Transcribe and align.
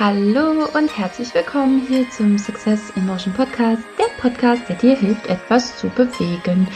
Hallo 0.00 0.68
und 0.74 0.96
herzlich 0.96 1.34
willkommen 1.34 1.84
hier 1.88 2.08
zum 2.10 2.38
Success 2.38 2.90
in 2.94 3.04
Motion 3.04 3.34
Podcast, 3.34 3.82
der 3.98 4.04
Podcast, 4.22 4.62
der 4.68 4.76
dir 4.76 4.96
hilft, 4.96 5.26
etwas 5.26 5.76
zu 5.76 5.88
bewegen. 5.88 6.68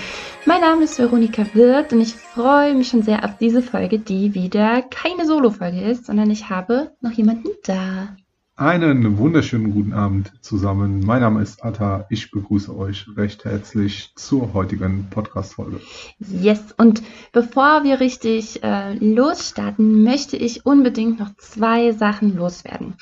Mein 0.44 0.60
Name 0.60 0.82
ist 0.82 0.98
Veronika 0.98 1.46
Wirth 1.54 1.92
und 1.92 2.00
ich 2.00 2.16
freue 2.16 2.74
mich 2.74 2.88
schon 2.88 3.02
sehr 3.02 3.24
auf 3.24 3.38
diese 3.38 3.62
Folge, 3.62 4.00
die 4.00 4.34
wieder 4.34 4.82
keine 4.82 5.24
Solo-Folge 5.24 5.82
ist, 5.82 6.06
sondern 6.06 6.32
ich 6.32 6.50
habe 6.50 6.96
noch 7.00 7.12
jemanden 7.12 7.50
da. 7.62 8.16
Einen 8.56 9.16
wunderschönen 9.16 9.72
guten 9.72 9.94
Abend 9.94 10.30
zusammen. 10.42 11.00
Mein 11.00 11.22
Name 11.22 11.40
ist 11.40 11.64
Atta. 11.64 12.04
Ich 12.10 12.30
begrüße 12.30 12.76
euch 12.76 13.06
recht 13.16 13.46
herzlich 13.46 14.12
zur 14.14 14.52
heutigen 14.52 15.08
Podcast-Folge. 15.08 15.80
Yes, 16.18 16.74
und 16.76 17.02
bevor 17.32 17.82
wir 17.82 17.98
richtig 18.00 18.62
äh, 18.62 18.92
losstarten, 18.92 20.04
möchte 20.04 20.36
ich 20.36 20.66
unbedingt 20.66 21.18
noch 21.18 21.34
zwei 21.38 21.92
Sachen 21.92 22.36
loswerden. 22.36 22.94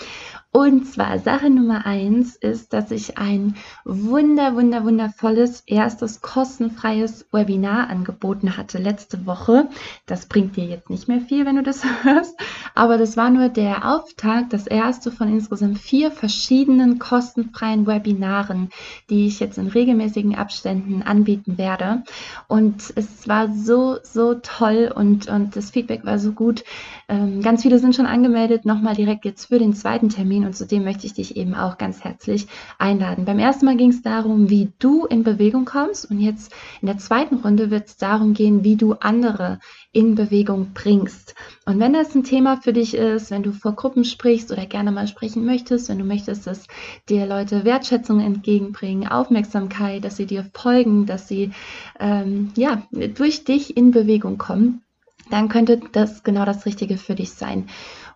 Und 0.52 0.84
zwar 0.84 1.20
Sache 1.20 1.48
Nummer 1.48 1.86
eins 1.86 2.34
ist, 2.34 2.72
dass 2.72 2.90
ich 2.90 3.18
ein 3.18 3.54
wunder, 3.84 4.56
wunder, 4.56 4.84
wundervolles 4.84 5.62
erstes 5.64 6.22
kostenfreies 6.22 7.26
Webinar 7.30 7.88
angeboten 7.88 8.56
hatte 8.56 8.78
letzte 8.78 9.26
Woche. 9.26 9.68
Das 10.06 10.26
bringt 10.26 10.56
dir 10.56 10.64
jetzt 10.64 10.90
nicht 10.90 11.06
mehr 11.06 11.20
viel, 11.20 11.46
wenn 11.46 11.54
du 11.54 11.62
das 11.62 11.84
hörst, 12.02 12.36
aber 12.74 12.98
das 12.98 13.16
war 13.16 13.30
nur 13.30 13.48
der 13.48 13.94
Auftakt, 13.94 14.52
das 14.52 14.66
erste 14.66 15.12
von 15.12 15.28
insgesamt 15.28 15.78
vier 15.78 16.10
verschiedenen 16.10 16.98
kostenfreien 16.98 17.86
Webinaren, 17.86 18.70
die 19.08 19.28
ich 19.28 19.38
jetzt 19.38 19.56
in 19.56 19.68
regelmäßigen 19.68 20.34
Abständen 20.34 21.02
anbieten 21.02 21.58
werde. 21.58 22.02
Und 22.48 22.92
es 22.96 23.28
war 23.28 23.54
so, 23.54 23.98
so 24.02 24.34
toll 24.34 24.92
und, 24.92 25.28
und 25.28 25.54
das 25.54 25.70
Feedback 25.70 26.04
war 26.04 26.18
so 26.18 26.32
gut. 26.32 26.64
Ähm, 27.08 27.40
ganz 27.40 27.62
viele 27.62 27.78
sind 27.78 27.94
schon 27.94 28.06
angemeldet, 28.06 28.64
nochmal 28.64 28.96
direkt 28.96 29.24
jetzt 29.24 29.46
für 29.46 29.60
den 29.60 29.74
zweiten 29.74 30.08
Termin 30.08 30.39
Termin 30.40 30.46
und 30.46 30.54
zu 30.54 30.66
dem 30.66 30.84
möchte 30.84 31.06
ich 31.06 31.14
dich 31.14 31.36
eben 31.36 31.54
auch 31.54 31.78
ganz 31.78 32.02
herzlich 32.02 32.46
einladen. 32.78 33.24
Beim 33.24 33.38
ersten 33.38 33.66
Mal 33.66 33.76
ging 33.76 33.90
es 33.90 34.02
darum, 34.02 34.50
wie 34.50 34.72
du 34.78 35.06
in 35.06 35.22
Bewegung 35.22 35.64
kommst 35.64 36.10
und 36.10 36.20
jetzt 36.20 36.52
in 36.80 36.86
der 36.86 36.98
zweiten 36.98 37.36
Runde 37.36 37.70
wird 37.70 37.88
es 37.88 37.96
darum 37.96 38.34
gehen, 38.34 38.64
wie 38.64 38.76
du 38.76 38.94
andere 38.94 39.58
in 39.92 40.14
Bewegung 40.14 40.72
bringst. 40.72 41.34
Und 41.66 41.78
wenn 41.80 41.92
das 41.92 42.14
ein 42.14 42.24
Thema 42.24 42.56
für 42.56 42.72
dich 42.72 42.94
ist, 42.94 43.30
wenn 43.30 43.42
du 43.42 43.52
vor 43.52 43.72
Gruppen 43.72 44.04
sprichst 44.04 44.50
oder 44.50 44.66
gerne 44.66 44.92
mal 44.92 45.08
sprechen 45.08 45.44
möchtest, 45.44 45.88
wenn 45.88 45.98
du 45.98 46.04
möchtest, 46.04 46.46
dass 46.46 46.66
dir 47.08 47.26
Leute 47.26 47.64
Wertschätzung 47.64 48.20
entgegenbringen, 48.20 49.08
Aufmerksamkeit, 49.08 50.04
dass 50.04 50.16
sie 50.16 50.26
dir 50.26 50.46
folgen, 50.54 51.06
dass 51.06 51.28
sie 51.28 51.50
ähm, 51.98 52.52
ja 52.56 52.82
durch 52.90 53.44
dich 53.44 53.76
in 53.76 53.90
Bewegung 53.90 54.38
kommen, 54.38 54.82
dann 55.30 55.48
könnte 55.48 55.80
das 55.92 56.24
genau 56.24 56.44
das 56.44 56.66
Richtige 56.66 56.96
für 56.96 57.14
dich 57.14 57.30
sein. 57.30 57.68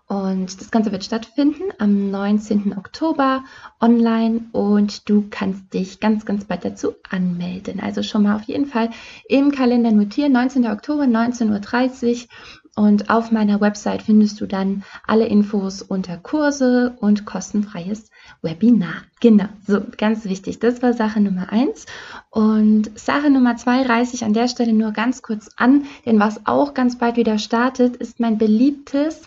Und 0.06 0.60
das 0.60 0.70
Ganze 0.70 0.92
wird 0.92 1.02
stattfinden 1.02 1.62
am 1.78 2.10
19. 2.10 2.76
Oktober 2.76 3.42
online 3.80 4.42
und 4.52 5.08
du 5.08 5.26
kannst 5.30 5.72
dich 5.72 5.98
ganz, 5.98 6.26
ganz 6.26 6.44
bald 6.44 6.64
dazu 6.64 6.94
anmelden. 7.08 7.80
Also 7.80 8.02
schon 8.02 8.24
mal 8.24 8.36
auf 8.36 8.42
jeden 8.42 8.66
Fall 8.66 8.90
im 9.28 9.50
Kalender 9.50 9.92
notieren, 9.92 10.32
19. 10.32 10.66
Oktober, 10.66 11.04
19.30 11.04 12.24
Uhr. 12.24 12.28
Und 12.76 13.08
auf 13.08 13.30
meiner 13.30 13.60
Website 13.60 14.02
findest 14.02 14.40
du 14.40 14.46
dann 14.46 14.82
alle 15.06 15.26
Infos 15.26 15.80
unter 15.80 16.16
Kurse 16.16 16.96
und 16.98 17.24
kostenfreies 17.24 18.10
Webinar. 18.42 19.04
Genau, 19.20 19.46
so 19.64 19.80
ganz 19.96 20.24
wichtig. 20.24 20.58
Das 20.58 20.82
war 20.82 20.92
Sache 20.92 21.20
Nummer 21.20 21.52
eins. 21.52 21.86
Und 22.30 22.98
Sache 22.98 23.30
Nummer 23.30 23.56
zwei 23.56 23.82
reiße 23.82 24.16
ich 24.16 24.24
an 24.24 24.32
der 24.32 24.48
Stelle 24.48 24.72
nur 24.72 24.90
ganz 24.90 25.22
kurz 25.22 25.50
an, 25.56 25.84
denn 26.04 26.18
was 26.18 26.46
auch 26.46 26.74
ganz 26.74 26.98
bald 26.98 27.16
wieder 27.16 27.38
startet, 27.38 27.94
ist 27.96 28.18
mein 28.18 28.38
beliebtes 28.38 29.22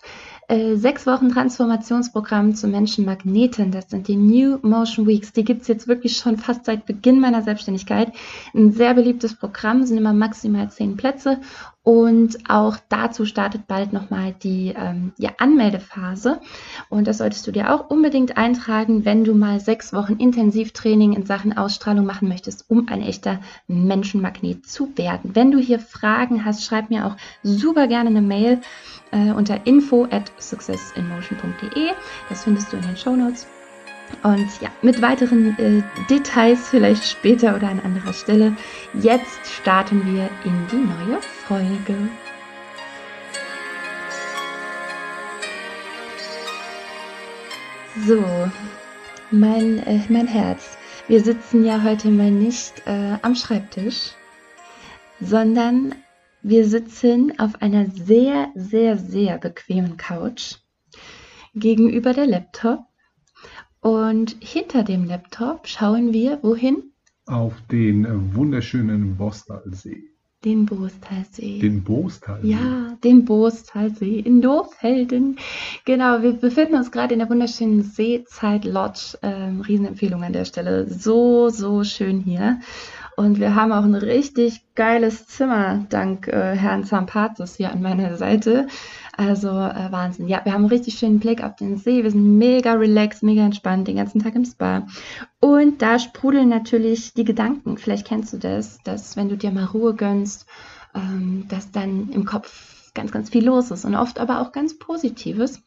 äh, 0.50 0.76
sechs 0.76 1.06
Wochen 1.06 1.30
Transformationsprogramm 1.30 2.56
zu 2.56 2.68
Menschenmagneten. 2.68 3.72
Das 3.72 3.90
sind 3.90 4.08
die 4.08 4.16
New 4.16 4.60
Motion 4.62 5.06
Weeks. 5.06 5.34
Die 5.34 5.44
gibt's 5.44 5.68
jetzt 5.68 5.88
wirklich 5.88 6.16
schon 6.16 6.38
fast 6.38 6.66
seit 6.66 6.86
Beginn 6.86 7.20
meiner 7.20 7.42
Selbstständigkeit. 7.42 8.14
Ein 8.54 8.72
sehr 8.72 8.94
beliebtes 8.94 9.36
Programm, 9.36 9.86
sind 9.86 9.98
immer 9.98 10.14
maximal 10.14 10.70
zehn 10.70 10.96
Plätze. 10.96 11.42
Und 11.84 12.50
auch 12.50 12.78
dazu 12.90 13.26
startet 13.26 13.68
bald 13.68 13.94
nochmal 13.94 14.36
die 14.44 14.74
ähm, 14.78 15.14
ja, 15.18 15.32
Anmeldephase. 15.38 16.42
Und 16.90 17.08
das 17.08 17.20
solltest 17.20 17.48
du 17.48 17.52
dir 17.52 17.74
auch 17.74 17.90
unbedingt 17.90 18.36
eintragen, 18.38 19.06
wenn 19.06 19.24
du 19.24 19.34
mal 19.34 19.62
sechs 19.62 19.94
Wochen 19.94 20.14
Intensivtraining 20.14 21.14
in 21.14 21.26
Sachen 21.26 21.58
Ausstrahlung 21.58 22.06
machen 22.06 22.28
möchtest, 22.28 22.70
um 22.70 22.90
ein 22.90 23.02
echter 23.02 23.40
Menschenmagnet 23.68 24.66
zu 24.66 24.98
werden. 24.98 25.32
Wenn 25.34 25.52
du 25.52 25.60
hier 25.60 25.80
Fragen 25.80 26.44
hast, 26.44 26.66
schreib 26.66 26.90
mir 26.90 27.06
auch 27.06 27.16
super 27.42 27.88
gerne 27.88 28.10
eine 28.10 28.22
Mail 28.22 28.60
äh, 29.12 29.32
unter 29.32 29.66
info 29.66 30.06
at 30.12 30.32
successinmotion.de. 30.40 31.92
Das 32.30 32.44
findest 32.44 32.72
du 32.72 32.78
in 32.78 32.84
den 32.84 32.98
Show 32.98 33.16
Notes. 33.16 33.48
Und 34.24 34.48
ja, 34.62 34.70
mit 34.82 35.02
weiteren 35.02 35.58
äh, 35.60 35.84
Details 36.10 36.70
vielleicht 36.70 37.04
später 37.04 37.56
oder 37.56 37.70
an 37.70 37.80
anderer 37.80 38.14
Stelle. 38.14 38.56
Jetzt 38.94 39.46
starten 39.52 40.06
wir 40.06 40.30
in 40.46 40.68
die 40.72 40.78
neue 40.78 41.22
Folge. 41.22 42.10
So, 48.06 48.24
mein, 49.32 49.80
äh, 49.86 50.00
mein 50.10 50.28
Herz. 50.28 50.78
Wir 51.08 51.22
sitzen 51.22 51.66
ja 51.66 51.84
heute 51.84 52.10
mal 52.10 52.32
nicht 52.32 52.84
äh, 52.86 53.18
am 53.22 53.36
Schreibtisch, 53.36 54.12
sondern 55.20 55.96
wir 56.42 56.68
sitzen 56.68 57.38
auf 57.40 57.62
einer 57.62 57.90
sehr, 57.90 58.52
sehr, 58.56 58.98
sehr 58.98 59.38
bequemen 59.38 59.98
Couch 59.98 60.56
gegenüber 61.56 62.14
der 62.14 62.28
Laptop 62.28 62.86
und 63.82 64.36
hinter 64.40 64.84
dem 64.84 65.06
Laptop 65.06 65.68
schauen 65.68 66.14
wir 66.14 66.40
wohin? 66.42 66.92
Auf 67.26 67.54
den 67.72 68.06
äh, 68.06 68.36
wunderschönen 68.36 69.18
Bostalsee. 69.18 70.04
Den 70.46 70.66
Boostalsee. 70.66 71.60
Den 71.60 71.84
Boostalsee. 71.84 72.48
Ja, 72.48 72.96
den 73.04 73.26
Boostalsee 73.26 74.20
in 74.20 74.42
Lohfelden. 74.42 75.38
Genau, 75.84 76.22
wir 76.22 76.34
befinden 76.34 76.76
uns 76.76 76.92
gerade 76.92 77.14
in 77.14 77.20
der 77.20 77.30
wunderschönen 77.30 77.82
Seezeit 77.82 78.64
Lodge. 78.64 79.18
Ähm, 79.24 79.62
Riesenempfehlung 79.62 80.24
an 80.24 80.34
der 80.34 80.46
Stelle. 80.46 80.88
So, 80.88 81.50
so 81.50 81.84
schön 81.84 82.20
hier. 82.20 82.60
Und 83.18 83.40
wir 83.40 83.56
haben 83.56 83.72
auch 83.72 83.84
ein 83.84 83.96
richtig 83.96 84.62
geiles 84.76 85.26
Zimmer, 85.26 85.84
dank 85.90 86.28
äh, 86.28 86.56
Herrn 86.56 86.84
Zampatos 86.84 87.56
hier 87.56 87.72
an 87.72 87.82
meiner 87.82 88.16
Seite. 88.16 88.68
Also 89.18 89.48
äh, 89.48 89.92
Wahnsinn. 89.92 90.28
Ja, 90.28 90.46
wir 90.46 90.54
haben 90.54 90.66
einen 90.66 90.72
richtig 90.72 91.00
schönen 91.00 91.20
Blick 91.20 91.44
auf 91.44 91.56
den 91.56 91.78
See. 91.78 92.04
Wir 92.04 92.12
sind 92.12 92.38
mega 92.38 92.74
relaxed, 92.74 93.24
mega 93.24 93.44
entspannt, 93.44 93.88
den 93.88 93.96
ganzen 93.96 94.22
Tag 94.22 94.36
im 94.36 94.46
Spa. 94.46 94.86
Und 95.40 95.82
da 95.82 95.98
sprudeln 95.98 96.48
natürlich 96.48 97.16
die 97.16 97.24
Gedanken. 97.24 97.80
Vielleicht 97.80 98.06
kennst 98.06 98.34
du 98.34 98.38
das, 98.38 98.78
dass 98.84 99.18
wenn 99.18 99.30
du 99.30 99.36
dir 99.36 99.50
mal 99.50 99.66
Ruhe 99.66 99.96
gönnst, 99.96 100.46
ähm, 100.94 101.46
dass 101.50 101.72
dann 101.72 102.10
im 102.10 102.24
Kopf 102.24 102.94
ganz, 102.94 103.12
ganz 103.12 103.32
viel 103.32 103.46
los 103.46 103.72
ist 103.72 103.84
und 103.84 103.96
oft 103.96 104.20
aber 104.20 104.42
auch 104.42 104.52
ganz 104.52 104.78
Positives. 104.78 105.64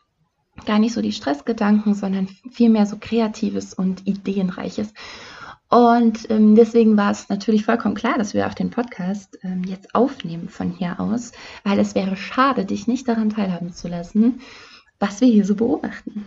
Gar 0.67 0.79
nicht 0.79 0.95
so 0.95 1.03
die 1.03 1.11
Stressgedanken, 1.11 1.95
sondern 1.95 2.29
vielmehr 2.53 2.87
so 2.87 2.97
Kreatives 3.01 3.75
und 3.75 4.07
Ideenreiches. 4.07 4.95
Und 5.71 6.29
ähm, 6.31 6.57
deswegen 6.57 6.97
war 6.97 7.13
es 7.13 7.29
natürlich 7.29 7.65
vollkommen 7.65 7.95
klar, 7.95 8.19
dass 8.19 8.35
wir 8.35 8.49
auch 8.49 8.55
den 8.55 8.71
Podcast 8.71 9.39
ähm, 9.45 9.63
jetzt 9.65 9.95
aufnehmen 9.95 10.49
von 10.49 10.73
hier 10.73 10.99
aus, 10.99 11.31
weil 11.63 11.79
es 11.79 11.95
wäre 11.95 12.17
schade, 12.17 12.65
dich 12.65 12.89
nicht 12.89 13.07
daran 13.07 13.31
teilhaben 13.31 13.73
zu 13.73 13.87
lassen, 13.87 14.41
was 14.99 15.21
wir 15.21 15.29
hier 15.29 15.45
so 15.45 15.55
beobachten. 15.55 16.27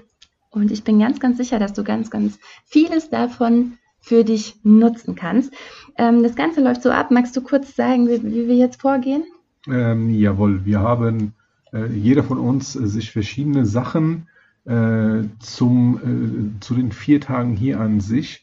Und 0.50 0.72
ich 0.72 0.86
bin 0.86 0.98
ganz, 0.98 1.20
ganz 1.20 1.38
sicher, 1.38 1.60
dass 1.60 1.74
du 1.74 1.84
ganz, 1.84 2.10
ganz 2.10 2.40
vieles 2.66 3.10
davon 3.10 3.74
für 4.00 4.24
dich 4.24 4.56
nutzen 4.64 5.16
kannst. 5.16 5.54
Ähm, 5.98 6.24
das 6.24 6.36
Ganze 6.36 6.62
läuft 6.62 6.82
so 6.82 6.92
ab. 6.92 7.12
Magst 7.12 7.36
du 7.36 7.42
kurz 7.42 7.76
sagen, 7.76 8.08
wie, 8.08 8.24
wie 8.24 8.48
wir 8.48 8.56
jetzt 8.56 8.80
vorgehen? 8.80 9.26
Ähm, 9.68 10.10
jawohl, 10.10 10.64
wir 10.64 10.80
haben 10.80 11.34
äh, 11.74 11.88
jeder 11.88 12.24
von 12.24 12.38
uns 12.38 12.78
äh, 12.78 12.88
sich 12.88 13.12
verschiedene 13.12 13.66
Sachen 13.66 14.30
äh, 14.64 15.24
zum, 15.40 16.56
äh, 16.58 16.62
zu 16.62 16.76
den 16.76 16.94
vier 16.94 17.20
Tagen 17.20 17.56
hier 17.58 17.82
an 17.82 18.00
sich 18.00 18.43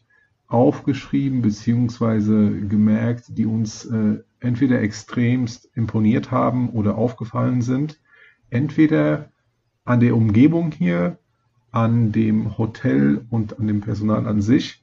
aufgeschrieben 0.50 1.43
beziehungsweise 1.43 2.50
gemerkt, 2.50 3.26
die 3.38 3.47
uns 3.47 3.87
äh, 3.87 4.19
entweder 4.41 4.82
extremst 4.82 5.70
imponiert 5.75 6.31
haben 6.31 6.70
oder 6.70 6.99
aufgefallen 6.99 7.62
sind. 7.62 7.99
Entweder 8.50 9.31
an 9.85 10.00
der 10.00 10.17
Umgebung 10.17 10.73
hier, 10.73 11.19
an 11.70 12.11
dem 12.11 12.58
Hotel 12.58 13.25
und 13.31 13.58
an 13.61 13.69
dem 13.69 13.81
Personal 13.81 14.26
an 14.26 14.43
sich 14.43 14.82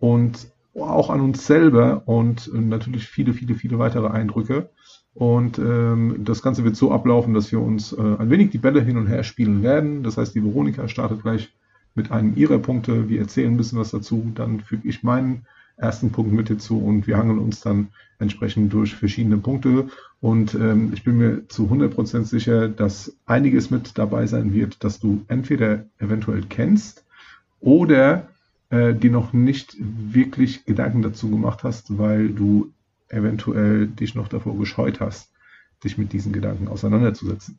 und 0.00 0.48
auch 0.74 1.08
an 1.08 1.20
uns 1.20 1.46
selber 1.46 2.02
und 2.06 2.50
natürlich 2.52 3.06
viele, 3.06 3.32
viele, 3.32 3.54
viele 3.54 3.78
weitere 3.78 4.08
Eindrücke. 4.08 4.70
Und 5.14 5.58
ähm, 5.58 6.16
das 6.24 6.42
Ganze 6.42 6.64
wird 6.64 6.76
so 6.76 6.90
ablaufen, 6.90 7.32
dass 7.32 7.50
wir 7.50 7.60
uns 7.60 7.92
äh, 7.92 8.00
ein 8.18 8.28
wenig 8.28 8.50
die 8.50 8.58
Bälle 8.58 8.82
hin 8.82 8.98
und 8.98 9.06
her 9.06 9.22
spielen 9.22 9.62
werden. 9.62 10.02
Das 10.02 10.18
heißt, 10.18 10.34
die 10.34 10.44
Veronika 10.44 10.88
startet 10.88 11.22
gleich 11.22 11.54
mit 11.96 12.12
einem 12.12 12.36
ihrer 12.36 12.58
Punkte. 12.58 13.08
Wir 13.08 13.20
erzählen 13.20 13.54
ein 13.54 13.56
bisschen 13.56 13.78
was 13.78 13.90
dazu. 13.90 14.30
Dann 14.34 14.60
füge 14.60 14.88
ich 14.88 15.02
meinen 15.02 15.46
ersten 15.76 16.10
Punkt 16.10 16.32
mit 16.32 16.48
hinzu 16.48 16.78
und 16.78 17.06
wir 17.06 17.18
hangeln 17.18 17.38
uns 17.38 17.60
dann 17.60 17.88
entsprechend 18.18 18.72
durch 18.72 18.94
verschiedene 18.94 19.36
Punkte. 19.38 19.88
Und 20.20 20.54
ähm, 20.54 20.92
ich 20.94 21.04
bin 21.04 21.18
mir 21.18 21.48
zu 21.48 21.66
100% 21.66 22.24
sicher, 22.24 22.68
dass 22.68 23.16
einiges 23.26 23.70
mit 23.70 23.98
dabei 23.98 24.26
sein 24.26 24.52
wird, 24.54 24.82
dass 24.84 25.00
du 25.00 25.24
entweder 25.28 25.84
eventuell 25.98 26.42
kennst 26.48 27.04
oder 27.60 28.28
äh, 28.70 28.94
dir 28.94 29.10
noch 29.10 29.32
nicht 29.32 29.76
wirklich 29.78 30.64
Gedanken 30.64 31.02
dazu 31.02 31.30
gemacht 31.30 31.62
hast, 31.62 31.98
weil 31.98 32.28
du 32.30 32.72
eventuell 33.08 33.86
dich 33.86 34.14
noch 34.14 34.28
davor 34.28 34.58
gescheut 34.58 35.00
hast, 35.00 35.30
dich 35.84 35.98
mit 35.98 36.12
diesen 36.12 36.32
Gedanken 36.32 36.68
auseinanderzusetzen. 36.68 37.58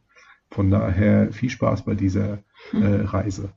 Von 0.49 0.71
daher 0.71 1.31
viel 1.31 1.49
Spaß 1.49 1.85
bei 1.85 1.93
dieser 1.93 2.39
äh, 2.73 3.01
Reise. 3.03 3.49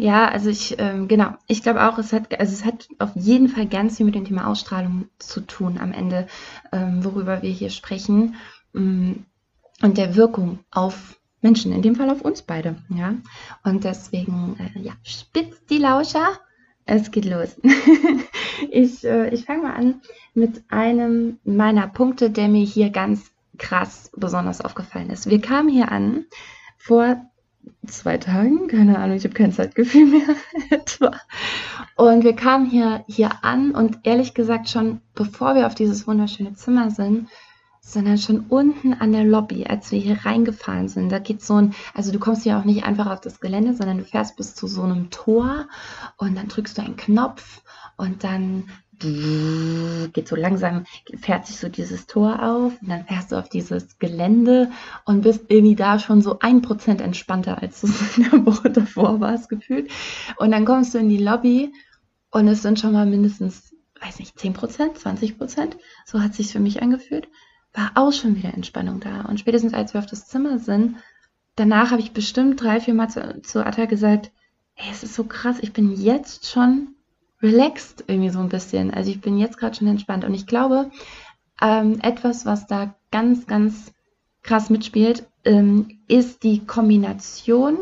Ja, 0.00 0.30
also 0.30 0.48
ich, 0.48 0.76
ähm, 0.78 1.08
genau, 1.08 1.34
ich 1.46 1.62
glaube 1.62 1.86
auch, 1.86 1.98
es 1.98 2.14
hat, 2.14 2.40
also 2.40 2.54
es 2.54 2.64
hat 2.64 2.88
auf 2.98 3.10
jeden 3.16 3.50
Fall 3.50 3.66
ganz 3.66 3.98
viel 3.98 4.06
mit 4.06 4.14
dem 4.14 4.24
Thema 4.24 4.46
Ausstrahlung 4.46 5.10
zu 5.18 5.42
tun 5.42 5.76
am 5.78 5.92
Ende, 5.92 6.26
ähm, 6.72 7.04
worüber 7.04 7.42
wir 7.42 7.50
hier 7.50 7.68
sprechen 7.68 8.36
mm, 8.72 9.12
und 9.82 9.98
der 9.98 10.16
Wirkung 10.16 10.60
auf 10.70 11.20
Menschen, 11.42 11.70
in 11.74 11.82
dem 11.82 11.96
Fall 11.96 12.08
auf 12.08 12.22
uns 12.22 12.40
beide, 12.40 12.76
ja. 12.88 13.14
Und 13.62 13.84
deswegen, 13.84 14.56
äh, 14.58 14.78
ja, 14.80 14.94
spitzt 15.02 15.68
die 15.68 15.76
Lauscher, 15.76 16.30
es 16.86 17.10
geht 17.10 17.26
los. 17.26 17.60
ich 18.70 19.04
äh, 19.04 19.28
ich 19.34 19.44
fange 19.44 19.64
mal 19.64 19.74
an 19.74 20.00
mit 20.32 20.62
einem 20.70 21.40
meiner 21.44 21.88
Punkte, 21.88 22.30
der 22.30 22.48
mir 22.48 22.64
hier 22.64 22.88
ganz 22.88 23.32
krass 23.58 24.10
besonders 24.16 24.62
aufgefallen 24.62 25.10
ist. 25.10 25.28
Wir 25.28 25.42
kamen 25.42 25.68
hier 25.68 25.92
an 25.92 26.24
vor 26.78 27.29
zwei 27.86 28.18
Tagen, 28.18 28.68
keine 28.68 28.98
Ahnung, 28.98 29.16
ich 29.16 29.24
habe 29.24 29.34
kein 29.34 29.52
Zeitgefühl 29.52 30.06
mehr 30.06 30.36
etwa. 30.70 31.12
Und 31.96 32.24
wir 32.24 32.34
kamen 32.34 32.66
hier, 32.66 33.04
hier 33.08 33.44
an 33.44 33.72
und 33.72 34.00
ehrlich 34.04 34.34
gesagt 34.34 34.68
schon, 34.68 35.00
bevor 35.14 35.54
wir 35.54 35.66
auf 35.66 35.74
dieses 35.74 36.06
wunderschöne 36.06 36.54
Zimmer 36.54 36.90
sind, 36.90 37.28
sondern 37.80 38.18
schon 38.18 38.40
unten 38.48 38.94
an 38.94 39.12
der 39.12 39.24
Lobby, 39.24 39.66
als 39.66 39.90
wir 39.90 39.98
hier 39.98 40.24
reingefahren 40.24 40.88
sind. 40.88 41.10
Da 41.10 41.18
geht 41.18 41.42
so 41.42 41.54
ein, 41.54 41.74
also 41.94 42.12
du 42.12 42.18
kommst 42.18 42.44
hier 42.44 42.58
auch 42.58 42.64
nicht 42.64 42.84
einfach 42.84 43.10
auf 43.10 43.20
das 43.20 43.40
Gelände, 43.40 43.74
sondern 43.74 43.98
du 43.98 44.04
fährst 44.04 44.36
bis 44.36 44.54
zu 44.54 44.66
so 44.66 44.82
einem 44.82 45.10
Tor 45.10 45.66
und 46.16 46.36
dann 46.36 46.48
drückst 46.48 46.78
du 46.78 46.82
einen 46.82 46.96
Knopf 46.96 47.62
und 47.96 48.22
dann 48.22 48.68
geht 49.00 50.28
so 50.28 50.36
langsam, 50.36 50.84
fährt 51.20 51.46
sich 51.46 51.56
so 51.56 51.68
dieses 51.68 52.06
Tor 52.06 52.42
auf 52.42 52.80
und 52.82 52.88
dann 52.88 53.06
fährst 53.06 53.32
du 53.32 53.36
auf 53.36 53.48
dieses 53.48 53.98
Gelände 53.98 54.70
und 55.06 55.22
bist 55.22 55.46
irgendwie 55.48 55.74
da 55.74 55.98
schon 55.98 56.20
so 56.20 56.38
ein 56.40 56.60
Prozent 56.60 57.00
entspannter, 57.00 57.62
als 57.62 57.80
du 57.80 57.86
in 58.16 58.30
der 58.30 58.46
Woche 58.46 58.70
davor 58.70 59.20
warst, 59.20 59.48
gefühlt. 59.48 59.90
Und 60.36 60.50
dann 60.50 60.66
kommst 60.66 60.94
du 60.94 60.98
in 60.98 61.08
die 61.08 61.18
Lobby 61.18 61.72
und 62.30 62.46
es 62.46 62.62
sind 62.62 62.78
schon 62.78 62.92
mal 62.92 63.06
mindestens, 63.06 63.74
weiß 64.00 64.18
nicht, 64.18 64.38
10 64.38 64.52
Prozent, 64.52 64.98
20 64.98 65.38
Prozent. 65.38 65.76
So 66.04 66.20
hat 66.20 66.34
sich 66.34 66.52
für 66.52 66.60
mich 66.60 66.82
angefühlt. 66.82 67.28
War 67.72 67.92
auch 67.94 68.12
schon 68.12 68.36
wieder 68.36 68.52
Entspannung 68.52 69.00
da. 69.00 69.22
Und 69.22 69.40
spätestens 69.40 69.72
als 69.72 69.94
wir 69.94 70.00
auf 70.00 70.06
das 70.06 70.26
Zimmer 70.26 70.58
sind, 70.58 70.96
danach 71.56 71.90
habe 71.90 72.02
ich 72.02 72.12
bestimmt 72.12 72.60
drei, 72.60 72.80
vier 72.80 72.94
Mal 72.94 73.08
zu, 73.08 73.40
zu 73.42 73.64
Atta 73.64 73.86
gesagt, 73.86 74.30
ey, 74.74 74.88
es 74.90 75.02
ist 75.02 75.14
so 75.14 75.24
krass, 75.24 75.56
ich 75.60 75.72
bin 75.72 75.92
jetzt 75.92 76.50
schon 76.50 76.94
relaxed 77.42 78.04
irgendwie 78.06 78.30
so 78.30 78.40
ein 78.40 78.48
bisschen. 78.48 78.92
Also 78.92 79.10
ich 79.10 79.20
bin 79.20 79.38
jetzt 79.38 79.58
gerade 79.58 79.76
schon 79.76 79.88
entspannt 79.88 80.24
und 80.24 80.34
ich 80.34 80.46
glaube, 80.46 80.90
ähm, 81.60 81.98
etwas, 82.00 82.46
was 82.46 82.66
da 82.66 82.94
ganz, 83.10 83.46
ganz 83.46 83.92
krass 84.42 84.70
mitspielt, 84.70 85.26
ähm, 85.44 86.00
ist 86.08 86.42
die 86.42 86.64
Kombination, 86.66 87.78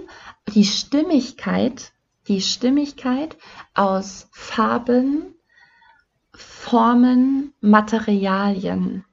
die 0.55 0.65
Stimmigkeit, 0.65 1.93
die 2.29 2.41
Stimmigkeit 2.41 3.37
aus 3.75 4.29
Farben, 4.33 5.35
Formen, 6.33 7.53
Materialien 7.61 9.05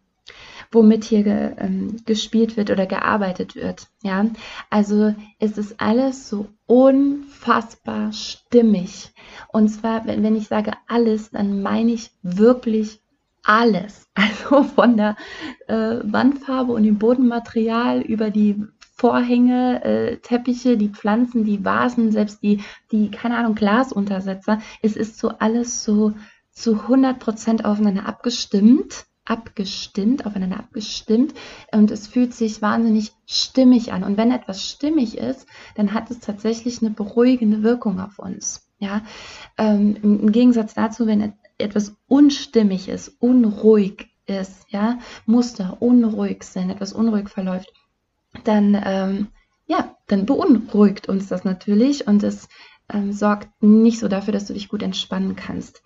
womit 0.75 1.05
hier 1.05 1.23
ge, 1.23 1.55
ähm, 1.57 1.97
gespielt 2.05 2.57
wird 2.57 2.69
oder 2.69 2.85
gearbeitet 2.85 3.55
wird. 3.55 3.87
Ja, 4.03 4.25
also 4.69 5.15
es 5.39 5.57
ist 5.57 5.81
alles 5.81 6.29
so 6.29 6.49
unfassbar 6.67 8.13
stimmig. 8.13 9.11
Und 9.51 9.69
zwar, 9.69 10.05
wenn, 10.05 10.21
wenn 10.21 10.35
ich 10.35 10.47
sage 10.47 10.73
alles, 10.87 11.31
dann 11.31 11.63
meine 11.63 11.91
ich 11.91 12.11
wirklich 12.21 12.99
alles. 13.43 14.07
Also 14.17 14.63
von 14.63 14.95
der 14.95 15.15
äh, 15.67 15.97
Wandfarbe 16.03 16.71
und 16.71 16.83
dem 16.83 16.99
Bodenmaterial 16.99 18.01
über 18.01 18.29
die 18.29 18.63
Vorhänge, 18.95 19.83
äh, 19.83 20.17
Teppiche, 20.17 20.77
die 20.77 20.89
Pflanzen, 20.89 21.43
die 21.43 21.65
Vasen, 21.65 22.11
selbst 22.11 22.43
die, 22.43 22.61
die, 22.91 23.11
keine 23.11 23.37
Ahnung, 23.37 23.55
Glasuntersetzer. 23.55 24.61
Es 24.81 24.95
ist 24.95 25.17
so 25.17 25.29
alles 25.29 25.83
so 25.83 26.13
zu 26.51 26.81
100 26.81 27.19
Prozent 27.19 27.65
aufeinander 27.65 28.05
abgestimmt 28.05 29.05
abgestimmt, 29.25 30.25
aufeinander 30.25 30.59
abgestimmt 30.59 31.33
und 31.71 31.91
es 31.91 32.07
fühlt 32.07 32.33
sich 32.33 32.61
wahnsinnig 32.61 33.11
stimmig 33.25 33.91
an. 33.91 34.03
Und 34.03 34.17
wenn 34.17 34.31
etwas 34.31 34.63
stimmig 34.63 35.17
ist, 35.17 35.47
dann 35.75 35.93
hat 35.93 36.11
es 36.11 36.19
tatsächlich 36.19 36.81
eine 36.81 36.91
beruhigende 36.91 37.63
Wirkung 37.63 37.99
auf 37.99 38.19
uns. 38.19 38.69
Ja, 38.77 39.03
ähm, 39.57 39.97
im 40.01 40.31
Gegensatz 40.31 40.73
dazu, 40.73 41.07
wenn 41.07 41.33
etwas 41.57 41.95
unstimmig 42.07 42.89
ist, 42.89 43.09
unruhig 43.19 44.09
ist, 44.25 44.65
ja, 44.69 44.99
Muster 45.25 45.77
unruhig 45.79 46.43
sind, 46.43 46.69
etwas 46.69 46.93
unruhig 46.93 47.29
verläuft, 47.29 47.71
dann 48.43 48.79
ähm, 48.85 49.27
ja, 49.67 49.95
dann 50.07 50.25
beunruhigt 50.25 51.09
uns 51.09 51.27
das 51.27 51.43
natürlich 51.43 52.07
und 52.07 52.23
es 52.23 52.47
ähm, 52.91 53.11
sorgt 53.11 53.49
nicht 53.61 53.99
so 53.99 54.07
dafür, 54.07 54.33
dass 54.33 54.45
du 54.45 54.53
dich 54.53 54.69
gut 54.69 54.83
entspannen 54.83 55.35
kannst. 55.35 55.81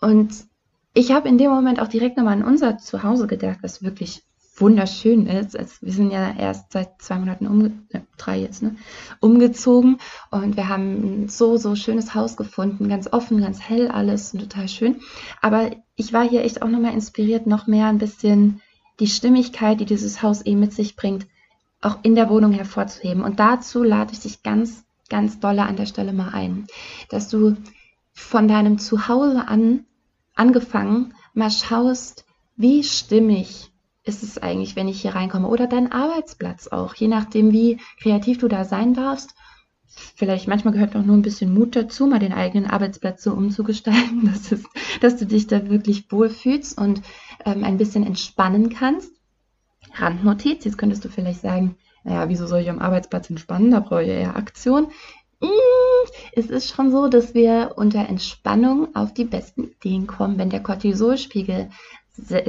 Und 0.00 0.49
ich 0.94 1.12
habe 1.12 1.28
in 1.28 1.38
dem 1.38 1.50
Moment 1.50 1.80
auch 1.80 1.88
direkt 1.88 2.16
nochmal 2.16 2.34
an 2.34 2.44
unser 2.44 2.78
Zuhause 2.78 3.26
gedacht, 3.26 3.58
was 3.62 3.82
wirklich 3.82 4.22
wunderschön 4.60 5.26
ist. 5.26 5.56
Also 5.56 5.74
wir 5.80 5.92
sind 5.92 6.10
ja 6.10 6.34
erst 6.36 6.72
seit 6.72 7.00
zwei 7.00 7.18
Monaten, 7.18 7.46
umge 7.46 7.72
äh, 7.90 8.00
drei 8.18 8.38
jetzt, 8.38 8.62
ne, 8.62 8.76
umgezogen 9.20 9.98
und 10.30 10.56
wir 10.56 10.68
haben 10.68 11.24
ein 11.24 11.28
so, 11.28 11.56
so 11.56 11.74
schönes 11.74 12.14
Haus 12.14 12.36
gefunden, 12.36 12.88
ganz 12.88 13.10
offen, 13.12 13.40
ganz 13.40 13.60
hell 13.60 13.88
alles 13.88 14.34
und 14.34 14.40
total 14.40 14.68
schön. 14.68 15.00
Aber 15.40 15.70
ich 15.96 16.12
war 16.12 16.28
hier 16.28 16.44
echt 16.44 16.62
auch 16.62 16.68
nochmal 16.68 16.92
inspiriert, 16.92 17.46
noch 17.46 17.66
mehr 17.66 17.86
ein 17.86 17.98
bisschen 17.98 18.60
die 18.98 19.06
Stimmigkeit, 19.06 19.80
die 19.80 19.86
dieses 19.86 20.22
Haus 20.22 20.44
eh 20.44 20.56
mit 20.56 20.74
sich 20.74 20.94
bringt, 20.94 21.26
auch 21.80 21.98
in 22.02 22.14
der 22.14 22.28
Wohnung 22.28 22.52
hervorzuheben. 22.52 23.22
Und 23.22 23.40
dazu 23.40 23.82
lade 23.82 24.12
ich 24.12 24.20
dich 24.20 24.42
ganz, 24.42 24.84
ganz 25.08 25.40
dolle 25.40 25.62
an 25.62 25.76
der 25.76 25.86
Stelle 25.86 26.12
mal 26.12 26.30
ein, 26.34 26.66
dass 27.08 27.28
du 27.28 27.56
von 28.12 28.46
deinem 28.46 28.78
Zuhause 28.78 29.48
an 29.48 29.86
angefangen 30.40 31.12
mal 31.34 31.50
schaust, 31.50 32.24
wie 32.56 32.82
stimmig 32.82 33.70
ist 34.04 34.22
es 34.22 34.38
eigentlich, 34.38 34.74
wenn 34.74 34.88
ich 34.88 35.02
hier 35.02 35.14
reinkomme 35.14 35.46
oder 35.46 35.66
dein 35.66 35.92
Arbeitsplatz 35.92 36.68
auch, 36.68 36.94
je 36.94 37.08
nachdem, 37.08 37.52
wie 37.52 37.78
kreativ 38.02 38.38
du 38.38 38.48
da 38.48 38.64
sein 38.64 38.94
darfst. 38.94 39.34
Vielleicht 40.16 40.48
manchmal 40.48 40.72
gehört 40.72 40.94
noch 40.94 41.04
nur 41.04 41.16
ein 41.16 41.22
bisschen 41.22 41.52
Mut 41.52 41.76
dazu, 41.76 42.06
mal 42.06 42.18
den 42.18 42.32
eigenen 42.32 42.70
Arbeitsplatz 42.70 43.22
so 43.22 43.32
umzugestalten, 43.32 44.24
dass, 44.32 44.50
es, 44.50 44.64
dass 45.02 45.16
du 45.16 45.26
dich 45.26 45.46
da 45.46 45.68
wirklich 45.68 46.10
wohlfühlst 46.10 46.78
und 46.78 47.02
ähm, 47.44 47.62
ein 47.62 47.76
bisschen 47.76 48.06
entspannen 48.06 48.70
kannst. 48.70 49.12
Randnotiz, 49.94 50.64
jetzt 50.64 50.78
könntest 50.78 51.04
du 51.04 51.10
vielleicht 51.10 51.42
sagen, 51.42 51.76
naja, 52.04 52.28
wieso 52.30 52.46
soll 52.46 52.60
ich 52.60 52.70
am 52.70 52.78
Arbeitsplatz 52.78 53.28
entspannen? 53.28 53.72
Da 53.72 53.80
brauche 53.80 54.04
ich 54.04 54.08
eher 54.08 54.36
Aktion. 54.36 54.86
Mm, 55.40 55.46
es 56.32 56.46
ist 56.46 56.68
schon 56.68 56.90
so, 56.90 57.08
dass 57.08 57.34
wir 57.34 57.74
unter 57.76 58.08
Entspannung 58.08 58.94
auf 58.94 59.14
die 59.14 59.24
besten 59.24 59.64
Ideen 59.64 60.06
kommen. 60.06 60.38
Wenn 60.38 60.50
der 60.50 60.62
Cortisolspiegel 60.62 61.70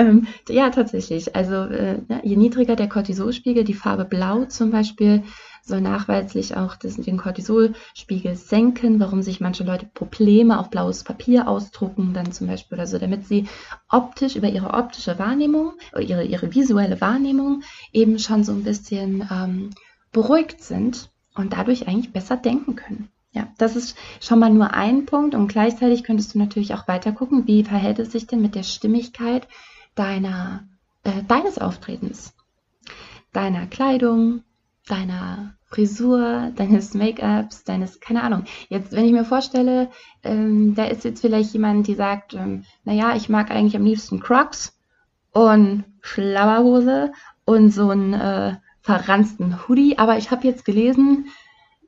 ähm, 0.00 0.26
ja, 0.48 0.70
tatsächlich. 0.70 1.36
Also 1.36 1.54
äh, 1.54 1.98
je 2.22 2.36
niedriger 2.36 2.76
der 2.76 2.88
Cortisolspiegel, 2.88 3.64
die 3.64 3.74
Farbe 3.74 4.04
Blau 4.04 4.46
zum 4.46 4.70
Beispiel, 4.70 5.22
soll 5.62 5.82
nachweislich 5.82 6.56
auch 6.56 6.76
den 6.76 7.18
Cortisolspiegel 7.18 8.34
senken, 8.34 8.98
warum 8.98 9.22
sich 9.22 9.40
manche 9.40 9.62
Leute 9.62 9.86
Probleme 9.86 10.58
auf 10.58 10.70
blaues 10.70 11.04
Papier 11.04 11.46
ausdrucken, 11.48 12.12
dann 12.14 12.32
zum 12.32 12.46
Beispiel 12.46 12.78
oder 12.78 12.86
so, 12.86 12.98
damit 12.98 13.26
sie 13.26 13.46
optisch 13.88 14.36
über 14.36 14.48
ihre 14.48 14.72
optische 14.72 15.18
Wahrnehmung, 15.18 15.74
oder 15.92 16.02
ihre, 16.02 16.24
ihre 16.24 16.54
visuelle 16.54 17.00
Wahrnehmung 17.00 17.62
eben 17.92 18.18
schon 18.18 18.42
so 18.42 18.52
ein 18.52 18.64
bisschen 18.64 19.28
ähm, 19.30 19.70
beruhigt 20.12 20.62
sind 20.62 21.10
und 21.34 21.52
dadurch 21.52 21.86
eigentlich 21.86 22.12
besser 22.12 22.36
denken 22.36 22.74
können. 22.74 23.10
Ja, 23.32 23.46
das 23.58 23.76
ist 23.76 23.96
schon 24.20 24.40
mal 24.40 24.50
nur 24.50 24.74
ein 24.74 25.06
Punkt 25.06 25.36
und 25.36 25.46
gleichzeitig 25.46 26.02
könntest 26.02 26.34
du 26.34 26.38
natürlich 26.38 26.74
auch 26.74 26.88
weiter 26.88 27.12
gucken, 27.12 27.46
wie 27.46 27.62
verhält 27.62 28.00
es 28.00 28.10
sich 28.10 28.26
denn 28.26 28.42
mit 28.42 28.56
der 28.56 28.64
Stimmigkeit 28.64 29.46
deiner, 29.94 30.68
äh, 31.04 31.22
deines 31.26 31.58
Auftretens, 31.58 32.34
deiner 33.32 33.66
Kleidung, 33.66 34.42
deiner 34.86 35.54
Frisur, 35.66 36.50
deines 36.56 36.94
Make-ups, 36.94 37.62
deines, 37.64 38.00
keine 38.00 38.22
Ahnung. 38.22 38.44
Jetzt, 38.68 38.92
wenn 38.92 39.04
ich 39.04 39.12
mir 39.12 39.24
vorstelle, 39.24 39.90
ähm, 40.24 40.74
da 40.74 40.84
ist 40.84 41.04
jetzt 41.04 41.20
vielleicht 41.20 41.52
jemand, 41.52 41.86
die 41.86 41.94
sagt, 41.94 42.34
ähm, 42.34 42.64
naja, 42.84 43.14
ich 43.14 43.28
mag 43.28 43.50
eigentlich 43.50 43.76
am 43.76 43.84
liebsten 43.84 44.20
Crocs 44.20 44.76
und 45.32 45.84
Schlauerhose 46.00 47.12
und 47.44 47.70
so 47.70 47.90
einen 47.90 48.14
äh, 48.14 48.56
verranzten 48.80 49.68
Hoodie. 49.68 49.96
Aber 49.96 50.18
ich 50.18 50.32
habe 50.32 50.46
jetzt 50.46 50.64
gelesen, 50.64 51.26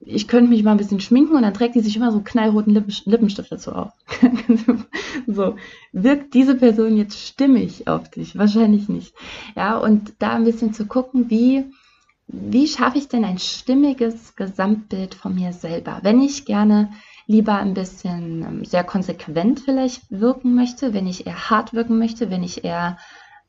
ich 0.04 0.26
könnte 0.26 0.50
mich 0.50 0.62
mal 0.62 0.72
ein 0.72 0.78
bisschen 0.78 1.00
schminken 1.00 1.36
und 1.36 1.42
dann 1.42 1.54
trägt 1.54 1.74
die 1.74 1.80
sich 1.80 1.96
immer 1.96 2.10
so 2.10 2.20
knallroten 2.20 2.74
Lippen, 2.74 2.94
Lippenstift 3.04 3.52
dazu 3.52 3.72
auf. 3.72 3.92
so, 5.26 5.56
wirkt 5.92 6.34
diese 6.34 6.56
Person 6.56 6.96
jetzt 6.96 7.18
stimmig 7.18 7.86
auf 7.86 8.10
dich? 8.10 8.36
Wahrscheinlich 8.36 8.88
nicht. 8.88 9.14
Ja, 9.54 9.78
und 9.78 10.14
da 10.18 10.32
ein 10.32 10.44
bisschen 10.44 10.72
zu 10.72 10.86
gucken, 10.86 11.30
wie, 11.30 11.64
wie 12.26 12.66
schaffe 12.66 12.98
ich 12.98 13.08
denn 13.08 13.24
ein 13.24 13.38
stimmiges 13.38 14.34
Gesamtbild 14.34 15.14
von 15.14 15.34
mir 15.34 15.52
selber? 15.52 16.00
Wenn 16.02 16.20
ich 16.20 16.44
gerne 16.44 16.90
lieber 17.26 17.54
ein 17.54 17.74
bisschen 17.74 18.42
ähm, 18.42 18.64
sehr 18.64 18.84
konsequent 18.84 19.60
vielleicht 19.60 20.10
wirken 20.10 20.54
möchte, 20.54 20.92
wenn 20.92 21.06
ich 21.06 21.26
eher 21.26 21.50
hart 21.50 21.72
wirken 21.72 21.98
möchte, 21.98 22.30
wenn 22.30 22.42
ich 22.42 22.64
eher 22.64 22.98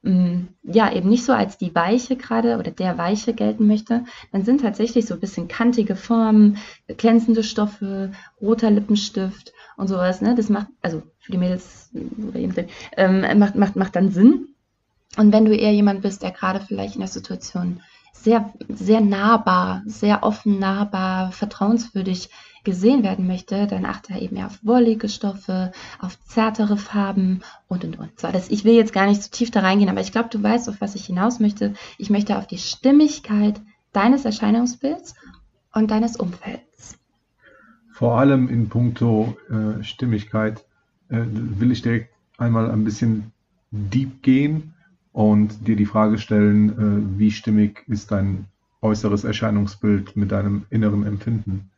ja, 0.03 0.91
eben 0.91 1.07
nicht 1.07 1.23
so 1.23 1.31
als 1.31 1.57
die 1.57 1.73
Weiche 1.73 2.17
gerade 2.17 2.57
oder 2.57 2.71
der 2.71 2.97
Weiche 2.97 3.33
gelten 3.33 3.67
möchte, 3.67 4.03
dann 4.33 4.43
sind 4.43 4.59
tatsächlich 4.59 5.05
so 5.05 5.13
ein 5.13 5.19
bisschen 5.21 5.47
kantige 5.47 5.95
Formen, 5.95 6.57
glänzende 6.97 7.41
Stoffe, 7.41 8.11
roter 8.41 8.69
Lippenstift 8.69 9.53
und 9.77 9.87
sowas, 9.87 10.19
ne? 10.19 10.35
Das 10.35 10.49
macht, 10.49 10.67
also 10.81 11.03
für 11.19 11.31
die 11.31 11.37
Mädels 11.37 11.89
oder 11.93 12.65
ähm, 12.97 13.39
macht, 13.39 13.55
macht, 13.55 13.75
macht 13.77 13.95
dann 13.95 14.11
Sinn. 14.11 14.49
Und 15.15 15.31
wenn 15.31 15.45
du 15.45 15.55
eher 15.55 15.71
jemand 15.71 16.01
bist, 16.01 16.21
der 16.21 16.31
gerade 16.31 16.59
vielleicht 16.59 16.95
in 16.95 17.01
der 17.01 17.07
Situation 17.07 17.81
sehr, 18.13 18.53
sehr 18.69 19.01
nahbar, 19.01 19.83
sehr 19.85 20.23
offen 20.23 20.59
nahbar, 20.59 21.31
vertrauenswürdig 21.31 22.29
gesehen 22.63 23.03
werden 23.03 23.27
möchte, 23.27 23.67
dann 23.67 23.85
achte 23.85 24.13
eben 24.13 24.35
mehr 24.35 24.45
auf 24.45 24.59
wollige 24.63 25.09
Stoffe, 25.09 25.73
auf 25.99 26.17
zärtere 26.25 26.77
Farben 26.77 27.41
und 27.67 27.83
und 27.83 27.99
und. 27.99 28.17
So, 28.17 28.31
das, 28.31 28.49
ich 28.49 28.63
will 28.63 28.75
jetzt 28.75 28.93
gar 28.93 29.07
nicht 29.07 29.21
zu 29.21 29.31
tief 29.31 29.51
da 29.51 29.59
reingehen, 29.59 29.89
aber 29.89 29.99
ich 29.99 30.13
glaube, 30.13 30.29
du 30.29 30.41
weißt, 30.41 30.69
auf 30.69 30.79
was 30.79 30.95
ich 30.95 31.05
hinaus 31.05 31.39
möchte. 31.39 31.73
Ich 31.97 32.09
möchte 32.09 32.37
auf 32.37 32.47
die 32.47 32.57
Stimmigkeit 32.57 33.59
deines 33.91 34.23
Erscheinungsbilds 34.23 35.15
und 35.73 35.91
deines 35.91 36.15
Umfelds. 36.15 36.97
Vor 37.91 38.17
allem 38.17 38.47
in 38.47 38.69
puncto 38.69 39.37
äh, 39.49 39.83
Stimmigkeit 39.83 40.65
äh, 41.09 41.21
will 41.25 41.71
ich 41.71 41.81
direkt 41.81 42.13
einmal 42.37 42.71
ein 42.71 42.85
bisschen 42.85 43.33
deep 43.71 44.23
gehen 44.23 44.72
und 45.13 45.67
dir 45.67 45.77
die 45.77 45.85
Frage 45.85 46.17
stellen, 46.17 46.69
äh, 46.69 47.19
wie 47.19 47.31
stimmig 47.31 47.83
ist 47.87 48.11
dein 48.11 48.45
äußeres 48.81 49.23
Erscheinungsbild 49.23 50.17
mit 50.17 50.31
deinem 50.31 50.65
inneren 50.69 51.05
Empfinden? 51.05 51.71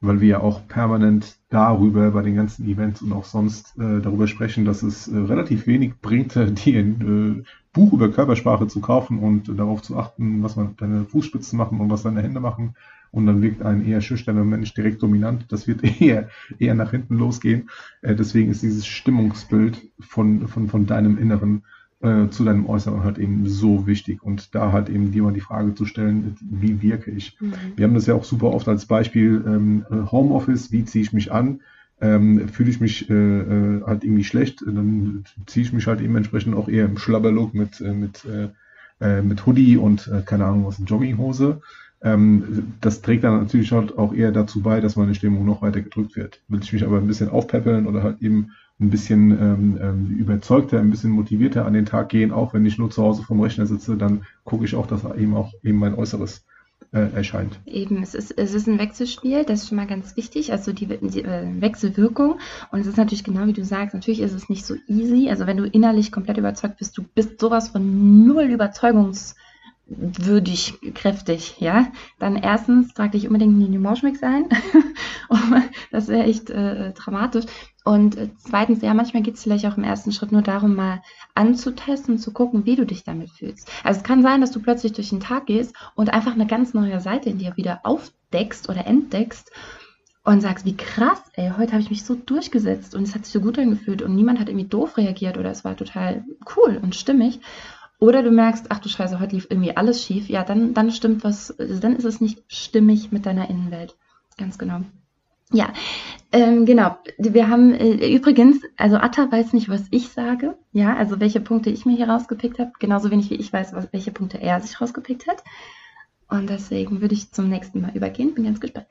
weil 0.00 0.20
wir 0.20 0.28
ja 0.28 0.40
auch 0.40 0.66
permanent 0.68 1.36
darüber 1.50 2.10
bei 2.12 2.22
den 2.22 2.36
ganzen 2.36 2.68
Events 2.68 3.02
und 3.02 3.12
auch 3.12 3.24
sonst 3.24 3.76
äh, 3.78 4.00
darüber 4.00 4.28
sprechen, 4.28 4.64
dass 4.64 4.82
es 4.82 5.08
äh, 5.08 5.16
relativ 5.16 5.66
wenig 5.66 5.94
bringt, 6.00 6.34
dir 6.36 6.80
ein 6.80 7.42
äh, 7.42 7.44
Buch 7.72 7.92
über 7.92 8.10
Körpersprache 8.10 8.68
zu 8.68 8.80
kaufen 8.80 9.18
und 9.18 9.48
darauf 9.58 9.82
zu 9.82 9.96
achten, 9.96 10.42
was 10.42 10.56
man 10.56 10.76
deine 10.76 11.04
Fußspitzen 11.04 11.56
machen 11.56 11.80
und 11.80 11.90
was 11.90 12.04
deine 12.04 12.22
Hände 12.22 12.40
machen. 12.40 12.76
Und 13.10 13.26
dann 13.26 13.40
wirkt 13.40 13.62
ein 13.62 13.86
eher 13.86 14.02
schüchterner 14.02 14.44
Mensch 14.44 14.74
direkt 14.74 15.02
dominant. 15.02 15.46
Das 15.48 15.66
wird 15.66 15.82
eher, 16.00 16.28
eher 16.58 16.74
nach 16.74 16.92
hinten 16.92 17.16
losgehen. 17.16 17.68
Äh, 18.02 18.14
deswegen 18.14 18.50
ist 18.50 18.62
dieses 18.62 18.86
Stimmungsbild 18.86 19.80
von, 19.98 20.46
von, 20.46 20.68
von 20.68 20.86
deinem 20.86 21.18
Inneren 21.18 21.64
äh, 22.00 22.28
zu 22.28 22.44
deinem 22.44 22.66
Äußeren 22.66 23.02
halt 23.02 23.18
eben 23.18 23.48
so 23.48 23.86
wichtig 23.86 24.22
und 24.22 24.54
da 24.54 24.72
halt 24.72 24.88
eben 24.88 25.10
dir 25.10 25.22
mal 25.22 25.32
die 25.32 25.40
Frage 25.40 25.74
zu 25.74 25.84
stellen, 25.84 26.36
wie 26.40 26.80
wirke 26.80 27.10
ich? 27.10 27.36
Mhm. 27.40 27.52
Wir 27.76 27.86
haben 27.86 27.94
das 27.94 28.06
ja 28.06 28.14
auch 28.14 28.24
super 28.24 28.52
oft 28.52 28.68
als 28.68 28.86
Beispiel 28.86 29.42
ähm, 29.46 29.84
Homeoffice, 30.12 30.70
wie 30.70 30.84
ziehe 30.84 31.02
ich 31.02 31.12
mich 31.12 31.32
an? 31.32 31.60
Ähm, 32.00 32.48
fühle 32.48 32.70
ich 32.70 32.80
mich 32.80 33.10
äh, 33.10 33.14
äh, 33.14 33.82
halt 33.84 34.04
irgendwie 34.04 34.22
schlecht, 34.22 34.62
dann 34.64 35.24
ziehe 35.46 35.66
ich 35.66 35.72
mich 35.72 35.88
halt 35.88 36.00
eben 36.00 36.14
entsprechend 36.14 36.54
auch 36.54 36.68
eher 36.68 36.84
im 36.84 36.96
Schlabberlook 36.96 37.54
mit, 37.54 37.80
äh, 37.80 37.92
mit, 37.92 38.24
äh, 38.24 38.48
äh 39.00 39.22
mit 39.22 39.44
Hoodie 39.46 39.76
und 39.76 40.08
keine 40.24 40.44
Ahnung 40.44 40.66
was, 40.66 40.80
Jogginghose. 40.84 41.60
Ähm, 42.00 42.74
das 42.80 43.02
trägt 43.02 43.24
dann 43.24 43.40
natürlich 43.40 43.72
halt 43.72 43.98
auch 43.98 44.14
eher 44.14 44.30
dazu 44.30 44.62
bei, 44.62 44.80
dass 44.80 44.94
meine 44.94 45.16
Stimmung 45.16 45.44
noch 45.44 45.62
weiter 45.62 45.80
gedrückt 45.80 46.14
wird. 46.14 46.40
Will 46.46 46.60
ich 46.62 46.72
mich 46.72 46.84
aber 46.84 46.98
ein 46.98 47.08
bisschen 47.08 47.28
aufpeppeln 47.28 47.86
oder 47.86 48.04
halt 48.04 48.22
eben 48.22 48.52
ein 48.80 48.90
bisschen 48.90 49.30
ähm, 49.30 49.78
ähm, 49.80 50.16
überzeugter, 50.18 50.78
ein 50.78 50.90
bisschen 50.90 51.10
motivierter 51.10 51.66
an 51.66 51.72
den 51.72 51.86
Tag 51.86 52.10
gehen, 52.10 52.30
auch 52.30 52.54
wenn 52.54 52.64
ich 52.64 52.78
nur 52.78 52.90
zu 52.90 53.02
Hause 53.02 53.22
vom 53.22 53.40
Rechner 53.40 53.66
sitze, 53.66 53.96
dann 53.96 54.24
gucke 54.44 54.64
ich 54.64 54.76
auch, 54.76 54.86
dass 54.86 55.04
eben 55.16 55.34
auch 55.34 55.52
eben 55.64 55.78
mein 55.78 55.94
Äußeres 55.94 56.44
äh, 56.92 57.12
erscheint. 57.12 57.58
Eben, 57.66 58.02
es 58.02 58.14
ist, 58.14 58.38
es 58.38 58.54
ist 58.54 58.68
ein 58.68 58.78
Wechselspiel, 58.78 59.44
das 59.44 59.62
ist 59.62 59.68
schon 59.68 59.76
mal 59.76 59.86
ganz 59.86 60.16
wichtig, 60.16 60.52
also 60.52 60.72
die, 60.72 60.86
die 60.86 61.24
äh, 61.24 61.60
Wechselwirkung. 61.60 62.38
Und 62.70 62.80
es 62.80 62.86
ist 62.86 62.96
natürlich 62.96 63.24
genau 63.24 63.46
wie 63.46 63.52
du 63.52 63.64
sagst, 63.64 63.94
natürlich 63.94 64.20
ist 64.20 64.32
es 64.32 64.48
nicht 64.48 64.64
so 64.64 64.76
easy. 64.86 65.28
Also 65.28 65.46
wenn 65.46 65.56
du 65.56 65.66
innerlich 65.66 66.12
komplett 66.12 66.38
überzeugt 66.38 66.78
bist, 66.78 66.96
du 66.96 67.02
bist 67.02 67.40
sowas 67.40 67.70
von 67.70 68.26
null 68.26 68.44
Überzeugungs- 68.44 69.34
würdig, 69.88 70.74
kräftig, 70.94 71.56
ja, 71.60 71.90
dann 72.18 72.36
erstens 72.36 72.92
trag 72.92 73.12
dich 73.12 73.26
unbedingt 73.26 73.62
in 73.62 73.72
den 73.72 73.80
Moshmix 73.80 74.22
ein. 74.22 74.48
das 75.90 76.08
wäre 76.08 76.24
echt 76.24 76.50
äh, 76.50 76.92
dramatisch. 76.92 77.46
Und 77.88 78.18
äh, 78.18 78.28
zweitens, 78.36 78.82
ja, 78.82 78.92
manchmal 78.92 79.22
geht 79.22 79.36
es 79.36 79.42
vielleicht 79.42 79.64
auch 79.64 79.78
im 79.78 79.82
ersten 79.82 80.12
Schritt 80.12 80.30
nur 80.30 80.42
darum, 80.42 80.74
mal 80.74 81.00
anzutesten, 81.34 82.18
zu 82.18 82.34
gucken, 82.34 82.66
wie 82.66 82.76
du 82.76 82.84
dich 82.84 83.02
damit 83.02 83.30
fühlst. 83.30 83.72
Also 83.82 84.00
es 84.00 84.04
kann 84.04 84.20
sein, 84.20 84.42
dass 84.42 84.50
du 84.50 84.60
plötzlich 84.60 84.92
durch 84.92 85.08
den 85.08 85.20
Tag 85.20 85.46
gehst 85.46 85.74
und 85.94 86.12
einfach 86.12 86.34
eine 86.34 86.46
ganz 86.46 86.74
neue 86.74 87.00
Seite 87.00 87.30
in 87.30 87.38
dir 87.38 87.56
wieder 87.56 87.80
aufdeckst 87.84 88.68
oder 88.68 88.86
entdeckst 88.86 89.50
und 90.22 90.42
sagst, 90.42 90.66
wie 90.66 90.76
krass, 90.76 91.22
ey, 91.32 91.52
heute 91.56 91.72
habe 91.72 91.80
ich 91.80 91.88
mich 91.88 92.04
so 92.04 92.14
durchgesetzt 92.14 92.94
und 92.94 93.04
es 93.04 93.14
hat 93.14 93.24
sich 93.24 93.32
so 93.32 93.40
gut 93.40 93.58
angefühlt 93.58 94.02
und 94.02 94.14
niemand 94.14 94.38
hat 94.38 94.50
irgendwie 94.50 94.68
doof 94.68 94.98
reagiert 94.98 95.38
oder 95.38 95.50
es 95.50 95.64
war 95.64 95.74
total 95.74 96.26
cool 96.56 96.78
und 96.82 96.94
stimmig. 96.94 97.40
Oder 98.00 98.22
du 98.22 98.30
merkst, 98.30 98.66
ach 98.68 98.80
du 98.80 98.90
Scheiße, 98.90 99.18
heute 99.18 99.34
lief 99.34 99.46
irgendwie 99.48 99.74
alles 99.74 100.04
schief. 100.04 100.28
Ja, 100.28 100.44
dann, 100.44 100.74
dann 100.74 100.90
stimmt 100.90 101.24
was, 101.24 101.54
dann 101.56 101.96
ist 101.96 102.04
es 102.04 102.20
nicht 102.20 102.42
stimmig 102.48 103.12
mit 103.12 103.24
deiner 103.24 103.48
Innenwelt. 103.48 103.96
Ganz 104.36 104.58
genau. 104.58 104.82
Ja, 105.52 105.72
ähm, 106.30 106.66
genau. 106.66 106.98
Wir 107.16 107.48
haben 107.48 107.72
äh, 107.72 108.14
übrigens, 108.14 108.58
also 108.76 108.96
Atta 108.96 109.32
weiß 109.32 109.54
nicht, 109.54 109.68
was 109.68 109.86
ich 109.90 110.10
sage. 110.10 110.58
Ja, 110.72 110.94
also 110.96 111.20
welche 111.20 111.40
Punkte 111.40 111.70
ich 111.70 111.86
mir 111.86 111.96
hier 111.96 112.08
rausgepickt 112.08 112.58
habe. 112.58 112.72
Genauso 112.78 113.10
wenig 113.10 113.30
wie 113.30 113.36
ich 113.36 113.52
weiß, 113.52 113.72
was, 113.72 113.92
welche 113.92 114.10
Punkte 114.10 114.38
er 114.40 114.60
sich 114.60 114.80
rausgepickt 114.80 115.26
hat. 115.26 115.42
Und 116.28 116.50
deswegen 116.50 117.00
würde 117.00 117.14
ich 117.14 117.32
zum 117.32 117.48
nächsten 117.48 117.80
Mal 117.80 117.96
übergehen. 117.96 118.34
Bin 118.34 118.44
ganz 118.44 118.60
gespannt. 118.60 118.88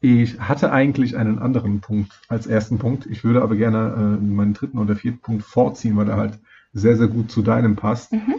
Ich 0.00 0.38
hatte 0.38 0.70
eigentlich 0.70 1.16
einen 1.16 1.38
anderen 1.38 1.80
Punkt 1.80 2.20
als 2.28 2.46
ersten 2.46 2.78
Punkt. 2.78 3.06
Ich 3.06 3.24
würde 3.24 3.42
aber 3.42 3.56
gerne 3.56 4.18
äh, 4.20 4.24
meinen 4.24 4.52
dritten 4.52 4.78
oder 4.78 4.94
vierten 4.94 5.20
Punkt 5.20 5.44
vorziehen, 5.44 5.96
weil 5.96 6.08
er 6.08 6.18
halt 6.18 6.38
sehr, 6.72 6.96
sehr 6.96 7.08
gut 7.08 7.30
zu 7.30 7.42
deinem 7.42 7.74
passt. 7.74 8.12
Mhm. 8.12 8.34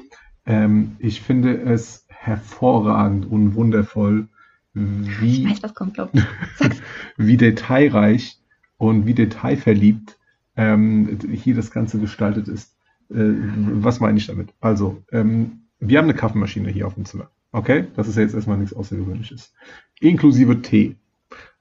Ähm, 0.46 0.96
ich 1.00 1.22
finde 1.22 1.60
es 1.60 2.06
hervorragend 2.08 3.26
und 3.26 3.56
wundervoll, 3.56 4.28
wie, 4.76 5.50
weiß, 5.50 5.74
kommt, 5.74 5.98
wie 7.18 7.38
detailreich 7.38 8.38
und 8.78 9.06
wie 9.06 9.14
detailverliebt 9.14 10.18
ähm, 10.58 11.18
hier 11.32 11.56
das 11.56 11.72
Ganze 11.72 11.98
gestaltet 11.98 12.48
ist. 12.48 12.76
Äh, 13.10 13.34
was 13.82 14.00
meine 14.00 14.18
ich 14.18 14.28
damit? 14.28 14.50
Also, 14.60 15.02
ähm, 15.12 15.62
wir 15.80 15.98
haben 15.98 16.06
eine 16.06 16.14
Kaffeemaschine 16.14 16.70
hier 16.70 16.88
auf 16.88 16.96
dem 16.96 17.06
Zimmer. 17.06 17.30
Okay? 17.52 17.88
Das 17.96 18.08
ist 18.08 18.18
ja 18.18 18.24
jetzt 18.24 18.36
erstmal 18.36 18.58
nichts 18.58 18.76
Außergewöhnliches. 18.76 19.54
Inklusive 20.02 20.62
Tee. 20.62 20.98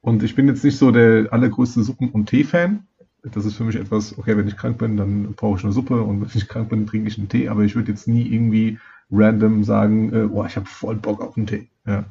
Und 0.00 0.22
ich 0.22 0.34
bin 0.34 0.48
jetzt 0.48 0.64
nicht 0.64 0.76
so 0.76 0.90
der 0.90 1.32
allergrößte 1.32 1.82
Suppen- 1.82 2.10
und 2.10 2.28
Tee-Fan. 2.28 2.86
Das 3.22 3.46
ist 3.46 3.54
für 3.54 3.64
mich 3.64 3.76
etwas, 3.76 4.18
okay, 4.18 4.36
wenn 4.36 4.48
ich 4.48 4.56
krank 4.56 4.78
bin, 4.78 4.96
dann 4.96 5.32
brauche 5.34 5.58
ich 5.58 5.64
eine 5.64 5.72
Suppe 5.72 6.02
und 6.02 6.20
wenn 6.20 6.28
ich 6.34 6.48
krank 6.48 6.68
bin, 6.68 6.86
trinke 6.86 7.08
ich 7.08 7.16
einen 7.16 7.28
Tee, 7.28 7.48
aber 7.48 7.62
ich 7.62 7.74
würde 7.74 7.92
jetzt 7.92 8.06
nie 8.06 8.26
irgendwie 8.26 8.78
random 9.10 9.64
sagen, 9.64 10.12
äh, 10.12 10.28
oh, 10.30 10.44
ich 10.44 10.56
habe 10.56 10.66
voll 10.66 10.96
Bock 10.96 11.22
auf 11.22 11.36
einen 11.36 11.46
Tee. 11.46 11.68
Ja. 11.86 12.04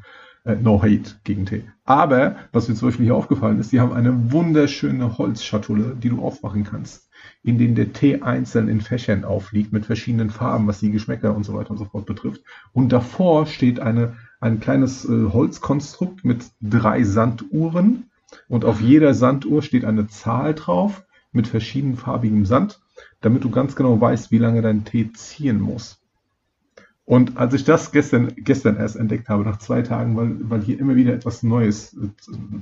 Äh, 0.45 0.55
no 0.55 0.81
hate 0.81 1.15
gegen 1.23 1.45
Tee. 1.45 1.63
Aber, 1.85 2.35
was 2.51 2.67
mir 2.67 2.75
zum 2.75 2.89
Beispiel 2.89 3.05
hier 3.05 3.15
aufgefallen 3.15 3.59
ist, 3.59 3.71
die 3.71 3.79
haben 3.79 3.93
eine 3.93 4.31
wunderschöne 4.31 5.17
Holzschatulle, 5.17 5.95
die 5.95 6.09
du 6.09 6.21
aufmachen 6.21 6.63
kannst, 6.65 7.09
in 7.43 7.57
denen 7.57 7.75
der 7.75 7.93
Tee 7.93 8.21
einzeln 8.21 8.67
in 8.67 8.81
Fächern 8.81 9.23
aufliegt, 9.23 9.71
mit 9.71 9.85
verschiedenen 9.85 10.29
Farben, 10.29 10.67
was 10.67 10.79
die 10.79 10.91
Geschmäcker 10.91 11.35
und 11.35 11.45
so 11.45 11.53
weiter 11.53 11.71
und 11.71 11.77
so 11.77 11.85
fort 11.85 12.05
betrifft. 12.05 12.41
Und 12.73 12.91
davor 12.91 13.45
steht 13.45 13.79
eine, 13.79 14.17
ein 14.41 14.59
kleines 14.59 15.05
äh, 15.05 15.29
Holzkonstrukt 15.31 16.25
mit 16.25 16.45
drei 16.62 17.03
Sanduhren, 17.03 18.09
und 18.47 18.65
auf 18.65 18.81
jeder 18.81 19.13
Sanduhr 19.13 19.62
steht 19.62 19.85
eine 19.85 20.07
Zahl 20.07 20.55
drauf 20.55 21.05
mit 21.31 21.47
verschiedenfarbigem 21.47 22.45
Sand, 22.45 22.81
damit 23.21 23.43
du 23.43 23.50
ganz 23.50 23.75
genau 23.75 24.00
weißt, 24.00 24.31
wie 24.31 24.38
lange 24.38 24.62
dein 24.62 24.85
Tee 24.85 25.12
ziehen 25.13 25.62
muss. 25.62 26.02
Und 27.05 27.38
als 27.38 27.53
ich 27.53 27.65
das 27.65 27.91
gestern, 27.91 28.33
gestern 28.38 28.77
erst 28.77 28.95
entdeckt 28.95 29.27
habe, 29.29 29.43
nach 29.43 29.57
zwei 29.57 29.81
Tagen, 29.81 30.15
weil, 30.15 30.38
weil 30.50 30.62
hier 30.62 30.79
immer 30.79 30.95
wieder 30.95 31.13
etwas 31.13 31.43
Neues 31.43 31.93
äh, 31.93 32.07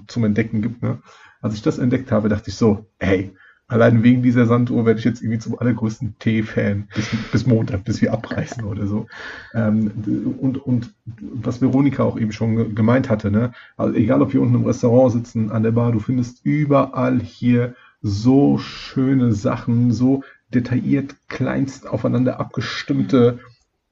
zum 0.07 0.23
Entdecken 0.23 0.61
gibt, 0.61 0.81
ne? 0.81 0.99
als 1.41 1.53
ich 1.53 1.61
das 1.61 1.77
entdeckt 1.77 2.11
habe, 2.11 2.29
dachte 2.29 2.49
ich 2.49 2.55
so, 2.55 2.85
hey, 2.99 3.33
Allein 3.71 4.03
wegen 4.03 4.21
dieser 4.21 4.47
Sanduhr 4.47 4.85
werde 4.85 4.99
ich 4.99 5.05
jetzt 5.05 5.21
irgendwie 5.21 5.39
zum 5.39 5.57
allergrößten 5.57 6.15
Tee-Fan 6.19 6.89
bis, 6.93 7.07
bis 7.31 7.45
Montag, 7.47 7.85
bis 7.85 8.01
wir 8.01 8.11
abreißen 8.11 8.65
oder 8.65 8.85
so. 8.85 9.07
Ähm, 9.53 10.35
und, 10.41 10.57
und 10.57 10.93
was 11.17 11.61
Veronika 11.61 12.03
auch 12.03 12.19
eben 12.19 12.33
schon 12.33 12.75
gemeint 12.75 13.09
hatte, 13.09 13.31
ne? 13.31 13.53
Also 13.77 13.95
egal 13.95 14.21
ob 14.21 14.33
wir 14.33 14.41
unten 14.41 14.55
im 14.55 14.65
Restaurant 14.65 15.13
sitzen, 15.13 15.51
an 15.51 15.63
der 15.63 15.71
Bar, 15.71 15.93
du 15.93 15.99
findest 15.99 16.45
überall 16.45 17.21
hier 17.21 17.73
so 18.01 18.57
schöne 18.57 19.31
Sachen, 19.31 19.93
so 19.93 20.25
detailliert 20.53 21.15
kleinst 21.29 21.87
aufeinander 21.87 22.41
abgestimmte 22.41 23.39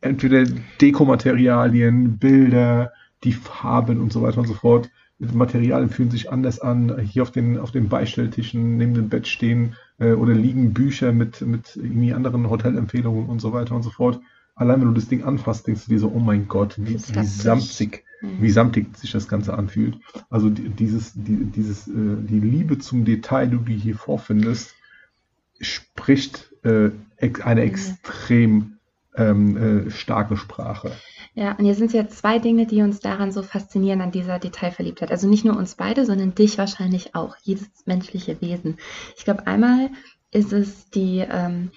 entweder 0.02 0.46
Dekomaterialien, 0.82 2.18
Bilder, 2.18 2.94
die 3.24 3.34
Farben 3.34 4.00
und 4.00 4.14
so 4.14 4.22
weiter 4.22 4.40
und 4.40 4.48
so 4.48 4.54
fort. 4.54 4.90
Die 5.20 5.36
Materialien 5.36 5.90
fühlen 5.90 6.12
sich 6.12 6.32
anders 6.32 6.62
an. 6.62 6.98
Hier 7.00 7.24
auf 7.24 7.32
den, 7.32 7.58
auf 7.58 7.72
den 7.72 7.90
Beistelltischen 7.90 8.78
neben 8.78 8.94
dem 8.94 9.10
Bett 9.10 9.28
stehen 9.28 9.76
äh, 9.98 10.14
oder 10.14 10.34
liegen 10.34 10.74
Bücher 10.74 11.12
mit, 11.12 11.42
mit 11.42 11.76
irgendwie 11.76 12.14
anderen 12.14 12.50
Hotelempfehlungen 12.50 13.28
und 13.28 13.42
so 13.42 13.52
weiter 13.52 13.76
und 13.76 13.84
so 13.84 13.90
fort. 13.90 14.22
Allein 14.56 14.80
wenn 14.82 14.88
du 14.90 14.94
das 14.94 15.10
Ding 15.10 15.24
anfasst, 15.24 15.68
denkst 15.68 15.86
du 15.86 15.92
dir 15.92 16.00
so, 16.00 16.12
oh 16.14 16.20
mein 16.20 16.48
Gott, 16.48 16.76
wie, 16.78 16.96
wie 16.96 17.26
samtig, 17.26 18.06
mhm. 18.22 18.42
wie 18.42 18.50
samtig 18.50 18.98
sich 18.98 19.12
das 19.12 19.28
Ganze 19.28 19.54
anfühlt. 19.54 19.98
Also 20.30 20.50
dieses, 20.50 21.14
die, 21.14 21.46
dieses, 21.46 21.88
äh, 21.88 21.92
die 22.20 22.40
Liebe 22.40 22.78
zum 22.78 23.04
Detail, 23.04 23.48
die 23.48 23.58
du 23.58 23.72
hier 23.74 23.96
vorfindest, 23.96 24.74
spricht 25.60 26.54
äh, 26.64 26.92
eine 27.44 27.62
extrem 27.62 28.79
ähm, 29.20 29.88
äh, 29.88 29.92
starke 29.92 30.38
Sprache. 30.38 30.92
Ja, 31.36 31.54
und 31.54 31.66
hier 31.66 31.76
sind 31.76 31.94
ja 31.94 32.08
zwei 32.08 32.40
Dinge, 32.40 32.66
die 32.66 32.82
uns 32.82 33.00
daran 33.00 33.32
so 33.32 33.44
faszinieren, 33.44 34.02
an 34.02 34.12
dieser 34.12 34.40
Detailverliebtheit. 34.40 35.12
Also 35.12 35.28
nicht 35.28 35.46
nur 35.46 35.58
uns 35.58 35.76
beide, 35.76 36.06
sondern 36.06 36.36
dich 36.36 36.58
wahrscheinlich 36.58 37.16
auch, 37.16 37.36
jedes 37.44 37.70
menschliche 37.86 38.42
Wesen. 38.42 38.78
Ich 39.16 39.26
glaube, 39.26 39.48
einmal 39.48 39.90
ist 40.32 40.54
es 40.54 40.90
die, 40.92 41.26
ähm, 41.28 41.72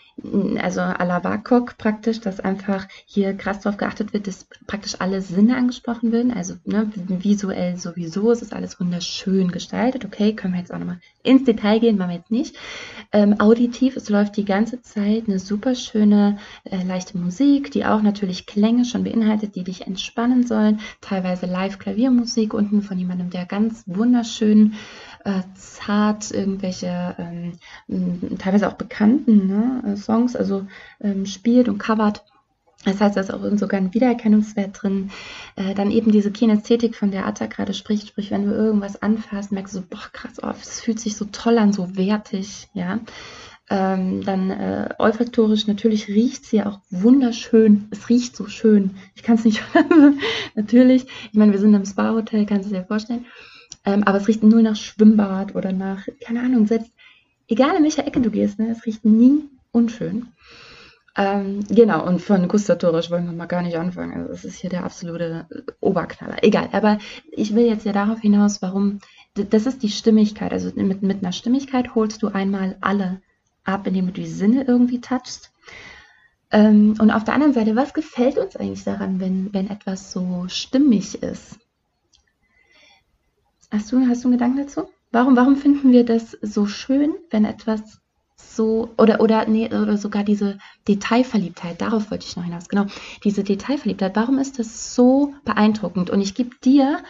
also 0.61 0.81
à 0.81 1.05
la 1.05 1.25
WAKOK 1.25 1.79
praktisch, 1.79 2.21
dass 2.21 2.39
einfach 2.39 2.87
hier 3.07 3.35
krass 3.35 3.61
darauf 3.61 3.79
geachtet 3.79 4.13
wird, 4.13 4.27
dass 4.27 4.47
praktisch 4.67 4.97
alle 5.01 5.23
Sinne 5.23 5.57
angesprochen 5.57 6.13
werden. 6.13 6.33
Also 6.33 6.55
ne, 6.65 6.91
visuell 6.95 7.79
sowieso, 7.79 8.31
es 8.31 8.43
ist 8.43 8.53
alles 8.53 8.79
wunderschön 8.79 9.51
gestaltet. 9.51 10.05
Okay, 10.05 10.35
können 10.35 10.53
wir 10.53 10.61
jetzt 10.61 10.73
auch 10.73 10.79
nochmal 10.79 11.01
ins 11.23 11.45
Detail 11.45 11.81
gehen, 11.81 11.97
machen 11.97 12.11
wir 12.11 12.17
jetzt 12.17 12.31
nicht. 12.31 12.57
Ähm, 13.11 13.41
auditiv, 13.41 13.97
es 13.97 14.11
läuft 14.11 14.37
die 14.37 14.45
ganze 14.45 14.83
Zeit 14.83 15.25
eine 15.29 15.39
super 15.39 15.75
schöne, 15.75 16.39
äh, 16.65 16.83
leichte 16.85 17.17
Musik, 17.17 17.71
die 17.71 17.87
auch 17.87 18.03
natürlich 18.03 18.45
Klänge 18.45 18.85
schon 18.85 19.05
beinhaltet, 19.05 19.57
die 19.57 19.65
dich 19.65 19.87
entspannen 19.87 20.47
sollen. 20.47 20.81
Teilweise 21.01 21.47
Live-Klaviermusik 21.47 22.53
unten 22.53 22.83
von 22.83 22.99
jemandem, 22.99 23.31
der 23.31 23.47
ganz 23.47 23.85
wunderschön 23.87 24.75
äh, 25.25 25.43
zart 25.55 26.31
irgendwelche 26.31 27.15
ähm, 27.19 28.39
teilweise 28.39 28.69
auch 28.69 28.75
bekannten 28.75 29.47
ne, 29.47 29.93
äh, 29.93 29.97
Songs, 29.97 30.37
also 30.37 30.67
ähm, 31.01 31.27
spielt 31.27 31.69
und 31.69 31.79
covert. 31.79 32.25
Das 32.85 33.01
heißt, 33.01 33.17
da 33.17 33.21
ist 33.21 33.33
auch 33.33 33.41
sogar 33.57 33.81
ein 33.81 33.95
Wiedererkennungswert 33.95 34.83
drin. 34.83 35.11
Äh, 35.55 35.75
dann 35.75 35.93
eben 35.93 36.11
diese 36.11 36.33
Kinästhetik, 36.33 36.97
von 36.97 37.13
der 37.13 37.27
Atta 37.27 37.47
gerade 37.47 37.75
spricht, 37.75 38.09
sprich, 38.09 38.33
wenn 38.33 38.47
du 38.47 38.53
irgendwas 38.53 39.01
anfasst, 39.01 39.53
merkst 39.53 39.75
du 39.75 39.79
so, 39.81 39.85
boah, 39.89 40.03
krass, 40.13 40.43
oh, 40.43 40.49
das 40.49 40.81
fühlt 40.81 40.99
sich 40.99 41.17
so 41.17 41.27
toll 41.27 41.59
an, 41.59 41.73
so 41.73 41.97
wertig, 41.97 42.69
ja. 42.75 42.99
Ähm, 43.71 44.25
dann 44.25 44.51
äh, 44.51 44.89
olfaktorisch, 44.99 45.69
natürlich 45.69 46.09
riecht 46.09 46.45
sie 46.45 46.63
auch 46.65 46.81
wunderschön. 46.91 47.87
Es 47.91 48.09
riecht 48.09 48.37
so 48.37 48.47
schön. 48.47 48.97
Ich 49.15 49.23
kann 49.23 49.37
es 49.37 49.45
nicht, 49.45 49.63
natürlich. 50.57 51.07
Ich 51.31 51.39
meine, 51.39 51.53
wir 51.53 51.61
sind 51.61 51.73
im 51.73 51.87
Spa-Hotel, 51.87 52.45
kannst 52.45 52.69
du 52.69 52.75
dir 52.75 52.85
vorstellen. 52.85 53.25
Ähm, 53.85 54.05
aber 54.05 54.19
es 54.19 54.29
riecht 54.29 54.43
nur 54.43 54.63
nach 54.63 54.77
Schwimmbad 54.77 55.55
oder 55.55 55.73
nach, 55.73 56.07
keine 56.21 56.41
Ahnung, 56.41 56.67
selbst, 56.67 56.93
egal 57.49 57.77
in 57.77 57.83
welcher 57.83 58.07
Ecke 58.07 58.21
du 58.21 58.31
gehst, 58.31 58.59
ne, 58.59 58.71
es 58.71 58.87
riecht 58.87 59.05
nie 59.05 59.49
unschön. 59.73 60.29
Ähm, 61.15 61.61
genau, 61.69 62.07
und 62.07 62.23
von 62.23 62.49
gustatorisch 62.49 63.11
wollen 63.11 63.27
wir 63.27 63.33
mal 63.33 63.47
gar 63.47 63.63
nicht 63.63 63.77
anfangen. 63.77 64.15
Also 64.15 64.29
das 64.29 64.45
ist 64.45 64.57
hier 64.57 64.71
der 64.71 64.85
absolute 64.85 65.47
Oberknaller. 65.81 66.37
Egal, 66.43 66.71
aber 66.73 66.99
ich 67.31 67.55
will 67.55 67.67
jetzt 67.67 67.85
ja 67.85 67.93
darauf 67.93 68.21
hinaus, 68.21 68.63
warum, 68.63 69.01
das 69.35 69.67
ist 69.67 69.83
die 69.83 69.91
Stimmigkeit. 69.91 70.53
Also 70.53 70.71
mit, 70.75 71.03
mit 71.03 71.23
einer 71.23 71.33
Stimmigkeit 71.33 71.95
holst 71.95 72.23
du 72.23 72.29
einmal 72.29 72.77
alle 72.81 73.21
ab, 73.65 73.87
indem 73.87 74.07
du 74.07 74.13
die 74.13 74.27
Sinne 74.27 74.65
irgendwie 74.67 75.01
touchst. 75.01 75.53
Ähm, 76.51 76.95
und 76.99 77.11
auf 77.11 77.25
der 77.25 77.35
anderen 77.35 77.53
Seite, 77.53 77.77
was 77.77 77.93
gefällt 77.93 78.39
uns 78.39 78.57
eigentlich 78.57 78.85
daran, 78.85 79.21
wenn, 79.21 79.53
wenn 79.53 79.69
etwas 79.69 80.13
so 80.13 80.47
stimmig 80.49 81.23
ist? 81.23 81.59
Hast 83.73 83.91
du, 83.91 84.07
hast 84.07 84.23
du 84.23 84.29
einen 84.29 84.37
Gedanken 84.37 84.59
dazu? 84.59 84.91
Warum, 85.13 85.35
warum 85.35 85.57
finden 85.57 85.93
wir 85.93 86.05
das 86.05 86.33
so 86.43 86.67
schön, 86.67 87.15
wenn 87.31 87.47
etwas 87.47 88.01
so, 88.37 88.91
oder, 88.99 89.21
oder, 89.23 89.47
nee, 89.47 89.67
oder 89.67 89.97
sogar 89.97 90.25
diese 90.25 90.59
Detailverliebtheit, 90.87 91.81
darauf 91.81 92.11
wollte 92.11 92.27
ich 92.27 92.37
noch 92.37 92.45
hinaus, 92.45 92.69
genau, 92.69 92.85
diese 93.25 93.45
Detailverliebtheit, 93.45 94.15
warum 94.15 94.39
ist 94.39 94.59
das 94.59 94.95
so 94.95 95.33
beeindruckend? 95.47 96.11
Und 96.11 96.21
ich 96.21 96.35
gebe 96.35 96.55
dir, 96.63 97.03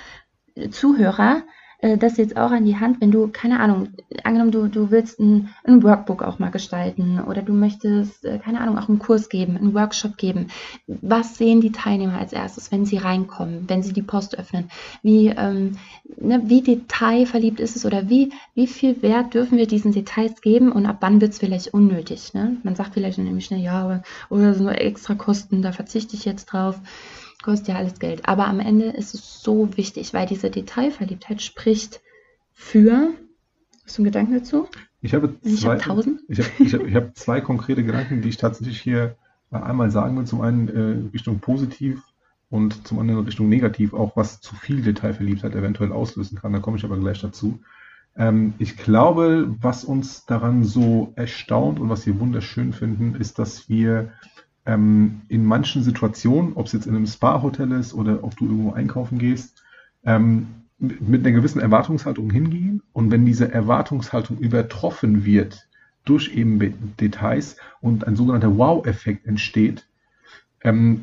Zuhörer, 0.71 1.43
äh, 1.83 1.99
das 1.99 2.17
jetzt 2.17 2.37
auch 2.37 2.53
an 2.53 2.65
die 2.65 2.79
Hand, 2.79 3.01
wenn 3.01 3.11
du, 3.11 3.29
keine 3.29 3.61
Ahnung, 3.61 3.89
angenommen, 4.23 4.53
du, 4.53 4.69
du 4.69 4.91
willst 4.91 5.19
ein, 5.21 5.51
ein 5.65 5.83
Workbook 5.83 6.23
auch 6.23 6.39
mal 6.39 6.51
gestalten 6.51 7.21
oder 7.21 7.43
du 7.43 7.53
möchtest, 7.53 8.25
äh, 8.25 8.39
keine 8.39 8.61
Ahnung, 8.61 8.79
auch 8.79 8.89
einen 8.89 9.01
Kurs 9.01 9.29
geben, 9.29 9.57
einen 9.57 9.75
Workshop 9.75 10.17
geben. 10.17 10.47
Was 10.87 11.37
sehen 11.37 11.61
die 11.61 11.73
Teilnehmer 11.73 12.19
als 12.19 12.33
erstes, 12.33 12.73
wenn 12.73 12.87
sie 12.87 12.99
reinkommen, 12.99 13.65
wenn 13.67 13.83
sie 13.83 13.93
die 13.93 14.03
Post 14.03 14.39
öffnen? 14.39 14.71
Wie, 15.03 15.29
ähm, 15.29 15.73
ne, 16.17 16.43
wie 16.47 16.63
detailverliebt 16.63 17.59
ist 17.59 17.77
es 17.77 17.85
oder 17.85 18.09
wie, 18.09 18.33
wie 18.55 18.69
viel 18.69 19.03
Wert 19.03 19.35
dürfen 19.35 19.59
wir 19.59 19.67
diesen 19.67 19.93
Details 19.93 20.41
geben 20.41 20.71
und 20.71 20.87
ab 20.87 20.99
wann 21.01 21.21
wird 21.21 21.33
es 21.33 21.41
vielleicht 21.41 21.75
unnötig? 21.75 22.33
Ne? 22.33 22.59
Man 22.63 22.77
sagt 22.77 22.95
vielleicht 22.95 23.19
nämlich 23.19 23.47
schnell, 23.47 23.61
ja, 23.61 24.03
oder 24.31 24.55
sind 24.55 24.65
nur 24.65 24.81
extra 24.81 25.15
Kosten, 25.15 25.63
da 25.63 25.73
verzichte 25.73 26.15
ich 26.15 26.25
jetzt 26.25 26.47
drauf 26.47 26.81
kostet 27.43 27.69
ja 27.69 27.77
alles 27.77 27.99
Geld. 27.99 28.29
Aber 28.29 28.47
am 28.47 28.61
Ende 28.61 28.87
ist 28.87 29.15
es 29.15 29.43
so 29.43 29.77
wichtig, 29.77 30.15
weil 30.15 30.27
diese 30.27 30.51
Detailverliebtheit 30.51 31.43
spricht 31.43 32.01
für. 32.53 33.11
Hast 33.85 33.99
du 33.99 34.03
einen 34.03 34.13
Gedanken 34.13 34.35
dazu? 34.35 34.69
Ich 35.01 35.15
habe 35.15 35.35
zwei, 35.41 35.77
ich 35.77 35.87
habe? 35.87 36.19
Ich 36.29 36.39
habe, 36.39 36.51
ich 36.59 36.75
habe, 36.75 36.89
ich 36.89 36.95
habe 36.95 37.13
zwei 37.15 37.41
konkrete 37.41 37.85
Gedanken, 37.85 38.23
die 38.23 38.29
ich 38.29 38.37
tatsächlich 38.37 38.81
hier 38.81 39.17
einmal 39.51 39.91
sagen 39.91 40.17
will. 40.17 40.25
Zum 40.25 40.41
einen 40.41 40.69
äh, 40.69 41.11
Richtung 41.13 41.41
positiv 41.41 42.03
und 42.51 42.87
zum 42.87 42.99
anderen 42.99 43.25
Richtung 43.25 43.49
negativ, 43.49 43.95
auch 43.95 44.17
was 44.17 44.41
zu 44.41 44.55
viel 44.55 44.83
Detailverliebtheit 44.83 45.55
eventuell 45.55 45.93
auslösen 45.93 46.39
kann. 46.39 46.53
Da 46.53 46.61
komme 46.61 46.77
ich 46.77 46.85
aber 46.85 46.99
gleich 46.99 47.21
dazu. 47.21 47.61
Ähm, 48.17 48.55
ich 48.59 48.77
glaube, 48.77 49.55
was 49.61 49.85
uns 49.85 50.27
daran 50.27 50.65
so 50.65 51.13
erstaunt 51.17 51.81
und 51.81 51.89
was 51.89 52.07
wir 52.07 52.21
wunderschön 52.21 52.73
finden, 52.73 53.15
ist, 53.15 53.39
dass 53.39 53.69
wir 53.69 54.13
ähm, 54.67 55.23
in 55.29 55.45
manchen 55.45 55.83
Situationen, 55.83 56.53
ob 56.55 56.67
es 56.67 56.73
jetzt 56.73 56.87
in 56.87 56.95
einem 56.95 57.07
Spa-Hotel 57.07 57.73
ist 57.73 57.95
oder 57.95 58.23
ob 58.23 58.37
du 58.37 58.47
irgendwo 58.47 58.73
einkaufen 58.73 59.19
gehst, 59.19 59.63
ähm, 60.05 60.49
mit 60.79 61.25
einer 61.25 61.37
gewissen 61.37 61.61
Erwartungshaltung 61.61 62.31
hingehen 62.31 62.83
und 62.93 63.11
wenn 63.11 63.25
diese 63.25 63.53
Erwartungshaltung 63.53 64.39
übertroffen 64.39 65.25
wird 65.25 65.69
durch 66.05 66.35
eben 66.35 66.59
Details 66.99 67.57
und 67.81 68.07
ein 68.07 68.17
sogenannter 68.17 68.57
Wow-Effekt 68.57 69.27
entsteht, 69.27 69.87
ähm, 70.63 71.03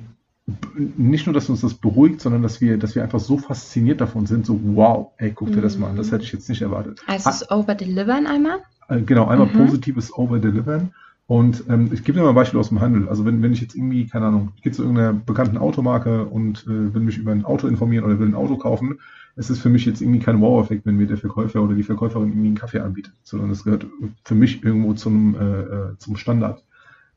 nicht 0.97 1.27
nur, 1.27 1.33
dass 1.33 1.49
uns 1.49 1.61
das 1.61 1.75
beruhigt, 1.75 2.21
sondern 2.21 2.41
dass 2.41 2.59
wir, 2.59 2.77
dass 2.77 2.95
wir 2.95 3.03
einfach 3.03 3.19
so 3.19 3.37
fasziniert 3.37 4.01
davon 4.01 4.25
sind, 4.25 4.45
so 4.45 4.59
wow, 4.63 5.11
ey, 5.17 5.31
guck 5.31 5.51
dir 5.51 5.61
das 5.61 5.77
mal 5.77 5.89
an, 5.89 5.95
das 5.95 6.11
hätte 6.11 6.23
ich 6.23 6.31
jetzt 6.31 6.49
nicht 6.49 6.61
erwartet. 6.61 7.01
Also 7.07 7.29
das 7.29 7.51
Over-Delivern 7.51 8.25
einmal? 8.25 8.59
Äh, 8.87 9.01
genau, 9.01 9.27
einmal 9.27 9.47
mhm. 9.47 9.65
positives 9.65 10.11
Over-Delivern 10.13 10.93
und 11.29 11.65
ähm, 11.69 11.91
ich 11.93 12.03
gebe 12.03 12.17
dir 12.17 12.23
mal 12.23 12.29
ein 12.29 12.35
Beispiel 12.35 12.59
aus 12.59 12.69
dem 12.69 12.81
Handel. 12.81 13.07
Also 13.07 13.23
wenn, 13.23 13.43
wenn 13.43 13.53
ich 13.53 13.61
jetzt 13.61 13.75
irgendwie, 13.75 14.07
keine 14.07 14.25
Ahnung, 14.25 14.51
ich 14.55 14.63
gehe 14.63 14.71
zu 14.71 14.81
irgendeiner 14.81 15.13
bekannten 15.13 15.59
Automarke 15.59 16.25
und 16.25 16.65
äh, 16.65 16.91
will 16.91 17.03
mich 17.03 17.19
über 17.19 17.31
ein 17.31 17.45
Auto 17.45 17.67
informieren 17.67 18.03
oder 18.03 18.17
will 18.17 18.27
ein 18.27 18.33
Auto 18.33 18.57
kaufen, 18.57 18.99
es 19.35 19.51
ist 19.51 19.59
für 19.59 19.69
mich 19.69 19.85
jetzt 19.85 20.01
irgendwie 20.01 20.21
kein 20.21 20.41
Wow-Effekt, 20.41 20.87
wenn 20.87 20.97
mir 20.97 21.05
der 21.05 21.17
Verkäufer 21.17 21.61
oder 21.61 21.75
die 21.75 21.83
Verkäuferin 21.83 22.29
irgendwie 22.29 22.47
einen 22.47 22.57
Kaffee 22.57 22.79
anbietet, 22.79 23.13
sondern 23.21 23.51
es 23.51 23.63
gehört 23.63 23.85
für 24.25 24.33
mich 24.33 24.63
irgendwo 24.63 24.93
zum, 24.93 25.35
äh, 25.35 25.61
äh, 25.61 25.97
zum 25.99 26.15
Standard. 26.15 26.63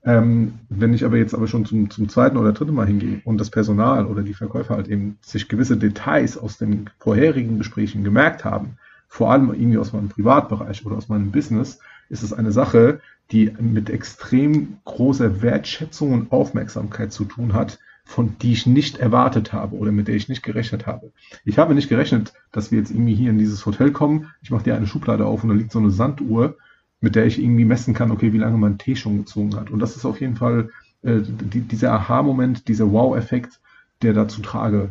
Ähm, 0.05 0.59
wenn 0.69 0.93
ich 0.93 1.07
aber 1.07 1.17
jetzt 1.17 1.35
aber 1.35 1.47
schon 1.47 1.65
zum, 1.65 1.89
zum 1.89 2.11
zweiten 2.11 2.37
oder 2.37 2.53
dritten 2.53 2.75
Mal 2.75 2.89
hingehe 2.89 3.23
und 3.25 3.39
das 3.39 3.49
Personal 3.49 4.05
oder 4.05 4.21
die 4.21 4.35
Verkäufer 4.35 4.75
halt 4.75 4.89
eben 4.89 5.17
sich 5.23 5.49
gewisse 5.49 5.79
Details 5.79 6.37
aus 6.37 6.59
den 6.59 6.91
vorherigen 6.99 7.57
Gesprächen 7.57 8.05
gemerkt 8.05 8.45
haben, 8.45 8.77
vor 9.09 9.33
allem 9.33 9.55
irgendwie 9.55 9.79
aus 9.79 9.95
meinem 9.95 10.11
Privatbereich 10.11 10.85
oder 10.85 10.97
aus 10.97 11.09
meinem 11.09 11.31
Business, 11.31 11.79
ist 12.11 12.23
es 12.23 12.35
eine 12.35 12.53
Sache, 12.53 13.01
die 13.33 13.53
mit 13.59 13.91
extrem 13.91 14.79
großer 14.85 15.43
Wertschätzung 15.43 16.13
und 16.13 16.33
Aufmerksamkeit 16.33 17.13
zu 17.13 17.25
tun 17.25 17.55
hat, 17.55 17.79
von 18.05 18.37
die 18.43 18.53
ich 18.53 18.67
nicht 18.67 18.99
erwartet 18.99 19.53
habe 19.53 19.77
oder 19.77 19.93
mit 19.93 20.09
der 20.09 20.17
ich 20.17 20.29
nicht 20.29 20.43
gerechnet 20.43 20.87
habe. 20.87 21.13
Ich 21.45 21.59
habe 21.59 21.75
nicht 21.75 21.89
gerechnet, 21.89 22.33
dass 22.51 22.71
wir 22.71 22.79
jetzt 22.79 22.91
irgendwie 22.91 23.15
hier 23.15 23.31
in 23.31 23.39
dieses 23.39 23.65
Hotel 23.65 23.93
kommen. 23.93 24.31
Ich 24.43 24.51
mache 24.51 24.65
dir 24.65 24.77
eine 24.77 24.87
Schublade 24.87 25.25
auf 25.25 25.43
und 25.43 25.49
da 25.49 25.55
liegt 25.55 25.73
so 25.73 25.79
eine 25.79 25.91
Sanduhr, 25.91 26.57
mit 27.01 27.17
der 27.17 27.27
ich 27.27 27.41
irgendwie 27.41 27.65
messen 27.65 27.95
kann, 27.95 28.11
okay, 28.11 28.33
wie 28.33 28.39
lange 28.39 28.59
mein 28.59 28.79
Tee 28.79 28.97
schon 28.97 29.19
gezogen 29.19 29.57
hat. 29.57 29.71
Und 29.71 29.79
das 29.79 29.97
ist 29.97 30.05
auf 30.05 30.21
jeden 30.21 30.37
Fall 30.37 30.71
äh, 31.03 31.21
die, 31.21 31.61
dieser 31.61 31.93
Aha-Moment, 31.93 32.69
dieser 32.69 32.93
Wow-Effekt, 32.93 33.61
der 34.03 34.13
da 34.13 34.29
zu 34.29 34.43
Trage 34.43 34.91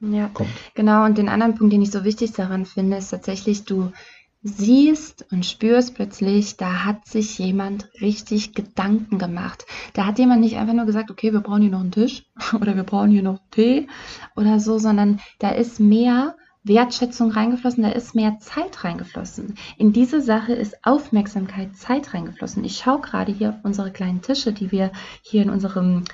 ja, 0.00 0.30
kommt. 0.32 0.50
Genau. 0.74 1.04
Und 1.04 1.18
den 1.18 1.28
anderen 1.28 1.54
Punkt, 1.54 1.72
den 1.72 1.82
ich 1.82 1.90
so 1.90 2.04
wichtig 2.04 2.32
daran 2.32 2.66
finde, 2.66 2.96
ist 2.96 3.10
tatsächlich, 3.10 3.64
du 3.64 3.92
siehst 4.42 5.26
und 5.30 5.44
spürst 5.44 5.94
plötzlich, 5.94 6.56
da 6.56 6.84
hat 6.84 7.06
sich 7.06 7.38
jemand 7.38 7.90
richtig 8.00 8.54
Gedanken 8.54 9.18
gemacht. 9.18 9.66
Da 9.92 10.06
hat 10.06 10.18
jemand 10.18 10.40
nicht 10.40 10.56
einfach 10.56 10.72
nur 10.72 10.86
gesagt, 10.86 11.10
okay, 11.10 11.32
wir 11.32 11.40
brauchen 11.40 11.62
hier 11.62 11.70
noch 11.70 11.80
einen 11.80 11.92
Tisch 11.92 12.24
oder 12.54 12.74
wir 12.76 12.84
brauchen 12.84 13.10
hier 13.10 13.22
noch 13.22 13.38
Tee 13.50 13.88
oder 14.36 14.58
so, 14.58 14.78
sondern 14.78 15.20
da 15.38 15.50
ist 15.50 15.78
mehr 15.78 16.36
Wertschätzung 16.62 17.30
reingeflossen, 17.30 17.82
da 17.82 17.90
ist 17.90 18.14
mehr 18.14 18.38
Zeit 18.38 18.84
reingeflossen. 18.84 19.54
In 19.78 19.92
diese 19.92 20.20
Sache 20.20 20.52
ist 20.52 20.84
Aufmerksamkeit, 20.84 21.74
Zeit 21.76 22.12
reingeflossen. 22.12 22.64
Ich 22.64 22.76
schaue 22.78 23.00
gerade 23.00 23.32
hier 23.32 23.50
auf 23.50 23.56
unsere 23.62 23.90
kleinen 23.90 24.20
Tische, 24.20 24.52
die 24.52 24.70
wir 24.70 24.92
hier 25.22 25.42
in 25.42 25.50
unserem 25.50 26.04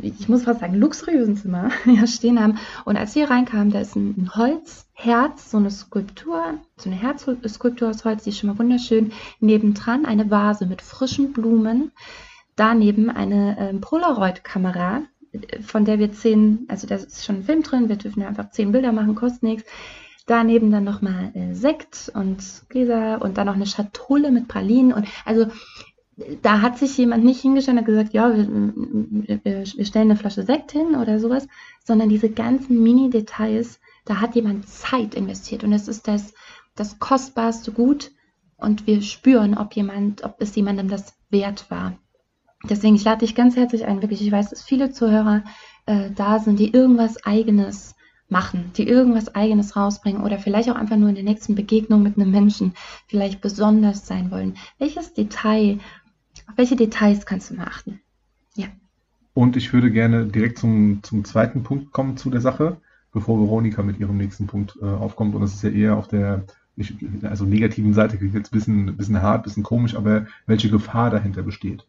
ich 0.00 0.28
muss 0.28 0.44
fast 0.44 0.60
sagen, 0.60 0.74
luxuriösen 0.74 1.36
Zimmer 1.36 1.70
ja, 1.86 2.06
stehen 2.06 2.40
haben. 2.40 2.58
Und 2.84 2.96
als 2.96 3.14
wir 3.14 3.30
reinkamen, 3.30 3.70
da 3.70 3.80
ist 3.80 3.96
ein, 3.96 4.30
Holzherz, 4.34 5.50
so 5.50 5.58
eine 5.58 5.70
Skulptur, 5.70 6.54
so 6.76 6.90
eine 6.90 6.98
Herzskulptur 6.98 7.90
aus 7.90 8.04
Holz, 8.04 8.24
die 8.24 8.30
ist 8.30 8.38
schon 8.38 8.50
mal 8.50 8.58
wunderschön. 8.58 9.12
Nebendran 9.40 10.06
eine 10.06 10.30
Vase 10.30 10.66
mit 10.66 10.82
frischen 10.82 11.32
Blumen. 11.32 11.92
Daneben 12.56 13.10
eine 13.10 13.56
ähm, 13.58 13.80
Polaroid-Kamera, 13.80 15.02
von 15.64 15.84
der 15.84 15.98
wir 15.98 16.12
zehn, 16.12 16.66
also 16.68 16.86
da 16.86 16.96
ist 16.96 17.24
schon 17.24 17.36
ein 17.36 17.44
Film 17.44 17.62
drin, 17.62 17.88
wir 17.88 17.96
dürfen 17.96 18.22
einfach 18.22 18.50
zehn 18.50 18.72
Bilder 18.72 18.92
machen, 18.92 19.14
kostet 19.14 19.42
nichts. 19.42 19.70
Daneben 20.26 20.70
dann 20.70 20.84
nochmal 20.84 21.32
äh, 21.34 21.54
Sekt 21.54 22.12
und 22.14 22.42
Gläser 22.68 23.20
und 23.22 23.38
dann 23.38 23.46
noch 23.46 23.54
eine 23.54 23.66
Schatulle 23.66 24.30
mit 24.30 24.46
Pralinen. 24.46 24.92
Und 24.92 25.08
also 25.24 25.46
da 26.42 26.60
hat 26.60 26.78
sich 26.78 26.96
jemand 26.98 27.24
nicht 27.24 27.40
hingestellt 27.40 27.78
und 27.78 27.84
gesagt, 27.84 28.12
ja, 28.12 28.34
wir, 28.36 29.40
wir, 29.44 29.66
stellen 29.66 30.10
eine 30.10 30.16
Flasche 30.16 30.42
Sekt 30.42 30.72
hin 30.72 30.94
oder 30.94 31.18
sowas, 31.18 31.48
sondern 31.84 32.08
diese 32.08 32.30
ganzen 32.30 32.82
Mini-Details, 32.82 33.80
da 34.04 34.20
hat 34.20 34.34
jemand 34.34 34.68
Zeit 34.68 35.14
investiert 35.14 35.64
und 35.64 35.72
es 35.72 35.88
ist 35.88 36.08
das, 36.08 36.34
das 36.74 36.98
kostbarste 36.98 37.72
Gut 37.72 38.10
und 38.56 38.86
wir 38.86 39.00
spüren, 39.02 39.56
ob 39.56 39.74
jemand, 39.74 40.24
ob 40.24 40.36
es 40.40 40.54
jemandem 40.54 40.88
das 40.88 41.14
wert 41.30 41.70
war. 41.70 41.94
Deswegen, 42.68 42.94
ich 42.94 43.04
lade 43.04 43.20
dich 43.20 43.34
ganz 43.34 43.56
herzlich 43.56 43.86
ein, 43.86 44.02
wirklich, 44.02 44.22
ich 44.22 44.30
weiß, 44.30 44.50
dass 44.50 44.62
viele 44.62 44.92
Zuhörer 44.92 45.42
äh, 45.86 46.10
da 46.10 46.38
sind, 46.38 46.58
die 46.58 46.72
irgendwas 46.72 47.24
eigenes 47.24 47.96
machen, 48.28 48.72
die 48.76 48.88
irgendwas 48.88 49.34
eigenes 49.34 49.76
rausbringen 49.76 50.22
oder 50.22 50.38
vielleicht 50.38 50.70
auch 50.70 50.76
einfach 50.76 50.96
nur 50.96 51.08
in 51.08 51.14
der 51.14 51.24
nächsten 51.24 51.54
Begegnung 51.54 52.02
mit 52.02 52.16
einem 52.16 52.30
Menschen 52.30 52.74
vielleicht 53.06 53.40
besonders 53.40 54.06
sein 54.06 54.30
wollen. 54.30 54.56
Welches 54.78 55.12
Detail 55.12 55.78
auf 56.48 56.56
welche 56.56 56.76
Details 56.76 57.26
kannst 57.26 57.50
du 57.50 57.54
mal 57.54 57.66
achten? 57.66 58.00
Ja. 58.54 58.66
Und 59.34 59.56
ich 59.56 59.72
würde 59.72 59.90
gerne 59.90 60.26
direkt 60.26 60.58
zum, 60.58 61.02
zum 61.02 61.24
zweiten 61.24 61.62
Punkt 61.62 61.92
kommen 61.92 62.16
zu 62.16 62.30
der 62.30 62.40
Sache, 62.40 62.78
bevor 63.12 63.40
Veronika 63.40 63.82
mit 63.82 63.98
ihrem 63.98 64.16
nächsten 64.16 64.46
Punkt 64.46 64.76
äh, 64.80 64.84
aufkommt. 64.84 65.34
Und 65.34 65.42
das 65.42 65.54
ist 65.54 65.62
ja 65.62 65.70
eher 65.70 65.96
auf 65.96 66.08
der 66.08 66.44
ich, 66.76 66.94
also 67.22 67.44
negativen 67.44 67.94
Seite, 67.94 68.16
klingt 68.16 68.34
jetzt 68.34 68.52
ein 68.52 68.56
bisschen, 68.56 68.96
bisschen 68.96 69.22
hart, 69.22 69.40
ein 69.40 69.42
bisschen 69.44 69.62
komisch, 69.62 69.94
aber 69.94 70.26
welche 70.46 70.70
Gefahr 70.70 71.10
dahinter 71.10 71.42
besteht. 71.42 71.84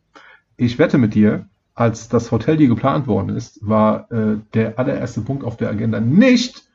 Ich 0.58 0.78
wette 0.78 0.98
mit 0.98 1.14
dir, 1.14 1.48
als 1.76 2.10
das 2.10 2.32
Hotel 2.32 2.58
hier 2.58 2.68
geplant 2.68 3.08
worden 3.08 3.30
ist, 3.30 3.66
war 3.68 4.12
äh, 4.12 4.38
der 4.54 4.78
allererste 4.78 5.22
Punkt 5.22 5.44
auf 5.44 5.58
der 5.58 5.70
Agenda 5.70 6.00
nicht, 6.00 6.68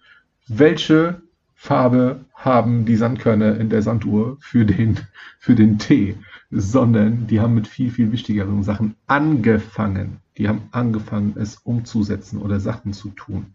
welche 0.48 1.20
Farbe 1.54 2.24
haben 2.35 2.85
die 2.85 2.96
Sandkörner 2.96 3.59
in 3.59 3.68
der 3.68 3.83
Sanduhr 3.83 4.38
für 4.40 4.64
den, 4.64 4.98
für 5.38 5.54
den 5.54 5.78
Tee, 5.78 6.16
sondern 6.50 7.26
die 7.26 7.40
haben 7.40 7.54
mit 7.54 7.68
viel, 7.68 7.90
viel 7.90 8.12
wichtigeren 8.12 8.62
Sachen 8.62 8.94
angefangen. 9.06 10.18
Die 10.38 10.48
haben 10.48 10.62
angefangen, 10.70 11.34
es 11.37 11.56
umzusetzen 11.56 12.40
oder 12.40 12.61
Sachen 12.61 12.92
zu 12.92 13.11
tun. 13.11 13.54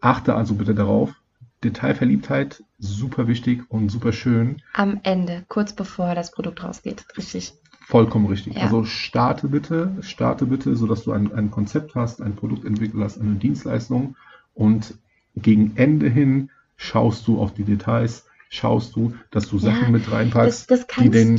Achte 0.00 0.34
also 0.34 0.54
bitte 0.54 0.74
darauf. 0.74 1.14
Detailverliebtheit, 1.62 2.64
super 2.78 3.28
wichtig 3.28 3.62
und 3.68 3.90
super 3.90 4.12
schön. 4.12 4.62
Am 4.72 5.00
Ende, 5.02 5.44
kurz 5.48 5.74
bevor 5.74 6.14
das 6.14 6.30
Produkt 6.30 6.64
rausgeht, 6.64 7.04
richtig. 7.18 7.52
Vollkommen 7.86 8.26
richtig. 8.26 8.54
Ja. 8.54 8.62
Also 8.62 8.84
starte 8.84 9.48
bitte, 9.48 9.92
starte 10.00 10.46
bitte, 10.46 10.74
sodass 10.76 11.04
du 11.04 11.12
ein, 11.12 11.32
ein 11.34 11.50
Konzept 11.50 11.94
hast, 11.94 12.22
ein 12.22 12.34
Produkt 12.34 12.64
entwickelt 12.64 13.02
hast, 13.02 13.20
eine 13.20 13.34
Dienstleistung 13.34 14.16
und 14.54 14.94
gegen 15.36 15.76
Ende 15.76 16.08
hin 16.08 16.50
schaust 16.76 17.28
du 17.28 17.38
auf 17.38 17.52
die 17.52 17.64
Details, 17.64 18.24
schaust 18.48 18.96
du, 18.96 19.14
dass 19.30 19.48
du 19.48 19.58
Sachen 19.58 19.82
ja, 19.82 19.90
mit 19.90 20.10
reinpackst, 20.10 20.70
das, 20.70 20.86
das 20.86 20.96
die, 20.96 21.10
den, 21.10 21.36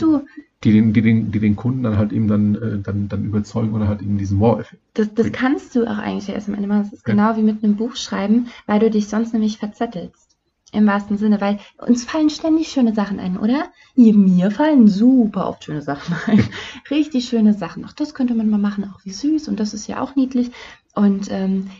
die, 0.64 0.72
den, 0.72 0.94
die, 0.94 1.02
den, 1.02 1.32
die 1.32 1.40
den 1.40 1.56
Kunden 1.56 1.84
dann 1.84 1.98
halt 1.98 2.12
eben 2.12 2.28
dann, 2.28 2.56
äh, 2.56 2.80
dann, 2.80 3.08
dann 3.08 3.26
überzeugen 3.26 3.74
oder 3.74 3.88
halt 3.88 4.02
eben 4.02 4.18
diesen 4.18 4.40
Wow-Effekt. 4.40 4.82
Das, 4.94 5.14
das 5.14 5.32
kannst 5.32 5.76
du 5.76 5.86
auch 5.86 5.98
eigentlich 5.98 6.30
erst 6.30 6.50
am 6.50 6.56
Ende 6.56 6.68
machen. 6.68 6.84
Das 6.84 6.94
ist 6.94 7.08
ja. 7.08 7.14
genau 7.14 7.36
wie 7.36 7.42
mit 7.42 7.64
einem 7.64 7.76
Buch 7.76 7.96
schreiben, 7.96 8.48
weil 8.68 8.80
du 8.80 8.90
dich 8.90 9.08
sonst 9.08 9.34
nämlich 9.34 9.58
verzettelst. 9.58 10.32
Im 10.74 10.88
wahrsten 10.88 11.18
Sinne, 11.18 11.42
weil 11.42 11.60
uns 11.86 12.06
fallen 12.06 12.30
ständig 12.30 12.70
schöne 12.70 12.94
Sachen 12.94 13.20
ein, 13.20 13.38
oder? 13.38 13.66
Mir 13.96 14.52
fallen 14.52 14.88
super 14.88 15.50
oft 15.50 15.66
schöne 15.66 15.82
Sachen 15.82 16.16
ein. 16.28 16.48
Richtig 16.90 17.26
schöne 17.26 17.54
Sachen. 17.54 17.84
Auch 17.84 17.92
das 17.92 18.14
könnte 18.14 18.36
man 18.36 18.50
mal 18.50 18.58
machen, 18.58 18.86
auch 18.86 19.04
wie 19.04 19.12
süß. 19.12 19.50
Und 19.50 19.60
das 19.60 19.74
ist 19.74 19.88
ja 19.88 20.00
auch 20.00 20.16
niedlich. 20.16 20.52
Und 20.96 21.30
ähm, 21.30 21.72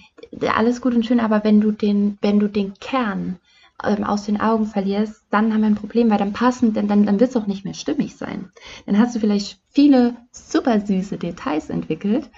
alles 0.54 0.82
gut 0.82 0.94
und 0.94 1.06
schön, 1.06 1.22
aber 1.22 1.44
wenn 1.46 1.62
du 1.62 1.72
den, 1.72 2.18
wenn 2.22 2.40
du 2.40 2.50
den 2.50 2.74
Kern 2.80 3.38
ähm, 3.84 4.04
aus 4.04 4.26
den 4.26 4.40
Augen 4.40 4.66
verlierst, 4.66 5.24
dann 5.30 5.54
haben 5.54 5.62
wir 5.62 5.68
ein 5.68 5.76
Problem, 5.76 6.10
weil 6.10 6.18
dann 6.18 6.34
passen, 6.34 6.74
denn 6.74 6.88
dann, 6.88 7.06
dann 7.06 7.20
wird 7.20 7.32
es 7.32 7.38
auch 7.38 7.48
nicht 7.48 7.66
mehr 7.66 7.74
stimmig 7.74 8.16
sein. 8.16 8.52
Dann 8.86 8.98
hast 8.98 9.16
du 9.16 9.20
vielleicht 9.20 9.60
viele 9.70 10.16
super 10.32 10.80
süße 10.80 11.18
Details 11.18 11.70
entwickelt, 11.70 12.30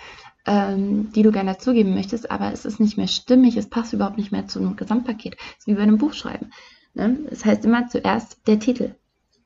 ähm, 0.45 1.11
die 1.13 1.23
du 1.23 1.31
gerne 1.31 1.53
dazugeben 1.53 1.93
möchtest, 1.93 2.29
aber 2.31 2.51
es 2.51 2.65
ist 2.65 2.79
nicht 2.79 2.97
mehr 2.97 3.07
stimmig, 3.07 3.57
es 3.57 3.69
passt 3.69 3.93
überhaupt 3.93 4.17
nicht 4.17 4.31
mehr 4.31 4.47
zu 4.47 4.59
einem 4.59 4.75
Gesamtpaket. 4.75 5.35
Das 5.35 5.59
ist 5.59 5.67
wie 5.67 5.75
bei 5.75 5.83
einem 5.83 5.97
Buch 5.97 6.13
schreiben. 6.13 6.51
Ne? 6.93 7.19
Das 7.29 7.45
heißt 7.45 7.65
immer 7.65 7.87
zuerst 7.87 8.47
der 8.47 8.59
Titel. 8.59 8.95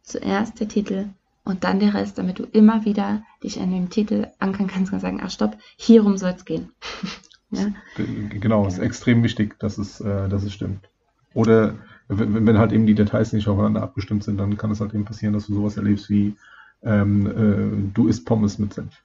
Zuerst 0.01 0.59
der 0.59 0.67
Titel 0.67 1.09
und 1.43 1.63
dann 1.63 1.79
der 1.79 1.93
Rest, 1.93 2.17
damit 2.17 2.39
du 2.39 2.43
immer 2.43 2.85
wieder 2.85 3.23
dich 3.43 3.59
an 3.59 3.71
dem 3.71 3.89
Titel 3.89 4.27
ankern 4.39 4.67
kannst 4.67 4.91
und 4.91 4.99
sagen, 4.99 5.21
ach 5.23 5.31
stopp, 5.31 5.57
hierum 5.77 6.17
soll 6.17 6.33
es 6.35 6.45
gehen. 6.45 6.71
ja? 7.51 7.71
Genau, 7.95 8.65
es 8.65 8.75
ist 8.75 8.79
extrem 8.79 9.23
wichtig, 9.23 9.59
dass 9.59 9.77
es, 9.77 10.01
äh, 10.01 10.29
dass 10.29 10.43
es 10.43 10.53
stimmt. 10.53 10.89
Oder 11.33 11.75
wenn, 12.07 12.45
wenn 12.45 12.57
halt 12.57 12.71
eben 12.71 12.85
die 12.85 12.95
Details 12.95 13.33
nicht 13.33 13.47
aufeinander 13.47 13.83
abgestimmt 13.83 14.23
sind, 14.23 14.37
dann 14.37 14.57
kann 14.57 14.71
es 14.71 14.79
halt 14.79 14.93
eben 14.93 15.05
passieren, 15.05 15.33
dass 15.33 15.47
du 15.47 15.53
sowas 15.53 15.77
erlebst 15.77 16.09
wie 16.09 16.35
ähm, 16.83 17.25
äh, 17.27 17.93
du 17.93 18.07
isst 18.07 18.25
Pommes 18.25 18.59
mit 18.59 18.73
Senf. 18.73 19.01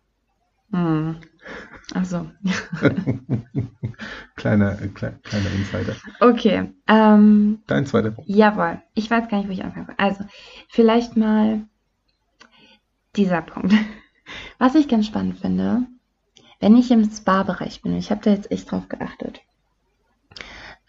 Hm. 0.72 1.16
Also. 1.94 2.30
kleiner, 4.36 4.80
äh, 4.80 4.88
kleiner 4.88 5.50
Insider. 5.54 5.96
Okay. 6.20 6.72
Ähm, 6.86 7.58
Dein 7.66 7.86
zweiter 7.86 8.10
Punkt. 8.10 8.30
Jawohl. 8.30 8.80
Ich 8.94 9.10
weiß 9.10 9.28
gar 9.28 9.38
nicht, 9.38 9.48
wo 9.48 9.52
ich 9.52 9.64
anfangen 9.64 9.86
soll. 9.86 9.94
Also, 9.98 10.24
vielleicht 10.68 11.16
mal 11.16 11.62
dieser 13.16 13.42
Punkt. 13.42 13.74
Was 14.58 14.74
ich 14.74 14.88
ganz 14.88 15.06
spannend 15.06 15.38
finde, 15.38 15.82
wenn 16.60 16.76
ich 16.76 16.90
im 16.90 17.04
Spa-Bereich 17.10 17.82
bin, 17.82 17.96
ich 17.96 18.10
habe 18.10 18.22
da 18.22 18.30
jetzt 18.30 18.50
echt 18.50 18.70
drauf 18.70 18.88
geachtet. 18.88 19.40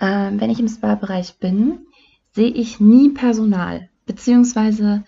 Ähm, 0.03 0.41
wenn 0.41 0.49
ich 0.49 0.59
im 0.59 0.67
Spa-Bereich 0.67 1.35
bin, 1.39 1.87
sehe 2.33 2.49
ich 2.49 2.81
nie 2.81 3.11
Personal, 3.11 3.89
beziehungsweise 4.05 5.05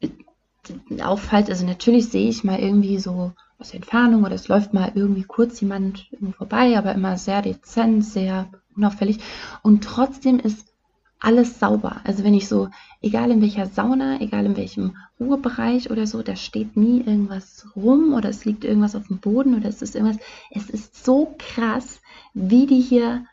äh, 0.00 1.02
auffällt, 1.02 1.50
also 1.50 1.66
natürlich 1.66 2.08
sehe 2.08 2.30
ich 2.30 2.44
mal 2.44 2.58
irgendwie 2.58 2.98
so 2.98 3.32
aus 3.58 3.74
Entfernung 3.74 4.24
oder 4.24 4.34
es 4.34 4.48
läuft 4.48 4.72
mal 4.72 4.92
irgendwie 4.94 5.24
kurz 5.24 5.60
jemand 5.60 6.08
vorbei, 6.38 6.78
aber 6.78 6.94
immer 6.94 7.18
sehr 7.18 7.42
dezent, 7.42 8.06
sehr 8.06 8.48
unauffällig 8.74 9.18
und 9.62 9.84
trotzdem 9.84 10.38
ist 10.38 10.72
alles 11.20 11.58
sauber. 11.58 12.00
Also 12.04 12.24
wenn 12.24 12.32
ich 12.32 12.48
so, 12.48 12.70
egal 13.02 13.30
in 13.30 13.42
welcher 13.42 13.66
Sauna, 13.66 14.18
egal 14.22 14.46
in 14.46 14.56
welchem 14.56 14.96
Ruhebereich 15.20 15.90
oder 15.90 16.06
so, 16.06 16.22
da 16.22 16.36
steht 16.36 16.74
nie 16.74 17.00
irgendwas 17.00 17.66
rum 17.76 18.14
oder 18.14 18.30
es 18.30 18.46
liegt 18.46 18.64
irgendwas 18.64 18.96
auf 18.96 19.08
dem 19.08 19.18
Boden 19.18 19.56
oder 19.56 19.68
es 19.68 19.82
ist 19.82 19.94
irgendwas. 19.94 20.22
Es 20.50 20.70
ist 20.70 21.04
so 21.04 21.34
krass, 21.36 22.00
wie 22.32 22.66
die 22.66 22.80
hier 22.80 23.26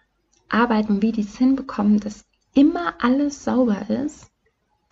arbeiten 0.50 1.02
wie 1.02 1.12
die 1.12 1.22
es 1.22 1.38
hinbekommen, 1.38 2.00
dass 2.00 2.26
immer 2.54 2.94
alles 3.00 3.44
sauber 3.44 3.90
ist. 3.90 4.32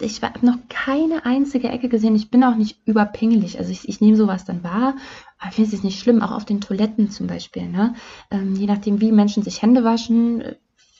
Ich 0.01 0.21
habe 0.21 0.45
noch 0.45 0.57
keine 0.69 1.25
einzige 1.25 1.69
Ecke 1.69 1.87
gesehen. 1.87 2.15
Ich 2.15 2.29
bin 2.29 2.43
auch 2.43 2.55
nicht 2.55 2.77
überpingelig. 2.85 3.59
Also 3.59 3.71
ich, 3.71 3.87
ich 3.87 4.01
nehme 4.01 4.17
sowas 4.17 4.43
dann 4.43 4.63
wahr. 4.63 4.95
Aber 5.37 5.49
ich 5.49 5.55
finde 5.55 5.75
es 5.75 5.83
nicht 5.83 5.99
schlimm. 5.99 6.21
Auch 6.21 6.31
auf 6.31 6.45
den 6.45 6.61
Toiletten 6.61 7.09
zum 7.09 7.27
Beispiel. 7.27 7.69
Ne? 7.69 7.93
Ähm, 8.31 8.55
je 8.55 8.65
nachdem, 8.65 8.99
wie 8.99 9.11
Menschen 9.11 9.43
sich 9.43 9.61
Hände 9.61 9.83
waschen, 9.83 10.41
äh, 10.41 10.55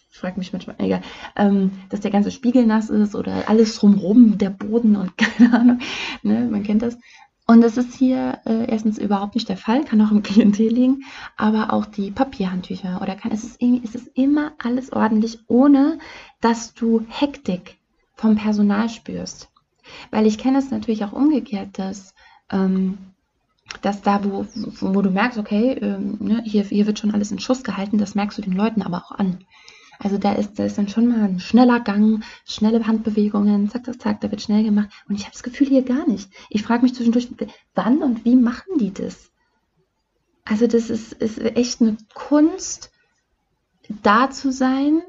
fragt 0.10 0.38
mich 0.38 0.54
manchmal, 0.54 0.76
egal, 0.78 1.02
ähm, 1.36 1.72
dass 1.90 2.02
der 2.02 2.12
ganze 2.12 2.30
Spiegel 2.30 2.68
nass 2.68 2.90
ist 2.92 3.16
oder 3.16 3.50
alles 3.50 3.76
drumherum, 3.76 4.38
der 4.38 4.52
Boden 4.52 4.96
und 4.96 5.18
keine 5.18 5.60
Ahnung. 5.60 5.80
Ne? 6.22 6.48
Man 6.50 6.64
kennt 6.64 6.84
das. 6.84 6.98
Und 7.46 7.62
das 7.62 7.76
ist 7.76 7.94
hier 7.94 8.40
äh, 8.46 8.70
erstens 8.72 8.98
überhaupt 8.98 9.36
nicht 9.36 9.50
der 9.50 9.58
Fall, 9.58 9.84
kann 9.84 10.02
auch 10.02 10.12
im 10.12 10.24
Klientel 10.24 10.70
liegen, 10.70 11.04
aber 11.36 11.74
auch 11.74 11.86
die 11.86 12.10
Papierhandtücher 12.10 13.02
oder 13.02 13.16
kann, 13.16 13.32
es 13.32 13.44
ist, 13.44 13.62
irgendwie, 13.62 13.86
es 13.86 13.96
ist 13.96 14.12
immer 14.16 14.54
alles 14.60 14.94
ordentlich, 14.94 15.40
ohne 15.48 16.00
dass 16.40 16.74
du 16.74 17.06
Hektik 17.10 17.78
vom 18.16 18.36
Personal 18.36 18.88
spürst. 18.90 19.50
Weil 20.12 20.26
ich 20.26 20.38
kenne 20.38 20.60
es 20.60 20.72
natürlich 20.72 21.04
auch 21.04 21.12
umgekehrt, 21.12 21.78
dass, 21.78 22.14
ähm, 22.50 22.98
dass 23.82 24.02
da, 24.02 24.24
wo, 24.24 24.46
wo, 24.56 24.96
wo 24.96 25.02
du 25.02 25.10
merkst, 25.10 25.38
okay, 25.38 25.74
ähm, 25.74 26.18
ne, 26.20 26.42
hier, 26.46 26.64
hier 26.64 26.86
wird 26.86 27.00
schon 27.00 27.14
alles 27.14 27.32
in 27.32 27.40
Schuss 27.40 27.64
gehalten, 27.64 27.98
das 27.98 28.16
merkst 28.16 28.38
du 28.38 28.42
den 28.42 28.54
Leuten 28.54 28.82
aber 28.82 29.04
auch 29.04 29.12
an. 29.12 29.44
Also 30.00 30.18
da 30.18 30.34
ist, 30.34 30.60
da 30.60 30.66
ist 30.66 30.78
dann 30.78 30.88
schon 30.88 31.08
mal 31.08 31.22
ein 31.22 31.40
schneller 31.40 31.80
Gang, 31.80 32.24
schnelle 32.46 32.86
Handbewegungen, 32.86 33.70
zack, 33.70 33.86
zack, 33.86 34.02
zack, 34.02 34.22
da 34.22 34.32
wird 34.32 34.42
schnell 34.42 34.64
gemacht. 34.64 34.90
Und 35.08 35.16
ich 35.16 35.24
habe 35.24 35.34
das 35.34 35.44
Gefühl 35.44 35.68
hier 35.68 35.84
gar 35.84 36.08
nicht. 36.08 36.30
Ich 36.50 36.64
frage 36.64 36.84
mich 36.84 36.96
zwischendurch, 36.96 37.30
wann 37.76 38.00
und 38.00 38.26
wie 38.26 38.36
machen 38.36 38.78
die 38.80 38.94
das? 38.94 39.32
Also 40.46 40.68
das 40.68 40.90
ist, 40.90 41.14
ist 41.14 41.40
echt 41.40 41.82
eine 41.82 41.98
Kunst, 42.14 42.92
da 44.02 44.30
zu 44.30 44.52
sein, 44.52 45.02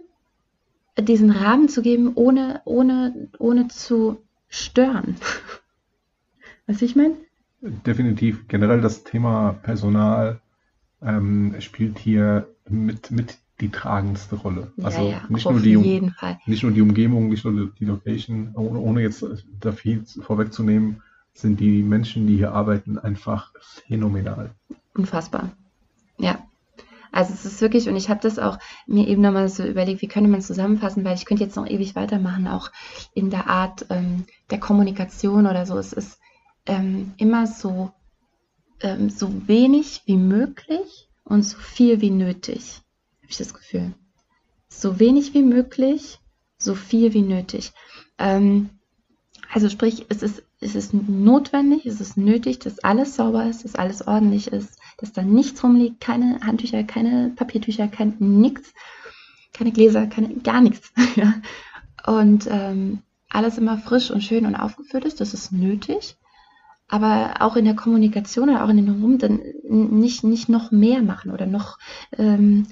diesen 0.99 1.31
Rahmen 1.31 1.69
zu 1.69 1.83
geben, 1.83 2.13
ohne, 2.15 2.61
ohne, 2.65 3.29
ohne 3.39 3.69
zu 3.69 4.23
stören. 4.49 5.17
Was 6.67 6.83
ich 6.83 6.95
meine? 6.95 7.17
Definitiv. 7.61 8.47
Generell 8.47 8.81
das 8.81 9.05
Thema 9.05 9.55
Personal 9.63 10.41
ähm, 11.03 11.57
spielt 11.61 11.99
hier 11.99 12.49
mit, 12.69 13.11
mit 13.11 13.39
die 13.61 13.71
tragendste 13.71 14.37
Rolle. 14.37 14.73
Also 14.83 15.03
ja, 15.03 15.11
ja, 15.11 15.23
nicht, 15.29 15.49
nur 15.49 15.61
die, 15.61 16.11
Fall. 16.19 16.39
nicht 16.47 16.63
nur 16.63 16.73
die 16.73 16.81
Umgebung, 16.81 17.29
nicht 17.29 17.45
nur 17.45 17.71
die 17.79 17.85
Location, 17.85 18.53
ohne, 18.55 18.81
ohne 18.81 19.03
jetzt 19.03 19.25
da 19.61 19.73
viel 19.73 20.05
vorwegzunehmen, 20.23 21.03
sind 21.35 21.61
die 21.61 21.83
Menschen, 21.83 22.27
die 22.27 22.37
hier 22.37 22.53
arbeiten, 22.53 22.99
einfach 22.99 23.53
phänomenal. 23.87 24.51
Unfassbar. 24.95 25.51
Ja. 26.19 26.39
Also 27.13 27.33
es 27.33 27.45
ist 27.45 27.61
wirklich, 27.61 27.89
und 27.89 27.95
ich 27.95 28.09
habe 28.09 28.21
das 28.21 28.41
auch 28.41 28.59
mir 28.87 29.07
eben 29.07 29.23
nochmal 29.23 29.49
so 29.49 29.65
überlegt, 29.65 30.03
wie 30.03 30.09
könnte 30.09 30.29
man 30.29 30.41
es 30.41 30.49
zusammenfassen, 30.49 31.05
weil 31.05 31.15
ich 31.15 31.27
könnte 31.27 31.45
jetzt 31.45 31.55
noch 31.55 31.69
ewig 31.69 31.95
weitermachen, 31.95 32.49
auch 32.49 32.73
in 33.15 33.31
der 33.31 33.47
Art 33.47 33.87
ähm, 33.91 34.25
der 34.51 34.59
Kommunikation 34.59 35.47
oder 35.47 35.65
so. 35.65 35.79
Es 35.79 35.93
ist 35.93 36.19
ähm, 36.67 37.15
immer 37.17 37.47
so, 37.47 37.93
ähm, 38.81 39.11
so 39.11 39.47
wenig 39.47 40.03
wie 40.07 40.17
möglich 40.17 41.09
und 41.23 41.43
so 41.43 41.57
viel 41.57 42.01
wie 42.01 42.11
nötig, 42.11 42.83
habe 43.25 43.31
ich 43.31 43.39
das 43.39 43.55
Gefühl. 43.55 43.95
So 44.69 45.01
wenig 45.01 45.33
wie 45.33 45.43
möglich, 45.43 46.21
so 46.59 46.75
viel 46.75 47.15
wie 47.15 47.23
nötig. 47.23 47.73
Ähm, 48.19 48.69
also 49.51 49.71
sprich, 49.71 50.07
es 50.11 50.23
ist, 50.23 50.43
es 50.61 50.75
ist 50.75 50.93
notwendig, 50.93 51.87
es 51.87 52.01
ist 52.01 52.17
nötig, 52.17 52.59
dass 52.59 52.81
alles 52.81 53.17
sauber 53.17 53.47
ist, 53.47 53.65
dass 53.65 53.77
alles 53.77 54.07
ordentlich 54.07 54.49
ist, 54.49 54.79
dass 54.99 55.13
da 55.13 55.23
nichts 55.23 55.63
rumliegt, 55.65 56.01
keine 56.01 56.41
Handtücher, 56.41 56.85
keine 56.85 57.33
Papiertücher, 57.35 57.89
kein 57.89 58.17
nichts, 58.19 58.75
keine 59.53 59.73
Gläser, 59.73 60.07
keine, 60.07 60.35
gar 60.37 60.61
nichts. 60.61 60.93
ja. 61.17 61.35
Und 62.07 62.47
ähm, 62.51 63.01
alles 63.31 63.57
immer 63.57 63.79
frisch 63.79 64.11
und 64.11 64.23
schön 64.23 64.45
und 64.45 64.55
aufgeführt 64.55 65.07
ist, 65.07 65.21
das 65.21 65.33
ist 65.33 65.51
nötig. 65.51 66.17
Aber 66.89 67.37
auch 67.41 67.57
in 67.57 67.65
der 67.65 67.75
Kommunikation 67.75 68.51
oder 68.51 68.65
auch 68.65 68.69
in 68.69 68.77
den 68.77 69.01
Rum 69.01 69.19
dann 69.19 69.41
nicht, 69.65 70.25
nicht 70.25 70.51
noch 70.51 70.71
mehr 70.71 71.03
machen 71.03 71.31
oder 71.31 71.47
noch 71.47 71.79
ähm, 72.19 72.67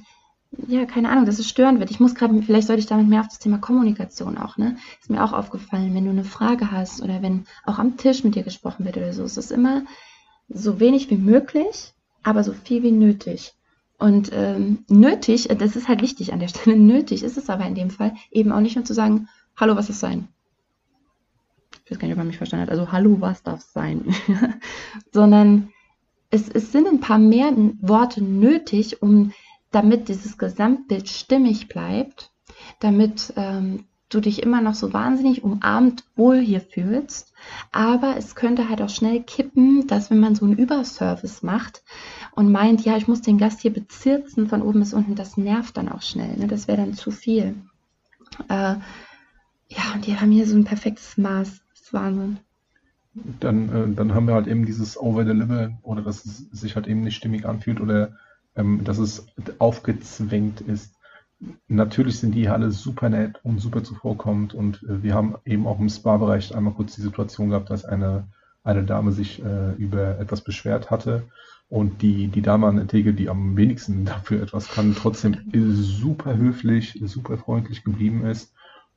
ja, 0.66 0.84
keine 0.84 1.08
Ahnung, 1.08 1.24
dass 1.24 1.38
es 1.38 1.48
störend 1.48 1.80
wird. 1.80 1.90
Ich 1.90 2.00
muss 2.00 2.14
gerade, 2.14 2.40
vielleicht 2.42 2.66
sollte 2.66 2.80
ich 2.80 2.86
damit 2.86 3.08
mehr 3.08 3.20
auf 3.20 3.28
das 3.28 3.38
Thema 3.38 3.58
Kommunikation 3.58 4.36
auch, 4.36 4.58
ne? 4.58 4.76
Ist 5.00 5.10
mir 5.10 5.24
auch 5.24 5.32
aufgefallen, 5.32 5.94
wenn 5.94 6.04
du 6.04 6.10
eine 6.10 6.24
Frage 6.24 6.70
hast 6.70 7.02
oder 7.02 7.22
wenn 7.22 7.46
auch 7.64 7.78
am 7.78 7.96
Tisch 7.96 8.22
mit 8.22 8.34
dir 8.34 8.42
gesprochen 8.42 8.84
wird 8.84 8.96
oder 8.96 9.12
so, 9.12 9.24
ist 9.24 9.38
es 9.38 9.50
immer 9.50 9.82
so 10.48 10.78
wenig 10.78 11.10
wie 11.10 11.16
möglich, 11.16 11.94
aber 12.22 12.44
so 12.44 12.52
viel 12.52 12.82
wie 12.82 12.92
nötig. 12.92 13.54
Und 13.98 14.30
ähm, 14.32 14.84
nötig, 14.88 15.48
äh, 15.48 15.56
das 15.56 15.76
ist 15.76 15.88
halt 15.88 16.02
wichtig 16.02 16.32
an 16.32 16.40
der 16.40 16.48
Stelle, 16.48 16.76
nötig 16.78 17.22
ist 17.22 17.38
es 17.38 17.48
aber 17.48 17.66
in 17.66 17.74
dem 17.74 17.90
Fall 17.90 18.14
eben 18.30 18.52
auch 18.52 18.60
nicht 18.60 18.76
nur 18.76 18.84
zu 18.84 18.94
sagen, 18.94 19.28
hallo, 19.56 19.76
was 19.76 19.90
ist 19.90 20.00
sein? 20.00 20.28
Ich 21.84 21.90
weiß 21.90 21.98
gar 21.98 22.06
nicht, 22.06 22.14
ob 22.14 22.18
man 22.18 22.26
mich 22.26 22.38
verstanden 22.38 22.66
hat. 22.66 22.70
Also, 22.70 22.92
hallo, 22.92 23.16
was 23.20 23.42
darf 23.42 23.60
sein? 23.62 24.14
Sondern 25.12 25.70
es, 26.30 26.48
es 26.48 26.72
sind 26.72 26.86
ein 26.86 27.00
paar 27.00 27.18
mehr 27.18 27.52
Worte 27.80 28.22
nötig, 28.22 29.02
um 29.02 29.32
damit 29.72 30.08
dieses 30.08 30.38
Gesamtbild 30.38 31.08
stimmig 31.08 31.68
bleibt, 31.68 32.30
damit 32.80 33.32
ähm, 33.36 33.84
du 34.08 34.20
dich 34.20 34.42
immer 34.42 34.60
noch 34.60 34.74
so 34.74 34.92
wahnsinnig 34.92 35.42
umarmt 35.42 36.04
wohl 36.16 36.38
hier 36.38 36.60
fühlst. 36.60 37.32
Aber 37.72 38.16
es 38.16 38.34
könnte 38.34 38.68
halt 38.68 38.82
auch 38.82 38.90
schnell 38.90 39.22
kippen, 39.22 39.86
dass 39.86 40.10
wenn 40.10 40.20
man 40.20 40.34
so 40.34 40.44
einen 40.44 40.56
Überservice 40.56 41.42
macht 41.42 41.82
und 42.32 42.52
meint, 42.52 42.84
ja, 42.84 42.96
ich 42.96 43.08
muss 43.08 43.22
den 43.22 43.38
Gast 43.38 43.60
hier 43.60 43.72
bezirzen 43.72 44.46
von 44.48 44.62
oben 44.62 44.80
bis 44.80 44.94
unten, 44.94 45.14
das 45.14 45.36
nervt 45.36 45.76
dann 45.76 45.88
auch 45.88 46.02
schnell. 46.02 46.36
Ne? 46.36 46.46
Das 46.46 46.68
wäre 46.68 46.78
dann 46.78 46.94
zu 46.94 47.10
viel. 47.10 47.54
Äh, 48.48 48.76
ja, 49.68 49.94
und 49.94 50.06
die 50.06 50.18
haben 50.18 50.30
hier 50.30 50.46
so 50.46 50.56
ein 50.56 50.64
perfektes 50.64 51.16
Maß. 51.16 51.62
Das 51.72 51.80
ist 51.80 51.94
Wahnsinn. 51.94 52.38
Dann, 53.40 53.68
äh, 53.68 53.94
dann 53.94 54.14
haben 54.14 54.26
wir 54.26 54.34
halt 54.34 54.46
eben 54.46 54.64
dieses 54.64 54.98
Over-Deliver 54.98 55.72
oder 55.82 56.02
dass 56.02 56.24
es 56.24 56.38
sich 56.50 56.76
halt 56.76 56.86
eben 56.86 57.02
nicht 57.02 57.16
stimmig 57.16 57.46
anfühlt 57.46 57.80
oder 57.80 58.16
ähm, 58.56 58.84
dass 58.84 58.98
es 58.98 59.26
aufgezwängt 59.58 60.60
ist. 60.60 60.94
Natürlich 61.68 62.20
sind 62.20 62.34
die 62.34 62.48
alle 62.48 62.70
super 62.70 63.08
nett 63.08 63.40
und 63.42 63.60
super 63.60 63.82
zuvorkommend 63.82 64.54
und 64.54 64.82
äh, 64.84 65.02
wir 65.02 65.14
haben 65.14 65.34
eben 65.44 65.66
auch 65.66 65.80
im 65.80 65.88
Spa-Bereich 65.88 66.54
einmal 66.54 66.74
kurz 66.74 66.94
die 66.94 67.02
Situation 67.02 67.50
gehabt, 67.50 67.70
dass 67.70 67.84
eine, 67.84 68.28
eine 68.62 68.84
Dame 68.84 69.12
sich 69.12 69.42
äh, 69.44 69.72
über 69.72 70.18
etwas 70.18 70.42
beschwert 70.42 70.90
hatte 70.90 71.24
und 71.68 72.02
die, 72.02 72.28
die 72.28 72.42
Dame 72.42 72.66
an 72.66 72.76
der 72.76 72.86
Theke, 72.86 73.14
die 73.14 73.30
am 73.30 73.56
wenigsten 73.56 74.04
dafür 74.04 74.42
etwas 74.42 74.68
kann, 74.68 74.94
trotzdem 74.94 75.38
super 75.52 76.36
höflich, 76.36 77.00
super 77.04 77.38
freundlich 77.38 77.82
geblieben 77.82 78.26
ist. 78.26 78.52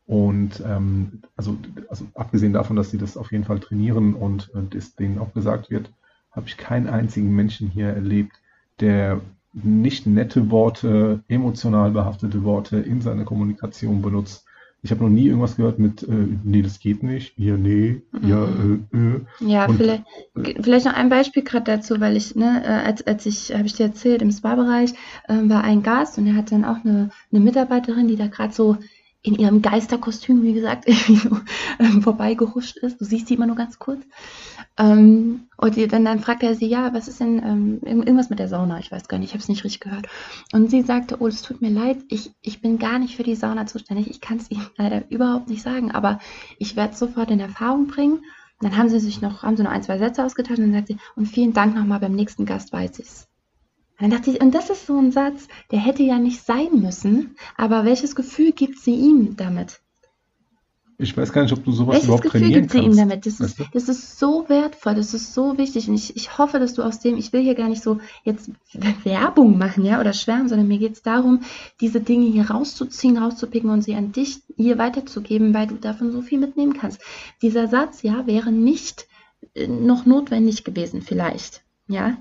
Und 0.06 0.62
ähm, 0.64 1.22
also, 1.36 1.58
also 1.88 2.06
abgesehen 2.14 2.54
davon, 2.54 2.76
dass 2.76 2.92
sie 2.92 2.98
das 2.98 3.18
auf 3.18 3.32
jeden 3.32 3.46
Fall 3.46 3.60
trainieren 3.60 4.14
und, 4.14 4.50
und 4.50 4.76
es 4.76 4.94
denen 4.94 5.18
auch 5.20 5.34
gesagt 5.34 5.72
wird, 5.72 5.90
habe 6.32 6.48
ich 6.48 6.58
keinen 6.58 6.88
einzigen 6.88 7.34
Menschen 7.34 7.70
hier 7.70 7.88
erlebt, 7.88 8.36
der 8.82 9.22
nicht 9.64 10.06
nette 10.06 10.52
Worte, 10.52 11.24
emotional 11.28 11.92
behaftete 11.92 12.44
Worte 12.44 12.78
in 12.78 13.02
seiner 13.02 13.24
Kommunikation 13.24 14.02
benutzt. 14.02 14.46
Ich 14.82 14.92
habe 14.92 15.04
noch 15.04 15.10
nie 15.10 15.26
irgendwas 15.26 15.56
gehört 15.56 15.80
mit, 15.80 16.04
äh, 16.04 16.28
nee, 16.44 16.62
das 16.62 16.80
geht 16.80 17.02
nicht, 17.02 17.34
ja, 17.40 17.58
nee, 17.58 18.04
mhm. 18.12 18.30
ja, 18.30 18.46
äh, 18.46 18.98
äh. 18.98 19.22
Ja, 19.40 19.66
Und, 19.66 19.78
vielleicht, 19.78 20.04
äh, 20.36 20.62
vielleicht 20.62 20.86
noch 20.86 20.94
ein 20.94 21.10
Beispiel 21.10 21.44
gerade 21.44 21.64
dazu, 21.66 22.00
weil 22.00 22.16
ich, 22.16 22.36
ne, 22.36 22.62
äh, 22.64 22.86
als, 22.86 23.08
als 23.08 23.26
ich, 23.26 23.52
habe 23.52 23.66
ich 23.66 23.74
dir 23.74 23.86
erzählt, 23.86 24.22
im 24.22 24.32
Spa-Bereich 24.32 24.92
äh, 25.28 25.50
war 25.50 25.64
ein 25.64 25.82
Gast 25.82 26.20
und 26.20 26.28
er 26.28 26.36
hat 26.36 26.52
dann 26.52 26.66
auch 26.66 26.86
eine, 26.86 27.10
eine 27.32 27.42
Mitarbeiterin, 27.42 28.08
die 28.08 28.16
da 28.16 28.28
gerade 28.28 28.54
so 28.54 28.78
in 29.26 29.34
ihrem 29.34 29.64
Geisterkostüm, 29.64 30.44
wie 30.44 30.54
gesagt, 30.54 30.88
ähm, 31.80 32.02
vorbeigehuscht 32.04 32.78
ist. 32.78 33.02
Du 33.02 33.06
siehst 33.06 33.28
sie 33.28 33.34
immer 33.34 33.48
nur 33.48 33.56
ganz 33.56 33.80
kurz. 33.80 34.06
Ähm, 34.78 35.48
und 35.58 35.92
dann, 35.92 36.06
dann 36.06 36.20
fragt 36.20 36.44
er 36.44 36.54
sie, 36.54 36.68
ja, 36.68 36.94
was 36.94 37.08
ist 37.08 37.20
denn 37.20 37.42
ähm, 37.44 37.80
irgendwas 37.84 38.30
mit 38.30 38.38
der 38.38 38.48
Sauna? 38.48 38.78
Ich 38.78 38.92
weiß 38.92 39.08
gar 39.08 39.18
nicht, 39.18 39.30
ich 39.30 39.34
habe 39.34 39.42
es 39.42 39.50
nicht 39.50 39.64
richtig 39.64 39.80
gehört. 39.80 40.08
Und 40.54 40.70
sie 40.70 40.84
sagte, 40.84 41.18
oh, 41.20 41.28
es 41.28 41.42
tut 41.42 41.62
mir 41.62 41.72
leid, 41.72 41.98
ich, 42.08 42.34
ich 42.42 42.62
bin 42.62 42.78
gar 42.78 43.00
nicht 43.00 43.16
für 43.16 43.24
die 43.24 43.36
Sauna 43.36 43.66
zuständig. 43.66 44.12
Ich 44.12 44.22
kann 44.22 44.38
es 44.38 44.52
Ihnen 44.52 44.68
leider 44.78 45.10
überhaupt 45.10 45.50
nicht 45.50 45.64
sagen, 45.64 45.92
aber 45.92 46.20
ich 46.60 46.76
werde 46.76 46.94
es 46.94 47.00
sofort 47.00 47.32
in 47.32 47.40
Erfahrung 47.40 47.88
bringen. 47.88 48.24
Dann 48.62 48.78
haben 48.78 48.90
sie 48.90 49.00
sich 49.00 49.22
noch, 49.22 49.42
haben 49.42 49.58
sie 49.58 49.64
noch 49.64 49.72
ein, 49.72 49.84
zwei 49.84 49.98
Sätze 49.98 50.24
ausgetauscht 50.24 50.60
und 50.60 50.72
dann 50.72 50.74
sagt 50.74 50.88
sie, 50.88 50.98
und 51.16 51.26
vielen 51.26 51.54
Dank 51.54 51.76
nochmal, 51.76 52.00
beim 52.00 52.14
nächsten 52.14 52.46
Gast 52.46 52.72
weiß 52.72 53.00
ich 53.00 53.08
es. 53.08 53.28
Dann 54.00 54.12
dachte 54.12 54.32
ich, 54.32 54.42
und 54.42 54.54
das 54.54 54.70
ist 54.70 54.88
so 54.88 54.98
ein 54.98 55.12
Satz, 55.12 55.48
der 55.72 55.80
hätte 55.80 56.04
ja 56.04 56.20
nicht 56.20 56.46
sein 56.46 56.82
müssen, 56.82 57.36
aber 57.56 57.86
welches 57.86 58.16
Gefühl 58.16 58.52
gibt 58.52 58.80
sie 58.80 58.96
ihm 58.96 59.36
damit? 59.38 59.80
Ich 60.98 61.16
weiß 61.16 61.34
gar 61.34 61.44
nicht, 61.44 61.52
ob 61.52 61.64
du 61.66 61.74
sowas 61.74 61.94
welches 61.94 62.06
überhaupt 62.06 62.24
Gefühl 62.24 62.42
trainieren 62.42 62.62
gibt 62.62 62.72
sie 62.72 62.80
kannst. 62.80 63.00
ihm 63.00 63.10
damit? 63.10 63.26
Das 63.26 63.40
ist, 63.42 63.58
das 63.74 63.90
ist 63.90 64.18
so 64.18 64.48
wertvoll, 64.48 64.96
das 64.96 65.14
ist 65.14 65.34
so 65.34 65.58
wichtig 65.58 65.90
und 65.90 65.96
ich, 65.96 66.16
ich 66.16 66.38
hoffe, 66.38 66.58
dass 66.60 66.74
du 66.74 66.84
aus 66.84 67.00
dem, 67.00 67.18
ich 67.18 67.34
will 67.34 67.42
hier 67.42 67.56
gar 67.56 67.68
nicht 67.68 67.84
so 67.84 68.00
jetzt 68.24 68.50
Werbung 69.04 69.58
machen, 69.58 69.84
ja, 69.84 70.00
oder 70.00 70.14
schwärmen, 70.14 70.48
sondern 70.48 70.70
mir 70.70 70.78
geht 70.78 70.94
es 70.94 71.02
darum, 71.02 71.42
diese 71.82 72.00
Dinge 72.00 72.28
hier 72.28 72.50
rauszuziehen, 72.50 73.18
rauszupicken 73.18 73.70
und 73.70 73.82
sie 73.82 73.96
an 73.96 74.14
dich 74.14 74.42
hier 74.56 74.78
weiterzugeben, 74.78 75.54
weil 75.54 75.68
du 75.68 75.76
davon 75.76 76.12
so 76.14 76.22
viel 76.22 76.40
mitnehmen 76.40 76.74
kannst. 76.74 77.02
Dieser 77.42 77.68
Satz, 77.68 78.02
ja, 78.02 78.26
wäre 78.26 78.54
nicht 78.54 79.08
äh, 79.54 79.68
noch 79.68 80.06
notwendig 80.06 80.64
gewesen, 80.64 81.02
vielleicht, 81.02 81.64
ja, 81.88 82.18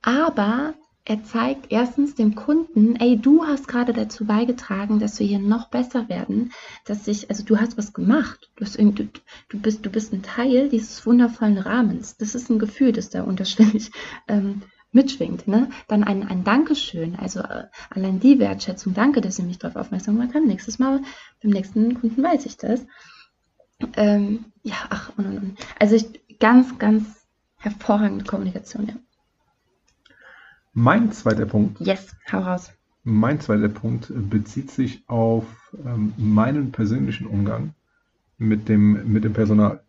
aber 0.00 0.74
er 1.08 1.22
zeigt 1.22 1.70
erstens 1.70 2.16
dem 2.16 2.34
Kunden, 2.34 2.96
ey, 2.96 3.16
du 3.16 3.44
hast 3.44 3.68
gerade 3.68 3.92
dazu 3.92 4.24
beigetragen, 4.24 4.98
dass 4.98 5.20
wir 5.20 5.26
hier 5.26 5.38
noch 5.38 5.68
besser 5.68 6.08
werden, 6.08 6.52
dass 6.84 7.06
ich, 7.06 7.30
also 7.30 7.44
du 7.44 7.58
hast 7.58 7.78
was 7.78 7.92
gemacht, 7.92 8.50
du, 8.56 8.64
hast, 8.64 8.76
du, 8.76 9.60
bist, 9.60 9.86
du 9.86 9.90
bist 9.90 10.12
ein 10.12 10.22
Teil 10.22 10.68
dieses 10.68 11.06
wundervollen 11.06 11.58
Rahmens. 11.58 12.16
Das 12.16 12.34
ist 12.34 12.50
ein 12.50 12.58
Gefühl, 12.58 12.90
das 12.90 13.08
da 13.08 13.22
unterschwellig 13.22 13.92
ähm, 14.26 14.62
mitschwingt. 14.90 15.46
Ne? 15.46 15.70
Dann 15.86 16.02
ein, 16.02 16.26
ein 16.26 16.42
Dankeschön, 16.42 17.14
also 17.14 17.38
äh, 17.38 17.66
allein 17.90 18.18
die 18.18 18.40
Wertschätzung, 18.40 18.92
danke, 18.92 19.20
dass 19.20 19.38
ihr 19.38 19.44
mich 19.44 19.60
darauf 19.60 19.76
aufmerksam 19.76 20.16
gemacht 20.16 20.34
habt. 20.34 20.44
Nächstes 20.44 20.80
Mal, 20.80 21.02
beim 21.40 21.52
nächsten 21.52 21.94
Kunden 21.94 22.20
weiß 22.20 22.46
ich 22.46 22.56
das. 22.56 22.84
Ähm, 23.94 24.46
ja, 24.64 24.74
ach, 24.90 25.12
und, 25.16 25.26
und, 25.26 25.38
und. 25.38 25.58
Also 25.78 25.94
ich, 25.94 26.38
ganz, 26.40 26.76
ganz 26.80 27.28
hervorragende 27.58 28.24
Kommunikation, 28.24 28.88
ja. 28.88 28.94
Mein 30.78 31.10
zweiter 31.10 31.46
Punkt. 31.46 31.80
Yes, 31.80 32.14
hau 32.30 32.40
raus. 32.40 32.70
Mein 33.02 33.40
zweiter 33.40 33.70
Punkt 33.70 34.12
bezieht 34.14 34.70
sich 34.70 35.04
auf 35.06 35.46
ähm, 35.82 36.12
meinen 36.18 36.70
persönlichen 36.70 37.26
Umgang 37.26 37.72
mit 38.36 38.68
dem, 38.68 39.10
mit 39.10 39.24
dem 39.24 39.32
Personal. 39.32 39.80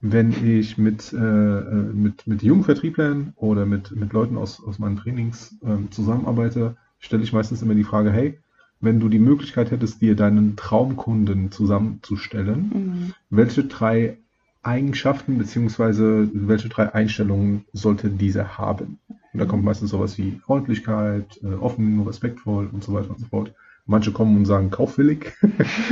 Wenn 0.00 0.32
ich 0.32 0.78
mit, 0.78 1.12
äh, 1.12 1.18
äh 1.18 1.92
mit, 1.92 2.26
mit 2.26 2.42
jungen 2.42 2.64
Vertrieblern 2.64 3.34
oder 3.36 3.66
mit, 3.66 3.94
mit 3.94 4.14
Leuten 4.14 4.38
aus, 4.38 4.64
aus 4.64 4.78
meinen 4.78 4.96
Trainings 4.96 5.54
äh, 5.60 5.90
zusammenarbeite, 5.90 6.76
stelle 6.98 7.24
ich 7.24 7.34
meistens 7.34 7.60
immer 7.60 7.74
die 7.74 7.84
Frage, 7.84 8.10
hey, 8.10 8.38
wenn 8.80 9.00
du 9.00 9.10
die 9.10 9.18
Möglichkeit 9.18 9.70
hättest, 9.70 10.00
dir 10.00 10.16
deinen 10.16 10.56
Traumkunden 10.56 11.52
zusammenzustellen, 11.52 12.70
mhm. 12.72 13.14
welche 13.28 13.64
drei 13.64 14.16
Eigenschaften 14.62 15.36
beziehungsweise 15.36 16.30
welche 16.32 16.70
drei 16.70 16.94
Einstellungen 16.94 17.66
sollte 17.74 18.08
dieser 18.08 18.56
haben? 18.56 18.98
Und 19.32 19.40
da 19.40 19.46
kommt 19.46 19.64
meistens 19.64 19.90
sowas 19.90 20.18
wie 20.18 20.32
Freundlichkeit, 20.44 21.40
äh, 21.42 21.54
offen, 21.54 22.02
respektvoll 22.02 22.68
und 22.70 22.84
so 22.84 22.92
weiter 22.92 23.10
und 23.10 23.20
so 23.20 23.26
fort. 23.26 23.54
Manche 23.86 24.12
kommen 24.12 24.36
und 24.36 24.44
sagen 24.44 24.70
kaufwillig. 24.70 25.32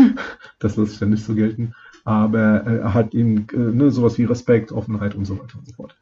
das 0.58 0.76
lasse 0.76 0.92
ich 0.92 0.98
dann 0.98 1.10
nicht 1.10 1.24
so 1.24 1.34
gelten. 1.34 1.74
Aber 2.04 2.66
äh, 2.66 2.84
hat 2.90 3.14
eben 3.14 3.46
äh, 3.52 3.56
ne, 3.56 3.90
sowas 3.90 4.18
wie 4.18 4.24
Respekt, 4.24 4.72
Offenheit 4.72 5.14
und 5.14 5.24
so 5.24 5.38
weiter 5.38 5.58
und 5.58 5.66
so 5.66 5.74
fort. 5.74 5.96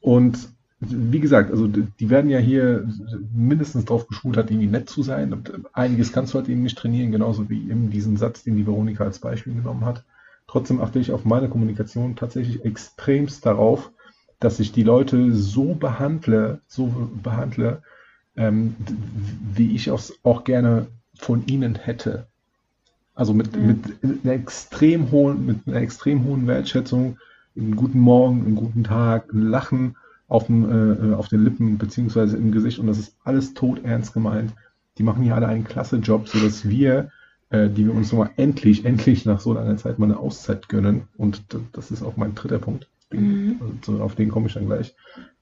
Und 0.00 0.48
wie 0.80 1.20
gesagt, 1.20 1.50
also 1.50 1.66
die 1.66 2.08
werden 2.08 2.30
ja 2.30 2.38
hier 2.38 2.88
mindestens 3.34 3.84
drauf 3.84 4.06
geschult, 4.06 4.38
halt 4.38 4.50
irgendwie 4.50 4.66
nett 4.66 4.88
zu 4.88 5.02
sein. 5.02 5.34
Und 5.34 5.52
einiges 5.74 6.12
kannst 6.12 6.32
du 6.32 6.38
halt 6.38 6.48
eben 6.48 6.62
nicht 6.62 6.78
trainieren, 6.78 7.12
genauso 7.12 7.50
wie 7.50 7.70
eben 7.70 7.90
diesen 7.90 8.16
Satz, 8.16 8.44
den 8.44 8.56
die 8.56 8.66
Veronika 8.66 9.04
als 9.04 9.18
Beispiel 9.18 9.54
genommen 9.54 9.84
hat. 9.84 10.04
Trotzdem 10.46 10.80
achte 10.80 10.98
ich 10.98 11.12
auf 11.12 11.26
meine 11.26 11.50
Kommunikation 11.50 12.16
tatsächlich 12.16 12.64
extremst 12.64 13.44
darauf, 13.44 13.92
dass 14.40 14.58
ich 14.58 14.72
die 14.72 14.82
Leute 14.82 15.32
so 15.34 15.74
behandle, 15.74 16.60
so 16.66 17.10
behandle, 17.22 17.82
ähm, 18.36 18.74
wie 19.54 19.74
ich 19.74 19.86
es 19.86 20.18
auch 20.22 20.44
gerne 20.44 20.86
von 21.14 21.46
ihnen 21.46 21.74
hätte. 21.76 22.26
Also 23.14 23.34
mit, 23.34 23.54
mhm. 23.54 23.80
mit, 24.00 24.24
einer 24.24 24.32
extrem 24.32 25.10
hohen, 25.10 25.44
mit 25.44 25.58
einer 25.66 25.76
extrem 25.76 26.24
hohen 26.24 26.46
Wertschätzung, 26.46 27.18
einen 27.54 27.76
guten 27.76 28.00
Morgen, 28.00 28.46
einen 28.46 28.56
guten 28.56 28.84
Tag, 28.84 29.32
ein 29.32 29.42
Lachen 29.42 29.96
auf, 30.28 30.46
dem, 30.46 31.12
äh, 31.12 31.14
auf 31.14 31.28
den 31.28 31.44
Lippen 31.44 31.76
beziehungsweise 31.76 32.36
im 32.36 32.50
Gesicht 32.50 32.78
und 32.78 32.86
das 32.86 32.98
ist 32.98 33.16
alles 33.24 33.52
tot 33.52 33.84
ernst 33.84 34.14
gemeint. 34.14 34.54
Die 34.96 35.02
machen 35.02 35.22
hier 35.22 35.34
alle 35.34 35.48
einen 35.48 35.64
klasse 35.64 35.96
Job, 35.96 36.28
sodass 36.28 36.68
wir, 36.68 37.10
äh, 37.50 37.68
die 37.68 37.84
wir 37.84 37.94
uns 37.94 38.12
nochmal 38.12 38.30
endlich, 38.36 38.84
endlich 38.86 39.26
nach 39.26 39.40
so 39.40 39.52
langer 39.52 39.76
Zeit 39.76 39.98
mal 39.98 40.06
eine 40.06 40.18
Auszeit 40.18 40.68
gönnen 40.68 41.02
und 41.18 41.42
das 41.72 41.90
ist 41.90 42.02
auch 42.02 42.16
mein 42.16 42.34
dritter 42.34 42.58
Punkt, 42.58 42.88
mhm. 43.10 43.60
also 43.80 44.02
auf 44.02 44.14
den 44.14 44.30
komme 44.30 44.46
ich 44.46 44.54
dann 44.54 44.66
gleich, 44.66 44.94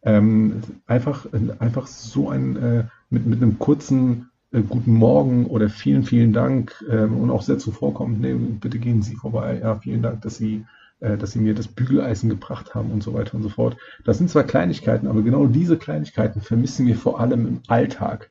ähm, 0.02 0.62
einfach, 0.86 1.26
einfach 1.58 1.86
so 1.86 2.30
ein, 2.30 2.56
äh, 2.56 2.84
mit, 3.10 3.26
mit 3.26 3.42
einem 3.42 3.58
kurzen 3.58 4.30
äh, 4.52 4.62
guten 4.62 4.92
Morgen 4.92 5.46
oder 5.46 5.68
vielen, 5.68 6.04
vielen 6.04 6.32
Dank 6.32 6.84
ähm, 6.90 7.16
und 7.16 7.30
auch 7.30 7.42
sehr 7.42 7.58
zuvorkommend, 7.58 8.20
nee, 8.20 8.34
bitte 8.34 8.78
gehen 8.78 9.02
Sie 9.02 9.16
vorbei, 9.16 9.60
ja, 9.62 9.76
vielen 9.76 10.02
Dank, 10.02 10.22
dass 10.22 10.36
Sie 10.36 10.64
äh, 11.00 11.16
dass 11.16 11.30
sie 11.30 11.38
mir 11.38 11.54
das 11.54 11.68
Bügeleisen 11.68 12.28
gebracht 12.28 12.74
haben 12.74 12.90
und 12.90 13.04
so 13.04 13.14
weiter 13.14 13.36
und 13.36 13.44
so 13.44 13.48
fort. 13.48 13.76
Das 14.04 14.18
sind 14.18 14.30
zwar 14.30 14.42
Kleinigkeiten, 14.42 15.06
aber 15.06 15.22
genau 15.22 15.46
diese 15.46 15.76
Kleinigkeiten 15.76 16.40
vermissen 16.40 16.86
wir 16.86 16.96
vor 16.96 17.20
allem 17.20 17.46
im 17.46 17.60
Alltag. 17.68 18.30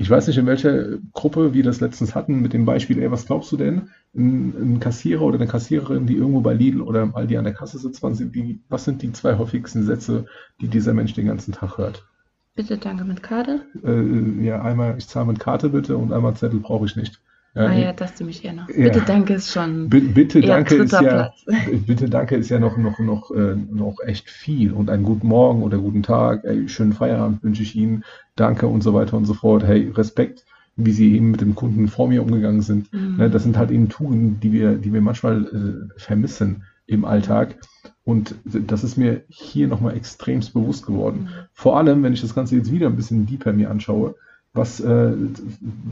Ich 0.00 0.08
weiß 0.08 0.28
nicht, 0.28 0.38
in 0.38 0.46
welcher 0.46 0.96
Gruppe 1.12 1.52
wir 1.52 1.62
das 1.62 1.80
letztens 1.80 2.14
hatten 2.14 2.40
mit 2.40 2.54
dem 2.54 2.64
Beispiel, 2.64 3.02
ey, 3.02 3.10
was 3.10 3.26
glaubst 3.26 3.52
du 3.52 3.58
denn? 3.58 3.90
Ein, 4.16 4.54
ein 4.58 4.80
Kassierer 4.80 5.20
oder 5.20 5.36
eine 5.36 5.46
Kassiererin, 5.46 6.06
die 6.06 6.16
irgendwo 6.16 6.40
bei 6.40 6.54
Lidl 6.54 6.80
oder 6.80 7.02
im 7.02 7.14
Aldi 7.14 7.36
an 7.36 7.44
der 7.44 7.52
Kasse 7.52 7.78
sitzt, 7.78 8.02
was 8.02 8.16
sind, 8.16 8.34
die, 8.34 8.60
was 8.70 8.86
sind 8.86 9.02
die 9.02 9.12
zwei 9.12 9.36
häufigsten 9.36 9.82
Sätze, 9.82 10.24
die 10.62 10.68
dieser 10.68 10.94
Mensch 10.94 11.12
den 11.12 11.26
ganzen 11.26 11.52
Tag 11.52 11.76
hört? 11.76 12.08
Bitte, 12.54 12.78
danke 12.78 13.04
mit 13.04 13.22
Karte. 13.22 13.60
Äh, 13.84 14.42
ja, 14.42 14.62
einmal, 14.62 14.96
ich 14.96 15.06
zahle 15.06 15.26
mit 15.26 15.38
Karte 15.38 15.68
bitte 15.68 15.98
und 15.98 16.14
einmal 16.14 16.34
Zettel 16.34 16.60
brauche 16.60 16.86
ich 16.86 16.96
nicht. 16.96 17.20
Ja, 17.54 17.66
ah 17.66 17.72
ja, 17.72 17.92
das 17.92 18.18
nehme 18.20 18.30
ich 18.30 18.44
eher 18.44 18.52
noch. 18.52 18.68
Bitte 18.68 19.02
danke 19.04 19.34
ist 19.34 19.50
schon. 19.50 19.88
bitte 19.88 20.40
danke 20.40 20.76
ist 20.76 20.92
ja, 20.92 21.32
bitte 21.86 22.08
danke 22.08 22.36
ist 22.36 22.48
ja 22.48 22.60
noch, 22.60 22.76
noch, 22.76 23.00
noch, 23.00 23.32
äh, 23.32 23.56
noch 23.56 23.96
echt 24.04 24.30
viel. 24.30 24.72
Und 24.72 24.88
einen 24.88 25.02
guten 25.02 25.26
Morgen 25.26 25.62
oder 25.62 25.78
guten 25.78 26.04
Tag, 26.04 26.44
ey, 26.44 26.68
schönen 26.68 26.92
Feierabend 26.92 27.42
wünsche 27.42 27.62
ich 27.62 27.74
Ihnen, 27.74 28.04
danke 28.36 28.68
und 28.68 28.82
so 28.82 28.94
weiter 28.94 29.16
und 29.16 29.24
so 29.24 29.34
fort. 29.34 29.64
Hey, 29.64 29.90
Respekt, 29.90 30.44
wie 30.76 30.92
Sie 30.92 31.16
eben 31.16 31.32
mit 31.32 31.40
dem 31.40 31.56
Kunden 31.56 31.88
vor 31.88 32.08
mir 32.08 32.22
umgegangen 32.22 32.62
sind. 32.62 32.92
Mhm. 32.92 33.16
Ne, 33.16 33.30
das 33.30 33.42
sind 33.42 33.58
halt 33.58 33.72
eben 33.72 33.88
Tugenden, 33.88 34.38
die 34.38 34.52
wir, 34.52 34.76
die 34.76 34.92
wir 34.92 35.00
manchmal 35.00 35.44
äh, 35.44 36.00
vermissen 36.00 36.62
im 36.86 37.04
Alltag. 37.04 37.56
Und 38.04 38.36
das 38.44 38.84
ist 38.84 38.96
mir 38.96 39.22
hier 39.28 39.66
nochmal 39.66 39.96
extremst 39.96 40.54
bewusst 40.54 40.86
geworden. 40.86 41.22
Mhm. 41.22 41.28
Vor 41.52 41.76
allem, 41.76 42.02
wenn 42.04 42.12
ich 42.12 42.20
das 42.20 42.34
Ganze 42.34 42.54
jetzt 42.54 42.70
wieder 42.70 42.86
ein 42.86 42.96
bisschen 42.96 43.26
deeper 43.26 43.52
mir 43.52 43.70
anschaue, 43.70 44.14
was, 44.52 44.80
äh, 44.80 45.12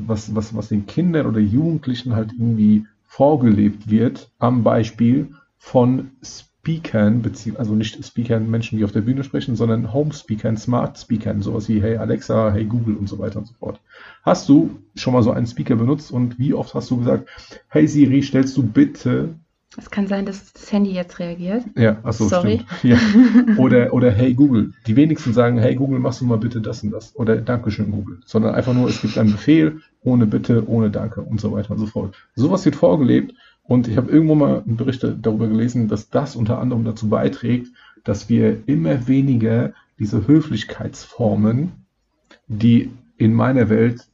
was, 0.07 0.35
was, 0.35 0.55
was 0.55 0.69
den 0.69 0.87
Kindern 0.87 1.27
oder 1.27 1.41
Jugendlichen 1.41 2.15
halt 2.15 2.33
irgendwie 2.33 2.87
vorgelebt 3.05 3.89
wird, 3.91 4.31
am 4.39 4.63
Beispiel 4.63 5.29
von 5.59 6.13
Speakern, 6.23 7.23
also 7.57 7.75
nicht 7.75 8.05
Speakern, 8.05 8.51
Menschen, 8.51 8.79
die 8.79 8.85
auf 8.85 8.93
der 8.93 9.01
Bühne 9.01 9.25
sprechen, 9.25 9.57
sondern 9.57 9.93
Home-Speakern, 9.93 10.57
Smart-Speakern, 10.57 11.41
sowas 11.41 11.69
wie 11.69 11.81
Hey 11.81 11.97
Alexa, 11.97 12.53
Hey 12.53 12.65
Google 12.65 12.97
und 12.97 13.09
so 13.09 13.19
weiter 13.19 13.39
und 13.39 13.47
so 13.47 13.55
fort. 13.55 13.81
Hast 14.23 14.49
du 14.49 14.79
schon 14.95 15.15
mal 15.15 15.23
so 15.23 15.31
einen 15.31 15.47
Speaker 15.47 15.77
benutzt 15.77 16.13
und 16.13 16.39
wie 16.39 16.53
oft 16.53 16.75
hast 16.75 16.91
du 16.91 16.99
gesagt, 16.99 17.29
Hey 17.69 17.87
Siri, 17.89 18.23
stellst 18.23 18.57
du 18.57 18.63
bitte 18.63 19.37
es 19.77 19.91
kann 19.91 20.07
sein, 20.07 20.25
dass 20.25 20.53
das 20.53 20.73
Handy 20.73 20.93
jetzt 20.93 21.19
reagiert. 21.19 21.65
Ja, 21.77 21.99
achso, 22.03 22.27
Sorry. 22.27 22.63
Ja. 22.83 22.99
Oder, 23.59 23.93
oder 23.93 24.11
Hey 24.11 24.33
Google. 24.35 24.73
Die 24.87 24.97
wenigsten 24.97 25.35
sagen, 25.35 25.59
Hey 25.59 25.75
Google, 25.75 25.99
machst 25.99 26.21
du 26.21 26.25
mal 26.25 26.39
bitte 26.39 26.61
das 26.61 26.83
und 26.83 26.91
das. 26.91 27.15
Oder 27.17 27.37
Dankeschön 27.37 27.91
Google. 27.91 28.19
Sondern 28.25 28.55
einfach 28.55 28.73
nur, 28.73 28.89
es 28.89 29.03
gibt 29.03 29.19
einen 29.19 29.33
Befehl, 29.33 29.81
ohne 30.03 30.27
Bitte, 30.27 30.67
ohne 30.69 30.91
Danke 30.91 31.21
und 31.21 31.41
so 31.41 31.53
weiter 31.53 31.73
und 31.73 31.79
so 31.79 31.87
fort. 31.87 32.17
Sowas 32.35 32.65
wird 32.65 32.77
vorgelebt 32.77 33.35
und 33.63 33.87
ich 33.89 33.99
habe 33.99 34.11
irgendwo 34.11 34.35
mal 34.35 34.63
einen 34.67 34.77
Bericht 34.77 35.05
darüber 35.05 35.47
gelesen, 35.47 35.89
dass 35.89 36.09
das 36.09 36.35
unter 36.35 36.59
anderem 36.59 36.85
dazu 36.85 37.09
beiträgt, 37.11 37.69
dass 38.05 38.31
wir 38.31 38.67
immer 38.67 39.07
weniger 39.07 39.75
diese 39.99 40.27
Höflichkeitsformen, 40.27 41.73
die 42.47 42.91
in 43.19 43.35
meiner 43.35 43.69
Welt 43.69 44.07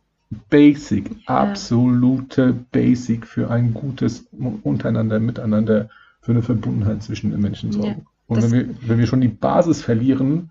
Basic, 0.51 1.11
ja. 1.29 1.37
absolute 1.37 2.53
Basic 2.73 3.27
für 3.27 3.51
ein 3.51 3.75
gutes 3.75 4.27
Untereinander, 4.63 5.21
Miteinander, 5.21 5.89
für 6.21 6.33
eine 6.33 6.43
Verbundenheit 6.43 7.03
zwischen 7.03 7.31
den 7.31 7.41
Menschen 7.41 7.73
sorgen. 7.73 7.89
Ja, 7.89 8.07
Und 8.27 8.43
wenn 8.43 8.53
wir, 8.53 8.75
wenn 8.89 8.99
wir 8.99 9.07
schon 9.07 9.21
die 9.21 9.29
Basis 9.29 9.83
verlieren, 9.83 10.51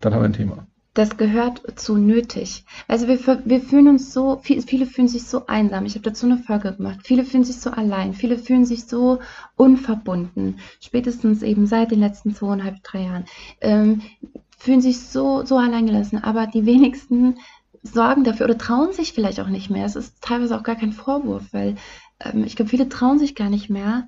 dann 0.00 0.14
haben 0.14 0.22
wir 0.22 0.28
ein 0.28 0.32
Thema. 0.32 0.66
Das 0.94 1.16
gehört 1.16 1.62
zu 1.78 1.96
nötig. 1.96 2.64
Also 2.88 3.06
wir, 3.06 3.18
wir 3.44 3.60
fühlen 3.60 3.86
uns 3.86 4.12
so, 4.12 4.40
viele 4.42 4.86
fühlen 4.86 5.06
sich 5.06 5.22
so 5.24 5.46
einsam. 5.46 5.86
Ich 5.86 5.94
habe 5.94 6.02
dazu 6.02 6.26
eine 6.26 6.38
Folge 6.38 6.72
gemacht. 6.72 7.00
Viele 7.04 7.24
fühlen 7.24 7.44
sich 7.44 7.60
so 7.60 7.70
allein. 7.70 8.12
Viele 8.12 8.38
fühlen 8.38 8.64
sich 8.64 8.86
so 8.86 9.20
unverbunden. 9.54 10.58
Spätestens 10.80 11.42
eben 11.42 11.66
seit 11.66 11.92
den 11.92 12.00
letzten 12.00 12.34
zweieinhalb, 12.34 12.82
drei 12.82 13.04
Jahren. 13.04 13.24
Ähm, 13.60 14.02
fühlen 14.58 14.80
sich 14.80 15.00
so, 15.00 15.44
so 15.44 15.58
alleingelassen. 15.58 16.24
Aber 16.24 16.48
die 16.48 16.66
wenigsten 16.66 17.36
sorgen 17.82 18.24
dafür 18.24 18.46
oder 18.46 18.58
trauen 18.58 18.92
sich 18.92 19.12
vielleicht 19.12 19.40
auch 19.40 19.48
nicht 19.48 19.70
mehr. 19.70 19.86
Es 19.86 19.96
ist 19.96 20.20
teilweise 20.20 20.56
auch 20.56 20.62
gar 20.62 20.76
kein 20.76 20.92
Vorwurf, 20.92 21.52
weil 21.52 21.76
ähm, 22.20 22.44
ich 22.44 22.56
glaube, 22.56 22.70
viele 22.70 22.88
trauen 22.88 23.18
sich 23.18 23.34
gar 23.34 23.50
nicht 23.50 23.70
mehr, 23.70 24.06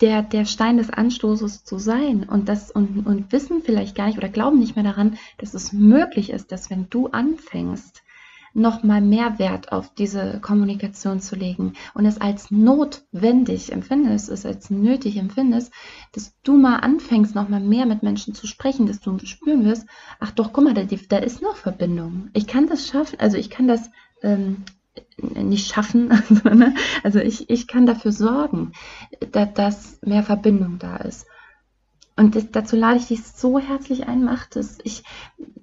der, 0.00 0.22
der 0.22 0.46
Stein 0.46 0.78
des 0.78 0.90
Anstoßes 0.90 1.64
zu 1.64 1.78
sein 1.78 2.24
und 2.28 2.48
das 2.48 2.70
und, 2.70 3.06
und 3.06 3.32
wissen 3.32 3.62
vielleicht 3.62 3.94
gar 3.94 4.06
nicht 4.06 4.18
oder 4.18 4.28
glauben 4.28 4.58
nicht 4.58 4.74
mehr 4.74 4.84
daran, 4.84 5.18
dass 5.38 5.54
es 5.54 5.72
möglich 5.72 6.30
ist, 6.30 6.52
dass 6.52 6.70
wenn 6.70 6.88
du 6.88 7.08
anfängst, 7.08 8.02
nochmal 8.52 9.00
mehr 9.00 9.38
Wert 9.38 9.72
auf 9.72 9.94
diese 9.94 10.40
Kommunikation 10.40 11.20
zu 11.20 11.36
legen 11.36 11.74
und 11.94 12.06
es 12.06 12.20
als 12.20 12.50
notwendig 12.50 13.72
empfindest, 13.72 14.28
es 14.28 14.44
als 14.46 14.70
nötig 14.70 15.16
empfindest, 15.16 15.72
dass 16.12 16.34
du 16.42 16.56
mal 16.56 16.76
anfängst, 16.76 17.34
nochmal 17.34 17.60
mehr 17.60 17.86
mit 17.86 18.02
Menschen 18.02 18.34
zu 18.34 18.46
sprechen, 18.46 18.86
dass 18.86 19.00
du 19.00 19.18
spüren 19.24 19.64
wirst, 19.64 19.86
ach 20.18 20.32
doch, 20.32 20.52
guck 20.52 20.64
mal, 20.64 20.74
da, 20.74 20.82
da 20.84 21.18
ist 21.18 21.42
noch 21.42 21.56
Verbindung. 21.56 22.30
Ich 22.32 22.46
kann 22.46 22.66
das 22.66 22.88
schaffen, 22.88 23.20
also 23.20 23.36
ich 23.36 23.50
kann 23.50 23.68
das 23.68 23.90
ähm, 24.22 24.64
nicht 25.18 25.72
schaffen, 25.72 26.10
also 27.02 27.20
ich, 27.20 27.48
ich 27.50 27.66
kann 27.66 27.86
dafür 27.86 28.12
sorgen, 28.12 28.72
dass 29.32 30.00
mehr 30.02 30.22
Verbindung 30.22 30.78
da 30.78 30.96
ist. 30.96 31.26
Und 32.20 32.36
das, 32.36 32.50
dazu 32.52 32.76
lade 32.76 32.98
ich 32.98 33.06
dich 33.06 33.24
so 33.24 33.58
herzlich 33.58 34.06
ein, 34.06 34.22
mach 34.22 34.44
das. 34.44 34.76
Ich, 34.84 35.04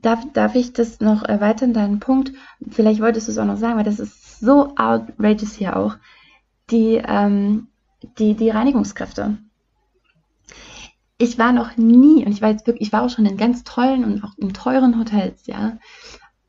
darf, 0.01 0.25
darf 0.33 0.55
ich 0.55 0.73
das 0.73 0.99
noch 1.01 1.21
erweitern, 1.21 1.71
deinen 1.71 1.99
Punkt? 1.99 2.33
Vielleicht 2.67 2.99
wolltest 2.99 3.27
du 3.27 3.31
es 3.31 3.37
auch 3.37 3.45
noch 3.45 3.57
sagen, 3.57 3.77
weil 3.77 3.83
das 3.83 3.99
ist 3.99 4.39
so 4.39 4.75
outrageous 4.75 5.53
hier 5.53 5.77
auch. 5.77 5.97
Die, 6.71 6.95
ähm, 6.95 7.67
die, 8.17 8.33
die 8.33 8.49
Reinigungskräfte. 8.49 9.37
Ich 11.19 11.37
war 11.37 11.51
noch 11.51 11.77
nie, 11.77 12.25
und 12.25 12.31
ich 12.31 12.41
war 12.41 12.49
jetzt 12.49 12.65
wirklich, 12.65 12.87
ich 12.87 12.91
war 12.91 13.03
auch 13.03 13.11
schon 13.11 13.27
in 13.27 13.37
ganz 13.37 13.63
tollen 13.63 14.03
und 14.03 14.23
auch 14.23 14.35
in 14.39 14.51
teuren 14.51 14.97
Hotels, 14.97 15.45
ja. 15.45 15.77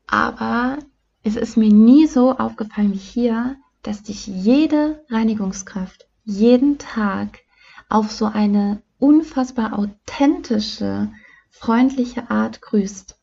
Aber 0.07 0.79
es 1.21 1.35
ist 1.35 1.55
mir 1.55 1.71
nie 1.71 2.07
so 2.07 2.35
aufgefallen 2.35 2.93
wie 2.93 2.97
hier, 2.97 3.57
dass 3.83 4.01
dich 4.01 4.25
jede 4.25 5.05
Reinigungskraft 5.09 6.07
jeden 6.23 6.79
Tag 6.79 7.41
auf 7.89 8.11
so 8.11 8.25
eine 8.25 8.81
unfassbar 8.99 9.77
authentische, 9.77 11.11
freundliche 11.49 12.29
Art 12.29 12.61
grüßt. 12.61 13.17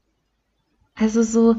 Also 0.94 1.22
so, 1.22 1.56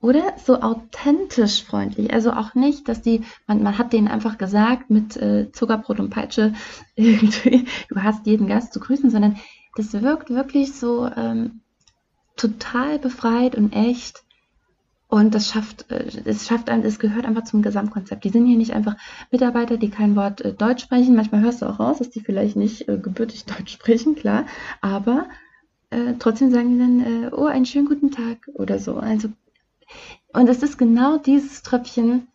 oder? 0.00 0.34
So 0.44 0.60
authentisch 0.60 1.62
freundlich. 1.62 2.12
Also 2.12 2.32
auch 2.32 2.54
nicht, 2.54 2.88
dass 2.88 3.02
die, 3.02 3.24
man, 3.46 3.62
man 3.62 3.78
hat 3.78 3.92
denen 3.92 4.08
einfach 4.08 4.36
gesagt 4.36 4.90
mit 4.90 5.16
äh, 5.16 5.52
Zuckerbrot 5.52 6.00
und 6.00 6.10
Peitsche, 6.10 6.54
irgendwie, 6.96 7.66
du 7.88 8.02
hast 8.02 8.26
jeden 8.26 8.48
Gast 8.48 8.72
zu 8.72 8.80
grüßen, 8.80 9.10
sondern 9.10 9.38
das 9.76 9.92
wirkt 9.92 10.30
wirklich 10.30 10.74
so 10.74 11.06
ähm, 11.06 11.60
total 12.36 12.98
befreit 12.98 13.54
und 13.54 13.72
echt. 13.72 14.24
Und 15.12 15.34
das 15.34 15.48
schafft, 15.48 15.90
äh, 15.90 16.06
es 16.24 16.46
schafft 16.46 16.70
ein, 16.70 16.82
es 16.84 16.98
gehört 16.98 17.26
einfach 17.26 17.44
zum 17.44 17.60
Gesamtkonzept. 17.60 18.24
Die 18.24 18.30
sind 18.30 18.46
hier 18.46 18.56
nicht 18.56 18.72
einfach 18.72 18.96
Mitarbeiter, 19.30 19.76
die 19.76 19.90
kein 19.90 20.16
Wort 20.16 20.40
äh, 20.40 20.54
Deutsch 20.54 20.84
sprechen. 20.84 21.14
Manchmal 21.14 21.42
hörst 21.42 21.60
du 21.60 21.66
auch 21.66 21.80
raus, 21.80 21.98
dass 21.98 22.08
die 22.08 22.20
vielleicht 22.20 22.56
nicht 22.56 22.88
äh, 22.88 22.96
gebürtig 22.96 23.44
Deutsch 23.58 23.74
sprechen, 23.74 24.14
klar. 24.14 24.46
Aber 24.80 25.26
äh, 25.90 26.14
trotzdem 26.18 26.50
sagen 26.50 26.70
die 26.72 26.78
dann, 26.78 27.24
äh, 27.24 27.30
oh, 27.30 27.44
einen 27.44 27.66
schönen 27.66 27.88
guten 27.88 28.10
Tag 28.10 28.48
oder 28.54 28.78
so. 28.78 28.96
Also, 28.96 29.28
und 30.32 30.48
es 30.48 30.62
ist 30.62 30.78
genau 30.78 31.18
dieses 31.18 31.60
Tröpfchen, 31.60 32.28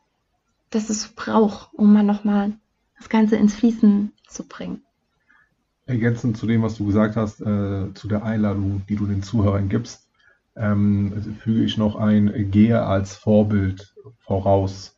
das 0.70 0.92
es 0.92 1.08
braucht, 1.08 1.74
um 1.74 1.92
mal 1.92 2.04
nochmal 2.04 2.54
das 3.00 3.10
Ganze 3.10 3.38
ins 3.38 3.56
Fließen 3.56 4.12
zu 4.28 4.44
bringen. 4.44 4.84
Ergänzend 5.88 6.38
zu 6.38 6.46
dem, 6.46 6.62
was 6.62 6.78
du 6.78 6.86
gesagt 6.86 7.16
hast, 7.16 7.42
äh, 7.42 7.92
zu 7.96 8.08
der 8.08 8.24
Einladung, 8.24 8.84
die 8.88 8.98
du 8.98 9.08
den 9.08 9.24
Zuhörern 9.24 9.68
gibst, 9.68 10.07
ähm, 10.60 11.36
füge 11.40 11.64
ich 11.64 11.78
noch 11.78 11.96
ein 11.96 12.52
Gehe 12.52 12.84
als 12.84 13.16
Vorbild 13.16 13.94
voraus. 14.20 14.98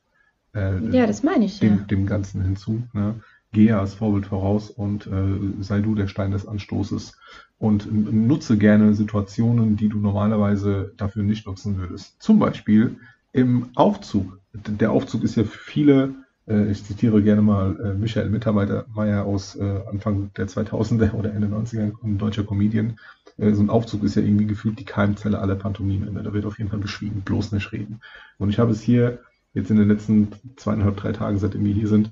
Äh, 0.54 0.80
ja, 0.90 1.06
das 1.06 1.24
meine 1.24 1.46
ich. 1.46 1.60
Dem, 1.60 1.78
ja. 1.78 1.84
dem 1.84 2.06
Ganzen 2.06 2.42
hinzu. 2.42 2.84
Ne? 2.94 3.16
Gehe 3.52 3.78
als 3.78 3.96
Vorbild 3.96 4.28
voraus 4.28 4.70
und 4.70 5.08
äh, 5.08 5.62
sei 5.62 5.82
du 5.82 5.96
der 5.96 6.08
Stein 6.08 6.32
des 6.32 6.48
Anstoßes 6.48 7.18
und 7.58 7.92
nutze 7.92 8.58
gerne 8.58 8.94
Situationen, 8.94 9.76
die 9.76 9.90
du 9.90 10.00
normalerweise 10.00 10.94
dafür 10.98 11.24
nicht 11.24 11.46
nutzen 11.46 11.78
würdest. 11.78 12.22
Zum 12.22 12.40
Beispiel 12.40 12.98
im 13.32 13.70
Aufzug. 13.76 14.40
Der 14.54 14.92
Aufzug 14.92 15.24
ist 15.24 15.36
ja 15.36 15.44
für 15.44 15.58
viele, 15.58 16.16
äh, 16.48 16.72
ich 16.72 16.84
zitiere 16.84 17.22
gerne 17.22 17.42
mal 17.42 17.80
äh, 17.80 17.94
Michael 17.94 18.30
Mittermeier 18.30 19.26
aus 19.26 19.56
äh, 19.56 19.82
Anfang 19.90 20.32
der 20.38 20.48
2000er 20.48 21.14
oder 21.14 21.34
Ende 21.34 21.48
90er, 21.48 21.92
ein 22.04 22.18
deutscher 22.18 22.44
Comedian. 22.44 22.98
Äh, 23.40 23.54
so 23.54 23.64
ein 23.64 23.70
Aufzug 23.70 24.04
ist 24.04 24.16
ja 24.16 24.22
irgendwie 24.22 24.48
gefühlt 24.48 24.80
die 24.80 24.86
Keimzelle 24.86 25.40
aller 25.40 25.56
Pantomime. 25.56 26.12
Ne? 26.12 26.24
Da 26.24 26.34
wird 26.34 26.46
auf 26.46 26.58
jeden 26.58 26.70
Fall 26.70 26.80
beschwiegen, 26.80 27.22
bloß 27.22 27.52
nicht 27.52 27.72
reden. 27.72 28.02
Und 28.38 28.50
ich 28.50 28.60
habe 28.60 28.72
es 28.72 28.82
hier 28.82 29.20
jetzt 29.54 29.72
in 29.72 29.78
den 29.78 29.88
letzten 29.88 30.32
zweieinhalb, 30.58 30.98
drei 30.98 31.12
Tagen, 31.12 31.40
seitdem 31.40 31.66
wir 31.66 31.74
hier 31.74 31.88
sind, 31.88 32.12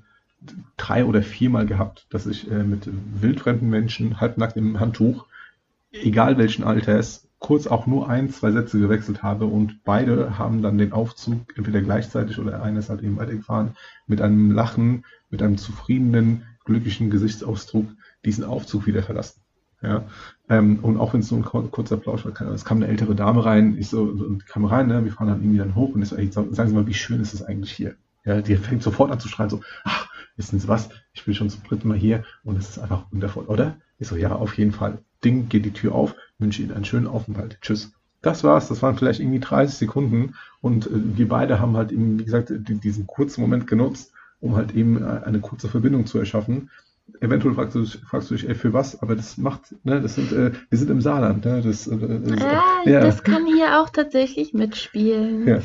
drei 0.76 1.04
oder 1.04 1.22
viermal 1.22 1.66
gehabt, 1.66 2.06
dass 2.10 2.26
ich 2.26 2.50
äh, 2.50 2.62
mit 2.62 2.88
wildfremden 3.20 3.68
Menschen 3.68 4.20
halbnackt 4.20 4.56
im 4.56 4.78
Handtuch, 4.80 5.26
egal 5.92 6.38
welchen 6.38 6.64
Alters, 6.64 7.28
kurz 7.38 7.66
auch 7.66 7.86
nur 7.86 8.08
ein, 8.08 8.30
zwei 8.30 8.50
Sätze 8.50 8.80
gewechselt 8.80 9.22
habe 9.22 9.46
und 9.46 9.84
beide 9.84 10.38
haben 10.38 10.62
dann 10.62 10.78
den 10.78 10.92
Aufzug 10.92 11.56
entweder 11.56 11.80
gleichzeitig 11.80 12.38
oder 12.38 12.62
eines 12.62 12.88
halt 12.88 13.02
eben 13.02 13.16
weitergefahren 13.16 13.76
mit 14.06 14.20
einem 14.20 14.50
Lachen, 14.50 15.04
mit 15.30 15.42
einem 15.42 15.56
zufriedenen, 15.56 16.44
glücklichen 16.64 17.10
Gesichtsausdruck 17.10 17.86
diesen 18.24 18.44
Aufzug 18.44 18.86
wieder 18.86 19.02
verlassen. 19.02 19.40
Ja, 19.80 20.04
ähm, 20.48 20.78
und 20.82 20.98
auch 20.98 21.12
wenn 21.12 21.20
es 21.20 21.28
so 21.28 21.36
ein 21.36 21.44
kurzer 21.44 21.96
Plausch 21.96 22.24
war, 22.24 22.40
es 22.52 22.64
kam 22.64 22.78
eine 22.78 22.88
ältere 22.88 23.14
Dame 23.14 23.44
rein, 23.44 23.76
ich 23.78 23.88
so, 23.88 24.02
und 24.02 24.46
kam 24.46 24.64
rein, 24.64 24.86
ne, 24.88 25.04
wir 25.04 25.12
fahren 25.12 25.28
dann 25.28 25.40
irgendwie 25.40 25.58
dann 25.58 25.74
hoch 25.74 25.94
und 25.94 26.02
ich 26.02 26.08
so, 26.08 26.16
ey, 26.16 26.30
sagen 26.30 26.54
Sie 26.54 26.74
mal, 26.74 26.86
wie 26.86 26.94
schön 26.94 27.20
ist 27.20 27.34
es 27.34 27.42
eigentlich 27.42 27.72
hier? 27.72 27.96
Ja, 28.24 28.40
die 28.40 28.56
fängt 28.56 28.82
sofort 28.82 29.10
an 29.10 29.20
zu 29.20 29.28
schreien, 29.28 29.50
so, 29.50 29.60
ach, 29.84 30.08
wissen 30.36 30.58
Sie 30.58 30.68
was, 30.68 30.88
ich 31.12 31.24
bin 31.24 31.34
schon 31.34 31.50
zum 31.50 31.62
dritten 31.64 31.88
Mal 31.88 31.98
hier 31.98 32.24
und 32.44 32.56
es 32.56 32.70
ist 32.70 32.78
einfach 32.78 33.04
wundervoll, 33.10 33.44
oder? 33.44 33.76
Ich 33.98 34.08
so, 34.08 34.16
ja, 34.16 34.32
auf 34.32 34.56
jeden 34.56 34.72
Fall. 34.72 34.98
Ding, 35.24 35.48
geht 35.48 35.64
die 35.64 35.72
Tür 35.72 35.94
auf, 35.94 36.14
wünsche 36.38 36.62
Ihnen 36.62 36.72
einen 36.72 36.84
schönen 36.84 37.08
Aufenthalt. 37.08 37.58
Tschüss. 37.60 37.92
Das 38.22 38.42
war's, 38.44 38.68
das 38.68 38.82
waren 38.82 38.96
vielleicht 38.96 39.20
irgendwie 39.20 39.40
30 39.40 39.76
Sekunden 39.76 40.34
und 40.60 40.86
äh, 40.86 40.90
wir 40.92 41.28
beide 41.28 41.60
haben 41.60 41.76
halt 41.76 41.92
eben, 41.92 42.18
wie 42.18 42.24
gesagt, 42.24 42.52
diesen 42.52 43.06
kurzen 43.06 43.40
Moment 43.40 43.66
genutzt, 43.66 44.12
um 44.40 44.56
halt 44.56 44.74
eben 44.74 45.02
äh, 45.02 45.22
eine 45.24 45.40
kurze 45.40 45.68
Verbindung 45.68 46.06
zu 46.06 46.18
erschaffen. 46.18 46.70
Eventuell 47.20 47.54
fragst 47.54 47.74
du, 47.74 47.84
fragst 47.84 48.30
du 48.30 48.34
dich, 48.34 48.48
ey, 48.48 48.54
für 48.54 48.72
was, 48.72 49.02
aber 49.02 49.16
das 49.16 49.38
macht, 49.38 49.74
ne, 49.84 50.00
das 50.00 50.14
sind, 50.14 50.32
äh, 50.32 50.52
wir 50.68 50.78
sind 50.78 50.90
im 50.90 51.00
Saarland, 51.00 51.44
ne, 51.44 51.62
das, 51.62 51.86
äh, 51.86 51.96
das, 51.98 52.42
ah, 52.42 52.62
ja. 52.84 53.00
das 53.00 53.22
kann 53.22 53.46
hier 53.46 53.80
auch 53.80 53.90
tatsächlich 53.90 54.54
mitspielen. 54.54 55.46
Ja. 55.46 55.58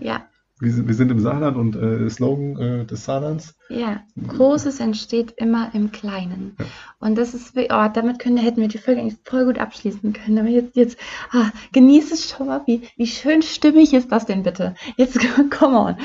ja 0.00 0.24
wir, 0.60 0.88
wir 0.88 0.94
sind 0.94 1.10
im 1.10 1.20
Saarland 1.20 1.56
und 1.56 1.76
äh, 1.76 2.08
Slogan 2.08 2.56
äh, 2.58 2.84
des 2.84 3.04
Saarlands. 3.04 3.56
Ja, 3.68 4.02
Großes 4.28 4.80
entsteht 4.80 5.32
immer 5.36 5.70
im 5.74 5.90
Kleinen. 5.90 6.56
Ja. 6.58 6.66
Und 7.00 7.16
das 7.16 7.34
ist, 7.34 7.56
oh, 7.56 7.88
damit 7.92 8.18
können, 8.18 8.36
hätten 8.36 8.60
wir 8.60 8.68
die 8.68 8.78
Folge 8.78 9.00
eigentlich 9.00 9.18
voll 9.24 9.46
gut 9.46 9.58
abschließen 9.58 10.12
können. 10.12 10.38
Aber 10.38 10.48
jetzt, 10.48 10.76
jetzt 10.76 10.98
ah, 11.32 11.50
genieß 11.72 12.12
es 12.12 12.30
schon 12.30 12.46
mal. 12.46 12.62
Wie, 12.66 12.82
wie 12.96 13.06
schön 13.06 13.42
stimmig 13.42 13.92
ist 13.94 14.12
das 14.12 14.26
denn 14.26 14.42
bitte? 14.42 14.74
Jetzt, 14.96 15.18
come 15.50 15.78
on. 15.78 15.96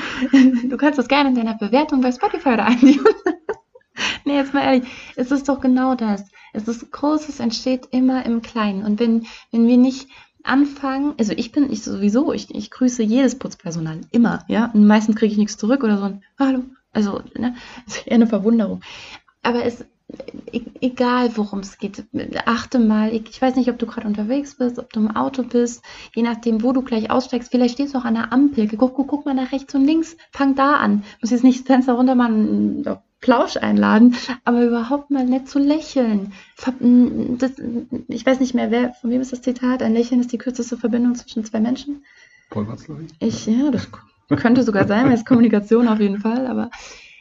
Du 0.68 0.76
kannst 0.76 0.98
das 0.98 1.08
gerne 1.08 1.30
in 1.30 1.36
deiner 1.36 1.56
Bewertung 1.56 2.00
bei 2.00 2.12
Spotify 2.12 2.50
oder 2.50 2.66
einnehmen. 2.66 3.04
nee, 4.24 4.36
jetzt 4.36 4.54
mal 4.54 4.62
ehrlich, 4.62 4.88
es 5.16 5.30
ist 5.30 5.48
doch 5.48 5.60
genau 5.60 5.94
das. 5.94 6.24
Es 6.52 6.66
ist 6.66 6.90
Großes 6.90 7.40
entsteht 7.40 7.88
immer 7.92 8.26
im 8.26 8.42
Kleinen. 8.42 8.84
Und 8.84 8.98
wenn, 8.98 9.26
wenn 9.52 9.66
wir 9.66 9.76
nicht 9.76 10.08
anfangen, 10.42 11.14
also 11.18 11.32
ich 11.32 11.52
bin, 11.52 11.70
ich 11.70 11.82
sowieso, 11.82 12.32
ich, 12.32 12.54
ich 12.54 12.70
grüße 12.70 13.02
jedes 13.02 13.38
Putzpersonal, 13.38 14.00
immer, 14.10 14.44
ja, 14.48 14.70
und 14.72 14.86
meistens 14.86 15.16
kriege 15.16 15.32
ich 15.32 15.38
nichts 15.38 15.56
zurück 15.56 15.84
oder 15.84 15.98
so 15.98 16.04
ein 16.04 16.24
Hallo, 16.38 16.64
also, 16.92 17.20
ne, 17.38 17.54
ist 17.86 18.06
eher 18.06 18.14
eine 18.14 18.26
Verwunderung. 18.26 18.82
Aber 19.42 19.64
es, 19.64 19.84
e, 20.52 20.62
egal 20.80 21.36
worum 21.36 21.60
es 21.60 21.78
geht, 21.78 22.04
achte 22.46 22.78
mal, 22.78 23.12
ich, 23.14 23.40
weiß 23.40 23.56
nicht, 23.56 23.70
ob 23.70 23.78
du 23.78 23.86
gerade 23.86 24.06
unterwegs 24.06 24.56
bist, 24.56 24.78
ob 24.78 24.92
du 24.92 25.00
im 25.00 25.16
Auto 25.16 25.42
bist, 25.42 25.82
je 26.14 26.22
nachdem, 26.22 26.62
wo 26.62 26.72
du 26.72 26.82
gleich 26.82 27.10
aussteigst, 27.10 27.50
vielleicht 27.50 27.74
stehst 27.74 27.94
du 27.94 27.98
auch 27.98 28.04
an 28.04 28.14
der 28.14 28.32
Ampel, 28.32 28.68
guck, 28.68 28.94
guck, 28.94 29.08
guck 29.08 29.26
mal 29.26 29.34
nach 29.34 29.52
rechts 29.52 29.74
und 29.74 29.84
links, 29.84 30.16
fang 30.32 30.54
da 30.54 30.76
an, 30.76 31.04
muss 31.20 31.30
jetzt 31.30 31.44
nicht 31.44 31.60
das 31.60 31.66
Fenster 31.66 31.94
runter 31.94 32.14
machen, 32.14 32.84
Plausch 33.20 33.56
einladen, 33.58 34.16
aber 34.44 34.64
überhaupt 34.64 35.10
mal 35.10 35.24
nett 35.26 35.48
zu 35.48 35.58
lächeln. 35.58 36.32
Das, 37.38 37.52
ich 38.08 38.24
weiß 38.24 38.40
nicht 38.40 38.54
mehr, 38.54 38.70
wer, 38.70 38.94
von 38.94 39.10
wem 39.10 39.20
ist 39.20 39.32
das 39.32 39.42
Zitat? 39.42 39.82
Ein 39.82 39.92
Lächeln 39.92 40.20
ist 40.20 40.32
die 40.32 40.38
kürzeste 40.38 40.78
Verbindung 40.78 41.14
zwischen 41.14 41.44
zwei 41.44 41.60
Menschen. 41.60 42.04
Paul 42.48 42.66
Watzlawick? 42.66 43.10
Ich, 43.20 43.46
ja, 43.46 43.70
das 43.70 43.88
könnte 44.38 44.62
sogar 44.62 44.86
sein, 44.86 45.06
weil 45.06 45.14
es 45.14 45.24
Kommunikation 45.24 45.88
auf 45.88 46.00
jeden 46.00 46.18
Fall, 46.18 46.46
aber 46.46 46.70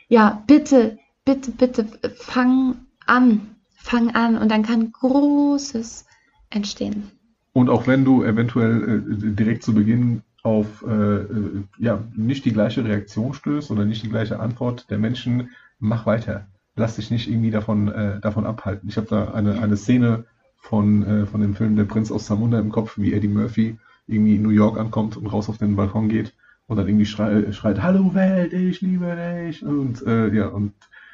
ja, 0.07 0.43
bitte, 0.47 0.97
bitte, 1.25 1.51
bitte, 1.51 1.85
fang 2.15 2.77
an, 3.05 3.55
fang 3.75 4.15
an 4.15 4.37
und 4.37 4.49
dann 4.49 4.63
kann 4.63 4.91
Großes 4.91 6.05
entstehen. 6.49 7.11
Und 7.53 7.69
auch 7.69 7.87
wenn 7.87 8.05
du 8.05 8.23
eventuell 8.23 9.03
äh, 9.07 9.35
direkt 9.35 9.63
zu 9.63 9.73
Beginn 9.73 10.21
auf 10.43 10.83
äh, 10.87 10.91
äh 10.91 11.63
ja, 11.77 12.03
nicht 12.15 12.45
die 12.45 12.53
gleiche 12.53 12.85
Reaktion 12.85 13.33
stößt 13.33 13.71
oder 13.71 13.85
nicht 13.85 14.03
die 14.03 14.09
gleiche 14.09 14.39
Antwort 14.39 14.89
der 14.89 14.97
Menschen, 14.97 15.49
mach 15.79 16.05
weiter. 16.05 16.47
Lass 16.75 16.95
dich 16.95 17.11
nicht 17.11 17.29
irgendwie 17.29 17.51
davon, 17.51 17.87
äh, 17.89 18.19
davon 18.19 18.45
abhalten. 18.45 18.87
Ich 18.87 18.97
habe 18.97 19.07
da 19.07 19.31
eine, 19.31 19.61
eine 19.61 19.75
Szene 19.75 20.25
von, 20.57 21.03
äh, 21.05 21.25
von 21.25 21.41
dem 21.41 21.55
Film 21.55 21.75
Der 21.75 21.85
Prinz 21.85 22.11
aus 22.11 22.25
Zamunda 22.25 22.59
im 22.59 22.71
Kopf, 22.71 22.97
wie 22.97 23.13
Eddie 23.13 23.27
Murphy 23.27 23.77
irgendwie 24.07 24.35
in 24.35 24.41
New 24.43 24.49
York 24.49 24.77
ankommt 24.77 25.17
und 25.17 25.27
raus 25.27 25.49
auf 25.49 25.57
den 25.57 25.75
Balkon 25.75 26.09
geht 26.09 26.33
und 26.67 26.77
dann 26.77 26.87
irgendwie 26.87 27.05
schreit, 27.05 27.53
schreit 27.55 27.81
Hallo 27.81 28.13
Welt, 28.13 28.53
ich 28.53 28.81
liebe 28.81 29.15
dich. 29.15 29.63
Und 29.63 30.05
äh, 30.05 30.33
ja, 30.33 30.47
und 30.47 30.73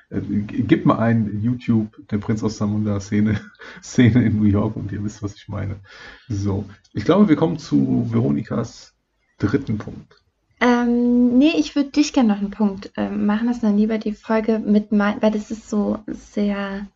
äh, 0.10 0.20
gib 0.20 0.86
mal 0.86 1.00
ein 1.00 1.42
YouTube, 1.42 2.08
der 2.10 2.18
Prinz 2.18 2.44
aus 2.44 2.58
Zamunda 2.58 3.00
Szene, 3.00 3.40
Szene 3.82 4.24
in 4.24 4.40
New 4.40 4.46
York 4.46 4.76
und 4.76 4.92
ihr 4.92 5.04
wisst, 5.04 5.24
was 5.24 5.36
ich 5.36 5.48
meine. 5.48 5.78
So, 6.28 6.66
ich 6.94 7.06
glaube, 7.06 7.30
wir 7.30 7.36
kommen 7.36 7.58
zu 7.58 8.08
Veronikas 8.12 8.94
dritten 9.38 9.78
Punkt. 9.78 10.25
Ähm, 10.62 11.38
nee, 11.38 11.52
ich 11.58 11.76
würde 11.76 11.90
dich 11.90 12.14
gerne 12.14 12.30
noch 12.30 12.40
einen 12.40 12.52
Punkt 12.52 12.92
äh, 12.96 13.10
machen, 13.10 13.48
dass 13.48 13.60
dann 13.60 13.78
lieber 13.78 13.98
die 13.98 14.14
Folge 14.14 14.60
mit 14.60 14.92
mein, 14.92 15.22
weil 15.22 15.32
das 15.32 15.52
ist 15.52 15.70
so 15.70 16.00
sehr. 16.08 16.88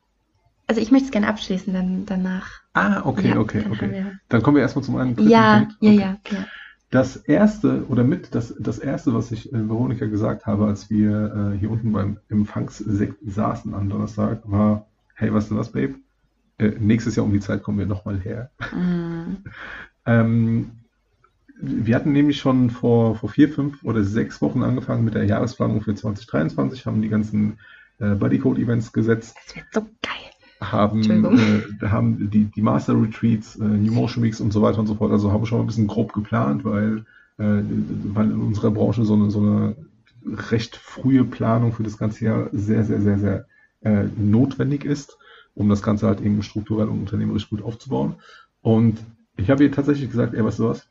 Also 0.68 0.82
ich 0.82 0.92
möchte 0.92 1.06
es 1.06 1.12
gerne 1.12 1.28
abschließen 1.28 1.74
dann 1.74 2.06
danach. 2.06 2.62
Ah, 2.74 3.02
okay, 3.04 3.30
ja, 3.30 3.40
okay, 3.40 3.64
dann 3.64 3.72
okay. 3.72 4.06
Dann 4.30 4.42
kommen 4.44 4.56
wir 4.56 4.62
erstmal 4.62 4.86
zum 4.86 4.98
einen 4.98 5.16
ja, 5.28 5.60
Punkt. 5.60 5.76
Ja, 5.82 5.90
okay. 5.90 6.00
ja, 6.00 6.20
ja. 6.30 6.46
Das 6.92 7.18
erste 7.18 7.86
oder 7.88 8.04
mit 8.04 8.34
das, 8.34 8.56
das 8.58 8.80
erste, 8.80 9.14
was 9.14 9.32
ich 9.32 9.54
äh, 9.54 9.70
Veronika 9.70 10.06
gesagt 10.06 10.46
habe, 10.46 10.66
als 10.66 10.90
wir 10.90 11.54
äh, 11.54 11.58
hier 11.58 11.70
unten 11.70 11.92
beim 11.92 12.18
Empfangssekt 12.30 13.18
saßen 13.26 13.74
am 13.74 13.90
Donnerstag, 13.90 14.42
war, 14.46 14.88
hey, 15.14 15.34
weißt 15.34 15.52
du 15.52 15.58
was, 15.58 15.72
Babe? 15.72 15.96
Äh, 16.58 16.72
nächstes 16.80 17.16
Jahr 17.16 17.26
um 17.26 17.34
die 17.34 17.40
Zeit 17.40 17.62
kommen 17.62 17.78
wir 17.78 17.86
nochmal 17.86 18.20
her. 18.20 18.50
Mm. 18.74 19.44
ähm, 20.06 20.72
wir 21.62 21.96
hatten 21.96 22.14
nämlich 22.14 22.40
schon 22.40 22.70
vor, 22.70 23.16
vor 23.16 23.30
vier, 23.30 23.50
fünf 23.50 23.84
oder 23.84 24.04
sechs 24.04 24.42
Wochen 24.42 24.64
angefangen 24.64 25.04
mit 25.04 25.14
der 25.14 25.26
Jahresplanung 25.26 25.82
für 25.82 25.94
2023, 25.94 26.86
haben 26.86 27.02
die 27.02 27.10
ganzen 27.10 27.60
äh, 28.00 28.16
Bodycode-Events 28.16 28.94
gesetzt. 28.94 29.36
Das 29.46 29.56
wird 29.56 29.66
so 29.74 29.82
geil. 29.82 30.32
Haben, 30.62 31.02
äh, 31.38 31.88
haben 31.88 32.30
die, 32.30 32.46
die 32.46 32.62
Master 32.62 33.02
Retreats, 33.02 33.56
äh, 33.58 33.64
New 33.64 33.94
Motion 33.94 34.24
Weeks 34.24 34.42
und 34.42 34.52
so 34.52 34.62
weiter 34.62 34.80
und 34.80 34.88
so 34.88 34.96
fort. 34.96 35.12
Also 35.12 35.32
haben 35.32 35.42
wir 35.42 35.48
schon 35.48 35.60
mal 35.60 35.64
ein 35.64 35.68
bisschen 35.68 35.88
grob 35.88 36.14
geplant, 36.14 36.66
weil, 36.66 37.06
äh, 37.38 37.62
weil 38.14 38.32
in 38.32 38.42
unserer 38.42 38.72
Branche 38.72 39.04
so 39.06 39.14
eine, 39.14 39.30
so 39.32 39.40
eine 39.40 39.76
recht 40.26 40.76
frühe 40.76 41.24
Planung 41.24 41.74
für 41.74 41.84
das 41.84 41.98
ganze 41.98 42.26
Jahr 42.26 42.50
sehr, 42.52 42.84
sehr, 42.84 43.02
sehr, 43.02 43.20
sehr 43.20 43.46
äh, 43.82 44.06
notwendig 44.18 44.86
ist, 44.86 45.18
um 45.56 45.70
das 45.70 45.82
Ganze 45.82 46.08
halt 46.08 46.22
eben 46.22 46.42
strukturell 46.44 46.88
und 46.88 47.00
unternehmerisch 47.00 47.50
gut 47.50 47.62
aufzubauen. 47.62 48.16
Und 48.62 49.00
ich 49.38 49.50
habe 49.50 49.64
ihr 49.64 49.72
tatsächlich 49.72 50.10
gesagt, 50.10 50.34
ey, 50.34 50.44
weißt 50.44 50.60
du 50.60 50.70
was? 50.70 50.89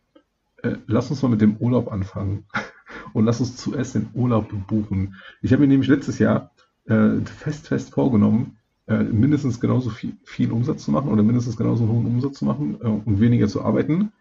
Äh, 0.62 0.76
lass 0.86 1.10
uns 1.10 1.22
mal 1.22 1.28
mit 1.28 1.40
dem 1.40 1.56
Urlaub 1.56 1.92
anfangen 1.92 2.44
und 3.12 3.24
lass 3.24 3.40
uns 3.40 3.56
zuerst 3.56 3.94
den 3.94 4.08
Urlaub 4.14 4.48
buchen. 4.66 5.14
Ich 5.42 5.52
habe 5.52 5.62
mir 5.62 5.68
nämlich 5.68 5.88
letztes 5.88 6.18
Jahr 6.18 6.50
äh, 6.86 7.20
fest, 7.24 7.68
fest 7.68 7.90
vorgenommen, 7.90 8.56
äh, 8.86 9.02
mindestens 9.02 9.60
genauso 9.60 9.90
viel, 9.90 10.16
viel, 10.24 10.50
Umsatz 10.50 10.84
zu 10.84 10.90
machen 10.90 11.10
oder 11.10 11.22
mindestens 11.22 11.56
genauso 11.56 11.86
hohen 11.86 12.06
Umsatz 12.06 12.38
zu 12.38 12.44
machen 12.44 12.78
äh, 12.80 12.86
und 12.86 13.20
weniger 13.20 13.48
zu 13.48 13.62
arbeiten. 13.62 14.12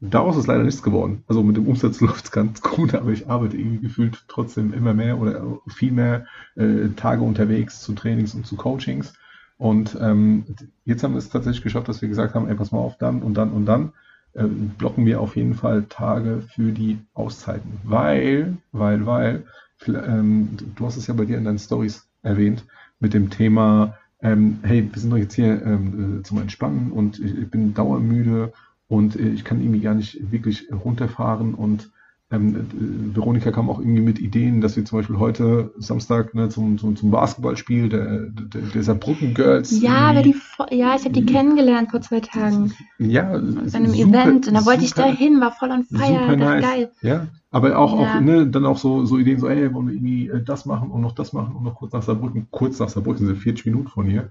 Daraus 0.00 0.36
ist 0.36 0.46
leider 0.46 0.64
nichts 0.64 0.82
geworden. 0.82 1.24
Also 1.28 1.42
mit 1.42 1.56
dem 1.56 1.68
Umsatz 1.68 2.00
läuft 2.00 2.24
es 2.26 2.32
ganz 2.32 2.60
gut, 2.60 2.94
aber 2.94 3.10
ich 3.10 3.28
arbeite 3.28 3.56
irgendwie 3.56 3.80
gefühlt 3.80 4.24
trotzdem 4.28 4.72
immer 4.72 4.94
mehr 4.94 5.18
oder 5.18 5.60
viel 5.68 5.92
mehr 5.92 6.26
äh, 6.56 6.88
Tage 6.96 7.22
unterwegs 7.22 7.82
zu 7.82 7.92
Trainings 7.92 8.34
und 8.34 8.46
zu 8.46 8.56
Coachings. 8.56 9.12
Und 9.58 9.96
ähm, 10.00 10.44
jetzt 10.86 11.04
haben 11.04 11.12
wir 11.12 11.18
es 11.18 11.28
tatsächlich 11.28 11.62
geschafft, 11.62 11.88
dass 11.88 12.00
wir 12.00 12.08
gesagt 12.08 12.34
haben, 12.34 12.48
ey, 12.48 12.54
pass 12.54 12.72
mal 12.72 12.78
auf, 12.78 12.96
dann 12.96 13.22
und 13.22 13.34
dann 13.34 13.52
und 13.52 13.66
dann 13.66 13.92
äh, 14.34 14.44
blocken 14.44 15.06
wir 15.06 15.20
auf 15.20 15.36
jeden 15.36 15.54
Fall 15.54 15.84
Tage 15.88 16.42
für 16.54 16.72
die 16.72 16.98
Auszeiten. 17.14 17.80
Weil, 17.84 18.56
weil, 18.72 19.06
weil, 19.06 19.44
ähm, 19.86 20.56
du 20.74 20.86
hast 20.86 20.96
es 20.96 21.06
ja 21.06 21.14
bei 21.14 21.24
dir 21.24 21.38
in 21.38 21.44
deinen 21.44 21.58
Stories 21.58 22.08
erwähnt, 22.22 22.64
mit 22.98 23.14
dem 23.14 23.30
Thema, 23.30 23.96
ähm, 24.22 24.58
hey, 24.62 24.88
wir 24.92 25.00
sind 25.00 25.10
doch 25.10 25.16
jetzt 25.16 25.34
hier 25.34 25.62
ähm, 25.64 26.20
äh, 26.20 26.22
zum 26.22 26.38
Entspannen 26.38 26.92
und 26.92 27.18
ich, 27.18 27.36
ich 27.36 27.50
bin 27.50 27.74
dauermüde 27.74 28.52
und 28.88 29.16
äh, 29.16 29.30
ich 29.30 29.44
kann 29.44 29.60
irgendwie 29.60 29.80
gar 29.80 29.94
nicht 29.94 30.30
wirklich 30.30 30.68
runterfahren 30.72 31.54
und 31.54 31.90
ähm, 32.32 32.54
äh, 32.56 33.16
Veronika 33.16 33.50
kam 33.50 33.68
auch 33.68 33.80
irgendwie 33.80 34.02
mit 34.02 34.20
Ideen, 34.20 34.60
dass 34.60 34.76
wir 34.76 34.84
zum 34.84 34.98
Beispiel 34.98 35.18
heute 35.18 35.72
Samstag 35.78 36.34
ne, 36.34 36.48
zum, 36.48 36.78
zum, 36.78 36.94
zum 36.96 37.10
Basketballspiel 37.10 37.88
der, 37.88 38.26
der, 38.30 38.62
der 38.62 38.82
Saarbrücken 38.82 39.34
Girls. 39.34 39.80
Ja, 39.80 40.22
die, 40.22 40.36
ja, 40.70 40.94
ich 40.94 41.04
habe 41.04 41.10
die 41.10 41.26
kennengelernt 41.26 41.90
vor 41.90 42.00
zwei 42.00 42.20
Tagen. 42.20 42.72
Ja, 42.98 43.24
bei 43.24 43.38
einem 43.38 43.90
super, 43.90 44.22
Event 44.22 44.46
und 44.46 44.54
da 44.54 44.64
wollte 44.64 44.84
ich 44.84 44.94
da 44.94 45.06
hin, 45.06 45.40
war 45.40 45.52
voll 45.52 45.70
on 45.72 45.84
fire, 45.84 46.30
super 46.30 46.36
nice. 46.36 46.62
geil. 46.62 46.92
Ja, 47.02 47.26
aber 47.52 47.76
auch, 47.76 48.00
ja. 48.00 48.16
auch 48.16 48.20
ne, 48.20 48.46
dann 48.46 48.64
auch 48.64 48.78
so, 48.78 49.04
so 49.04 49.18
Ideen, 49.18 49.40
so, 49.40 49.48
ey, 49.48 49.74
wollen 49.74 49.88
wir 49.88 49.94
irgendwie 49.94 50.28
äh, 50.28 50.42
das 50.42 50.66
machen 50.66 50.90
und 50.90 51.00
noch 51.00 51.12
das 51.12 51.32
machen 51.32 51.56
und 51.56 51.64
noch 51.64 51.74
kurz 51.74 51.92
nach 51.92 52.02
Saarbrücken, 52.02 52.46
kurz 52.50 52.78
nach 52.78 52.88
Saarbrücken 52.88 53.26
sind 53.26 53.36
40 53.36 53.66
Minuten 53.66 53.88
von 53.88 54.06
hier 54.06 54.30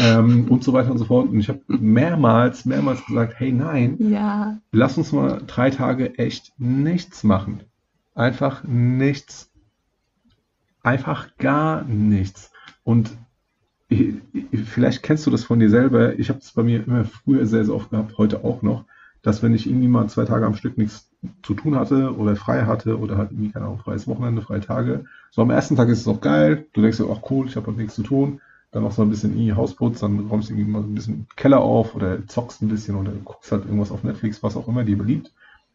ähm, 0.00 0.46
und 0.48 0.64
so 0.64 0.72
weiter 0.72 0.90
und 0.90 0.98
so 0.98 1.04
fort. 1.04 1.28
Und 1.28 1.38
ich 1.38 1.48
habe 1.48 1.60
mehrmals, 1.68 2.64
mehrmals 2.64 3.04
gesagt, 3.06 3.34
hey, 3.38 3.52
nein, 3.52 3.96
ja. 4.00 4.58
lass 4.72 4.98
uns 4.98 5.12
mal 5.12 5.42
drei 5.46 5.70
Tage 5.70 6.18
echt 6.18 6.52
nichts 6.58 7.22
machen. 7.22 7.60
Einfach 8.16 8.64
nichts. 8.64 9.50
Einfach 10.82 11.36
gar 11.38 11.84
nichts. 11.84 12.50
Und 12.82 13.16
vielleicht 14.64 15.04
kennst 15.04 15.24
du 15.26 15.30
das 15.30 15.44
von 15.44 15.60
dir 15.60 15.70
selber. 15.70 16.18
Ich 16.18 16.30
habe 16.30 16.40
es 16.40 16.50
bei 16.52 16.64
mir 16.64 16.84
immer 16.84 17.04
früher 17.04 17.46
sehr, 17.46 17.64
sehr 17.64 17.74
oft 17.74 17.90
gehabt, 17.90 18.18
heute 18.18 18.42
auch 18.42 18.62
noch, 18.62 18.84
dass 19.26 19.42
wenn 19.42 19.54
ich 19.54 19.66
irgendwie 19.66 19.88
mal 19.88 20.08
zwei 20.08 20.24
Tage 20.24 20.46
am 20.46 20.54
Stück 20.54 20.78
nichts 20.78 21.10
zu 21.42 21.54
tun 21.54 21.74
hatte 21.74 22.16
oder 22.16 22.36
frei 22.36 22.64
hatte 22.64 22.96
oder 22.96 23.18
halt 23.18 23.32
irgendwie, 23.32 23.50
keine 23.50 23.64
Ahnung, 23.64 23.80
freies 23.80 24.06
Wochenende, 24.06 24.40
freie 24.40 24.60
Tage. 24.60 25.04
So 25.32 25.42
am 25.42 25.50
ersten 25.50 25.74
Tag 25.74 25.88
ist 25.88 26.00
es 26.00 26.06
auch 26.06 26.20
geil. 26.20 26.66
Du 26.74 26.80
denkst 26.80 26.98
dir, 26.98 27.10
ach 27.10 27.28
cool, 27.28 27.48
ich 27.48 27.56
habe 27.56 27.66
halt 27.66 27.76
nichts 27.76 27.96
zu 27.96 28.04
tun. 28.04 28.40
Dann 28.70 28.84
machst 28.84 28.98
du 28.98 29.02
ein 29.02 29.10
bisschen 29.10 29.32
irgendwie 29.32 29.54
Hausputz, 29.54 29.98
dann 29.98 30.28
räumst 30.28 30.48
du 30.48 30.54
irgendwie 30.54 30.70
mal 30.70 30.82
ein 30.82 30.94
bisschen 30.94 31.26
Keller 31.34 31.60
auf 31.60 31.96
oder 31.96 32.24
zockst 32.28 32.62
ein 32.62 32.68
bisschen 32.68 32.94
oder 32.94 33.10
guckst 33.24 33.50
halt 33.50 33.64
irgendwas 33.64 33.90
auf 33.90 34.04
Netflix, 34.04 34.44
was 34.44 34.56
auch 34.56 34.68
immer 34.68 34.84
dir 34.84 34.96
beliebt. 34.96 35.32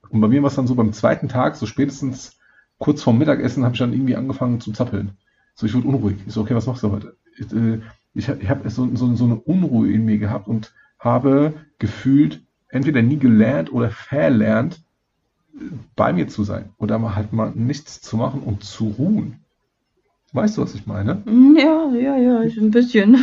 Und 0.08 0.22
bei 0.22 0.30
mir 0.30 0.42
war 0.44 0.48
es 0.48 0.56
dann 0.56 0.68
so 0.68 0.76
beim 0.76 0.94
zweiten 0.94 1.28
Tag, 1.28 1.58
so 1.58 1.66
spätestens 1.66 2.38
kurz 2.78 3.04
vorm 3.04 3.18
Mittagessen, 3.18 3.66
habe 3.66 3.74
ich 3.76 3.80
dann 3.80 3.92
irgendwie 3.92 4.16
angefangen 4.16 4.62
zu 4.62 4.72
zappeln. 4.72 5.18
So, 5.56 5.66
ich 5.66 5.74
wurde 5.74 5.90
unruhig. 5.90 6.16
Ich 6.26 6.34
so, 6.34 6.40
okay, 6.40 6.56
was 6.56 6.68
machst 6.68 6.84
du 6.84 6.92
heute? 6.92 7.18
Ich, 7.38 7.52
äh, 7.52 7.82
ich, 8.14 8.30
ich 8.30 8.50
habe 8.50 8.70
so, 8.70 8.90
so, 8.96 9.14
so 9.14 9.26
eine 9.26 9.36
Unruhe 9.36 9.92
in 9.92 10.06
mir 10.06 10.20
gehabt 10.20 10.48
und 10.48 10.74
habe 11.00 11.54
gefühlt 11.80 12.44
entweder 12.72 13.02
nie 13.02 13.18
gelernt 13.18 13.72
oder 13.72 13.90
verlernt, 13.90 14.82
bei 15.96 16.14
mir 16.14 16.28
zu 16.28 16.44
sein 16.44 16.70
oder 16.78 16.98
mal 16.98 17.16
halt 17.16 17.34
mal 17.34 17.52
nichts 17.54 18.02
zu 18.02 18.18
machen 18.18 18.42
und 18.42 18.64
zu 18.64 18.88
ruhen. 18.88 19.38
Weißt 20.34 20.58
du, 20.58 20.62
was 20.62 20.76
ich 20.76 20.88
meine? 20.88 21.22
Ja, 21.58 21.92
ja, 21.94 22.18
ja, 22.18 22.40
ein 22.40 22.72
bisschen. 22.72 23.18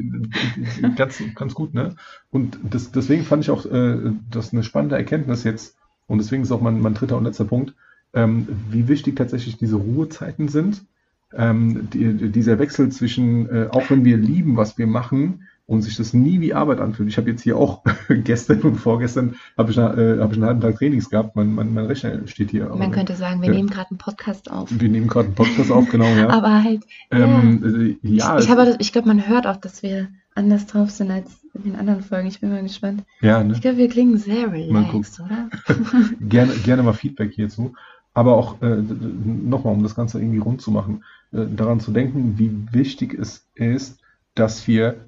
ganz, 0.96 1.20
ganz 1.34 1.54
gut, 1.54 1.74
ne? 1.74 1.96
Und 2.30 2.58
das, 2.62 2.92
deswegen 2.92 3.24
fand 3.24 3.42
ich 3.42 3.50
auch 3.50 3.66
äh, 3.66 4.12
das 4.30 4.52
eine 4.52 4.62
spannende 4.62 4.96
Erkenntnis 4.96 5.42
jetzt, 5.42 5.76
und 6.06 6.18
deswegen 6.18 6.42
ist 6.42 6.52
auch 6.52 6.60
mein, 6.60 6.80
mein 6.80 6.94
dritter 6.94 7.16
und 7.16 7.24
letzter 7.24 7.44
Punkt, 7.44 7.74
ähm, 8.12 8.46
wie 8.70 8.86
wichtig 8.86 9.16
tatsächlich 9.16 9.56
diese 9.56 9.76
Ruhezeiten 9.76 10.46
sind. 10.48 10.84
Ähm, 11.32 11.88
die, 11.92 12.30
dieser 12.30 12.60
Wechsel 12.60 12.90
zwischen, 12.90 13.48
äh, 13.48 13.68
auch 13.70 13.90
wenn 13.90 14.04
wir 14.04 14.16
lieben, 14.16 14.56
was 14.56 14.78
wir 14.78 14.86
machen, 14.86 15.48
und 15.66 15.82
sich 15.82 15.96
das 15.96 16.12
nie 16.12 16.40
wie 16.40 16.52
Arbeit 16.52 16.80
anfühlt. 16.80 17.08
Ich 17.08 17.16
habe 17.16 17.30
jetzt 17.30 17.42
hier 17.42 17.56
auch 17.56 17.82
gestern 18.08 18.60
und 18.62 18.76
vorgestern 18.76 19.36
habe 19.56 19.70
ich, 19.70 19.78
äh, 19.78 19.80
hab 19.80 20.30
ich 20.30 20.36
einen 20.36 20.44
halben 20.44 20.60
Tag 20.60 20.76
Trainings 20.76 21.08
gehabt. 21.08 21.36
Mein, 21.36 21.54
mein, 21.54 21.72
mein 21.72 21.86
Rechner 21.86 22.26
steht 22.26 22.50
hier. 22.50 22.68
Man 22.68 22.90
könnte 22.90 23.16
sagen, 23.16 23.40
wir 23.40 23.48
ja. 23.48 23.54
nehmen 23.54 23.70
gerade 23.70 23.90
einen 23.90 23.98
Podcast 23.98 24.50
auf. 24.50 24.68
Wir 24.70 24.88
nehmen 24.88 25.08
gerade 25.08 25.26
einen 25.26 25.34
Podcast 25.34 25.70
auf, 25.70 25.88
genau, 25.88 26.06
ja. 26.06 26.28
aber 26.30 26.62
halt, 26.62 26.82
ähm, 27.10 27.96
ja. 28.02 28.36
Äh, 28.36 28.38
ja. 28.38 28.38
Ich, 28.38 28.48
ich, 28.50 28.80
ich 28.80 28.92
glaube, 28.92 29.08
man 29.08 29.26
hört 29.26 29.46
auch, 29.46 29.56
dass 29.56 29.82
wir 29.82 30.08
anders 30.34 30.66
drauf 30.66 30.90
sind 30.90 31.10
als 31.10 31.30
in 31.54 31.62
den 31.62 31.76
anderen 31.76 32.02
Folgen. 32.02 32.28
Ich 32.28 32.40
bin 32.40 32.50
mal 32.50 32.62
gespannt. 32.62 33.04
Ja, 33.20 33.42
ne? 33.42 33.54
Ich 33.54 33.60
glaube, 33.60 33.78
wir 33.78 33.88
klingen 33.88 34.18
sehr 34.18 34.52
relaxed, 34.52 35.20
oder? 35.20 35.48
gerne, 36.20 36.52
gerne 36.64 36.82
mal 36.82 36.92
Feedback 36.92 37.32
hierzu. 37.32 37.74
Aber 38.12 38.36
auch 38.36 38.60
äh, 38.62 38.76
nochmal, 38.76 39.72
um 39.72 39.82
das 39.82 39.94
Ganze 39.94 40.20
irgendwie 40.20 40.38
rund 40.38 40.60
zu 40.60 40.70
machen, 40.70 41.04
äh, 41.32 41.46
daran 41.46 41.80
zu 41.80 41.90
denken, 41.90 42.34
wie 42.38 42.52
wichtig 42.72 43.14
es 43.14 43.48
ist, 43.54 44.00
dass 44.34 44.66
wir 44.68 45.06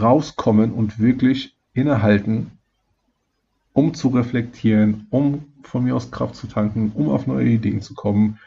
rauskommen 0.00 0.72
und 0.72 0.98
wirklich 0.98 1.54
innehalten, 1.74 2.52
um 3.72 3.94
zu 3.94 4.08
reflektieren, 4.08 5.06
um 5.10 5.44
von 5.62 5.84
mir 5.84 5.94
aus 5.94 6.10
Kraft 6.10 6.36
zu 6.36 6.46
tanken, 6.46 6.92
um 6.94 7.08
auf 7.08 7.26
neue 7.26 7.48
Ideen 7.48 7.80
zu 7.80 7.94
kommen. 7.94 8.38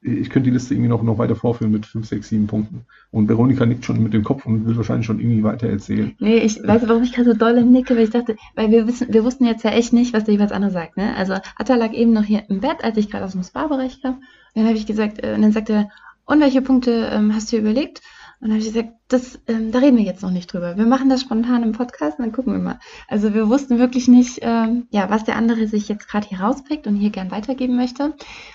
Ich 0.00 0.30
könnte 0.30 0.48
die 0.48 0.54
Liste 0.54 0.74
irgendwie 0.74 0.90
noch, 0.90 1.02
noch 1.02 1.18
weiter 1.18 1.34
vorführen 1.34 1.72
mit 1.72 1.84
5, 1.84 2.06
6, 2.06 2.28
7 2.28 2.46
Punkten. 2.46 2.86
Und 3.10 3.28
Veronika 3.28 3.66
nickt 3.66 3.84
schon 3.84 4.02
mit 4.02 4.12
dem 4.12 4.22
Kopf 4.22 4.46
und 4.46 4.66
will 4.66 4.76
wahrscheinlich 4.76 5.06
schon 5.06 5.18
irgendwie 5.18 5.42
weiter 5.42 5.68
erzählen. 5.68 6.14
Nee, 6.20 6.38
ich 6.38 6.62
weiß, 6.62 6.86
warum 6.86 7.02
ich 7.02 7.12
gerade 7.12 7.32
so 7.32 7.36
dolle 7.36 7.64
nicke, 7.64 7.96
weil 7.96 8.04
ich 8.04 8.10
dachte, 8.10 8.36
weil 8.54 8.70
wir 8.70 8.86
wissen, 8.86 9.12
wir 9.12 9.24
wussten 9.24 9.44
jetzt 9.44 9.64
ja 9.64 9.70
echt 9.70 9.92
nicht, 9.92 10.12
was 10.12 10.24
der 10.24 10.34
jeweils 10.34 10.52
andere 10.52 10.70
sagt. 10.70 10.96
Ne? 10.96 11.16
Also 11.16 11.34
Atta 11.56 11.74
lag 11.74 11.92
eben 11.92 12.12
noch 12.12 12.24
hier 12.24 12.44
im 12.48 12.60
Bett, 12.60 12.84
als 12.84 12.96
ich 12.96 13.10
gerade 13.10 13.24
aus 13.24 13.32
dem 13.32 13.42
Spa-Bereich 13.42 14.00
kam. 14.00 14.14
Und 14.14 14.22
dann 14.54 14.66
habe 14.66 14.76
ich 14.76 14.86
gesagt, 14.86 15.24
äh, 15.24 15.34
und 15.34 15.42
dann 15.42 15.52
sagte 15.52 15.72
er, 15.72 15.90
und 16.26 16.40
welche 16.40 16.60
Punkte 16.60 17.08
ähm, 17.10 17.34
hast 17.34 17.50
du 17.50 17.56
überlegt? 17.56 18.02
Und 18.40 18.48
dann 18.48 18.58
habe 18.58 18.60
ich 18.60 18.72
gesagt, 18.72 18.92
das, 19.08 19.40
ähm, 19.48 19.72
da 19.72 19.80
reden 19.80 19.96
wir 19.96 20.04
jetzt 20.04 20.22
noch 20.22 20.30
nicht 20.30 20.52
drüber. 20.52 20.76
Wir 20.76 20.86
machen 20.86 21.08
das 21.08 21.22
spontan 21.22 21.64
im 21.64 21.72
Podcast 21.72 22.18
und 22.18 22.24
dann 22.24 22.32
gucken 22.32 22.52
wir 22.52 22.60
mal. 22.60 22.78
Also 23.08 23.34
wir 23.34 23.48
wussten 23.48 23.78
wirklich 23.78 24.06
nicht, 24.06 24.38
ähm, 24.42 24.86
ja, 24.90 25.10
was 25.10 25.24
der 25.24 25.36
andere 25.36 25.66
sich 25.66 25.88
jetzt 25.88 26.08
gerade 26.08 26.28
hier 26.28 26.40
rauspickt 26.40 26.86
und 26.86 26.94
hier 26.94 27.10
gern 27.10 27.32
weitergeben 27.32 27.74
möchte. 27.74 28.14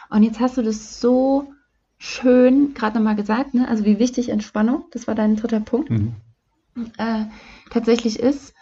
Und 0.10 0.24
jetzt 0.24 0.40
hast 0.40 0.58
du 0.58 0.62
das 0.62 1.02
so 1.02 1.54
schön 1.98 2.74
gerade 2.74 2.98
nochmal 2.98 3.16
gesagt, 3.16 3.54
ne? 3.54 3.68
also 3.68 3.86
wie 3.86 4.00
wichtig 4.00 4.30
Entspannung, 4.30 4.86
das 4.92 5.08
war 5.08 5.16
dein 5.16 5.36
dritter 5.36 5.62
Punkt, 5.62 5.90
mhm. 5.90 6.16
äh, 6.98 7.26
tatsächlich 7.70 8.20
ist, 8.20 8.54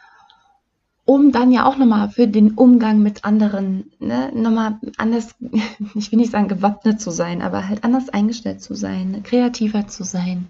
um 1.06 1.32
dann 1.32 1.52
ja 1.52 1.66
auch 1.66 1.78
nochmal 1.78 2.10
für 2.10 2.28
den 2.28 2.52
Umgang 2.52 3.02
mit 3.02 3.26
anderen, 3.26 3.92
ne, 4.00 4.32
nochmal 4.34 4.80
anders, 4.98 5.36
ich 5.96 6.12
will 6.12 6.20
nicht 6.20 6.32
sagen 6.32 6.48
gewappnet 6.48 7.02
zu 7.02 7.12
sein, 7.12 7.42
aber 7.42 7.68
halt 7.68 7.84
anders 7.84 8.10
eingestellt 8.10 8.62
zu 8.62 8.76
sein, 8.76 9.24
kreativer 9.24 9.88
zu 9.88 10.04
sein, 10.04 10.48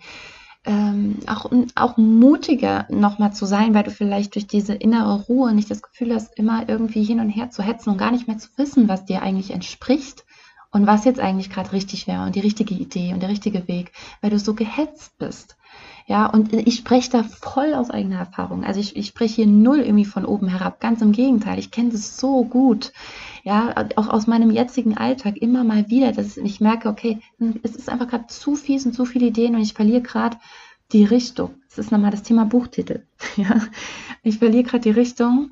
ähm, 0.64 1.20
auch, 1.28 1.52
auch 1.76 1.98
mutiger 1.98 2.86
nochmal 2.90 3.34
zu 3.34 3.46
sein, 3.46 3.74
weil 3.74 3.84
du 3.84 3.92
vielleicht 3.92 4.36
durch 4.36 4.48
diese 4.48 4.74
innere 4.74 5.22
Ruhe 5.24 5.54
nicht 5.54 5.72
das 5.72 5.82
Gefühl 5.82 6.14
hast, 6.14 6.38
immer 6.38 6.70
irgendwie 6.70 7.04
hin 7.04 7.20
und 7.20 7.30
her 7.30 7.50
zu 7.50 7.64
hetzen 7.64 7.90
und 7.90 7.98
gar 7.98 8.12
nicht 8.12 8.28
mehr 8.28 8.38
zu 8.38 8.50
wissen, 8.58 8.88
was 8.88 9.06
dir 9.06 9.24
eigentlich 9.24 9.52
entspricht 9.52 10.24
und 10.72 10.88
was 10.88 11.06
jetzt 11.06 11.20
eigentlich 11.20 11.50
gerade 11.50 11.72
richtig 11.72 12.08
wäre 12.08 12.24
und 12.24 12.36
die 12.36 12.42
richtige 12.42 12.76
Idee 12.76 13.14
und 13.14 13.22
der 13.22 13.30
richtige 13.30 13.68
Weg, 13.68 13.92
weil 14.22 14.30
du 14.30 14.40
so 14.40 14.54
gehetzt 14.54 15.18
bist. 15.18 15.58
Ja, 16.12 16.26
und 16.26 16.52
ich 16.52 16.76
spreche 16.76 17.10
da 17.10 17.24
voll 17.24 17.74
aus 17.74 17.90
eigener 17.90 18.18
Erfahrung. 18.18 18.66
Also 18.66 18.82
ich, 18.82 18.98
ich 18.98 19.08
spreche 19.08 19.36
hier 19.36 19.48
null 19.48 19.80
irgendwie 19.80 20.04
von 20.04 20.26
oben 20.26 20.50
herab. 20.50 20.82
Ganz 20.82 21.02
im 21.02 21.14
Gegenteil. 21.14 21.58
Ich 21.58 21.72
kenne 21.72 21.92
das 21.92 22.18
so 22.18 22.44
gut. 22.44 22.92
Ja, 23.46 23.74
auch 23.96 24.10
aus 24.10 24.28
meinem 24.28 24.52
jetzigen 24.52 24.98
Alltag 24.98 25.38
immer 25.38 25.64
mal 25.64 25.90
wieder, 25.90 26.12
dass 26.12 26.36
ich 26.36 26.60
merke, 26.60 26.90
okay, 26.90 27.22
es 27.64 27.78
ist 27.78 27.88
einfach 27.88 28.10
gerade 28.10 28.28
zu 28.28 28.58
viel, 28.58 28.78
sind 28.78 28.94
zu 28.94 29.06
viele 29.06 29.28
Ideen 29.28 29.56
und 29.56 29.62
ich 29.62 29.74
verliere 29.74 30.02
gerade 30.02 30.36
die 30.92 31.06
Richtung. 31.06 31.52
Das 31.70 31.78
ist 31.78 31.94
nochmal 31.94 32.12
das 32.12 32.24
Thema 32.24 32.44
Buchtitel. 32.44 33.06
Ja, 33.38 33.62
ich 34.22 34.40
verliere 34.40 34.64
gerade 34.64 34.84
die 34.84 34.90
Richtung. 34.90 35.52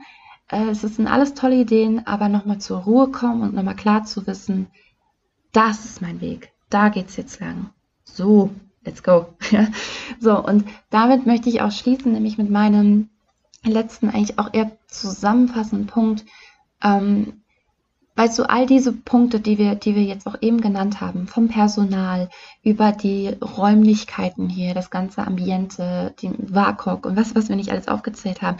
Äh, 0.49 0.71
es 0.71 0.81
sind 0.81 1.07
alles 1.07 1.35
tolle 1.35 1.55
Ideen, 1.55 2.05
aber 2.05 2.27
nochmal 2.27 2.57
zur 2.57 2.79
Ruhe 2.79 3.07
kommen 3.11 3.43
und 3.43 3.53
nochmal 3.53 3.77
klar 3.77 4.03
zu 4.03 4.27
wissen, 4.27 4.67
das 5.53 5.85
ist 5.85 6.01
mein 6.01 6.19
Weg. 6.19 6.51
Da 6.69 6.89
geht's 6.89 7.15
jetzt 7.15 7.39
lang. 7.39 7.69
So, 8.03 8.49
let's 8.83 9.03
go. 9.03 9.33
So, 10.21 10.37
und 10.43 10.65
damit 10.89 11.25
möchte 11.25 11.47
ich 11.47 11.61
auch 11.61 11.71
schließen, 11.71 12.11
nämlich 12.11 12.37
mit 12.37 12.49
meinem 12.49 13.09
letzten, 13.63 14.09
eigentlich 14.09 14.37
auch 14.37 14.53
eher 14.53 14.71
zusammenfassenden 14.87 15.87
Punkt. 15.87 16.25
Ähm, 16.83 17.41
weißt 18.15 18.37
du, 18.37 18.49
all 18.49 18.65
diese 18.65 18.91
Punkte, 18.91 19.39
die 19.39 19.57
wir, 19.57 19.75
die 19.75 19.95
wir 19.95 20.03
jetzt 20.03 20.27
auch 20.27 20.35
eben 20.41 20.59
genannt 20.59 20.99
haben, 20.99 21.27
vom 21.27 21.47
Personal 21.47 22.29
über 22.63 22.91
die 22.91 23.29
Räumlichkeiten 23.29 24.49
hier, 24.49 24.73
das 24.73 24.89
ganze 24.89 25.25
Ambiente, 25.25 26.13
den 26.21 26.53
WAKOK 26.53 27.05
und 27.05 27.15
was, 27.15 27.33
was 27.33 27.47
wir 27.47 27.55
nicht 27.55 27.71
alles 27.71 27.87
aufgezählt 27.87 28.41
haben, 28.41 28.57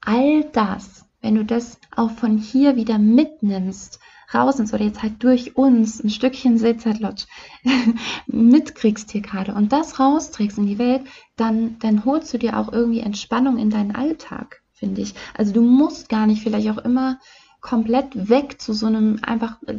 all 0.00 0.44
das, 0.52 1.04
wenn 1.20 1.34
du 1.34 1.44
das 1.44 1.78
auch 1.96 2.12
von 2.12 2.38
hier 2.38 2.76
wieder 2.76 2.98
mitnimmst, 2.98 3.98
raus 4.34 4.58
ins 4.58 4.72
oder 4.72 4.84
jetzt 4.84 5.02
halt 5.02 5.22
durch 5.22 5.56
uns 5.56 6.02
ein 6.02 6.10
Stückchen 6.10 6.58
Seezeitlodge 6.58 7.24
mitkriegst 8.26 9.10
hier 9.10 9.22
gerade 9.22 9.54
und 9.54 9.72
das 9.72 9.98
rausträgst 9.98 10.58
in 10.58 10.66
die 10.66 10.78
Welt, 10.78 11.02
dann, 11.36 11.78
dann 11.80 12.04
holst 12.04 12.32
du 12.32 12.38
dir 12.38 12.58
auch 12.58 12.72
irgendwie 12.72 13.00
Entspannung 13.00 13.58
in 13.58 13.70
deinen 13.70 13.94
Alltag, 13.94 14.62
finde 14.72 15.02
ich. 15.02 15.14
Also 15.34 15.52
du 15.52 15.62
musst 15.62 16.08
gar 16.08 16.26
nicht 16.26 16.42
vielleicht 16.42 16.70
auch 16.70 16.84
immer 16.84 17.18
komplett 17.62 18.28
weg 18.28 18.60
zu 18.60 18.74
so 18.74 18.86
einem 18.86 19.20
einfach 19.22 19.56
äh, 19.66 19.78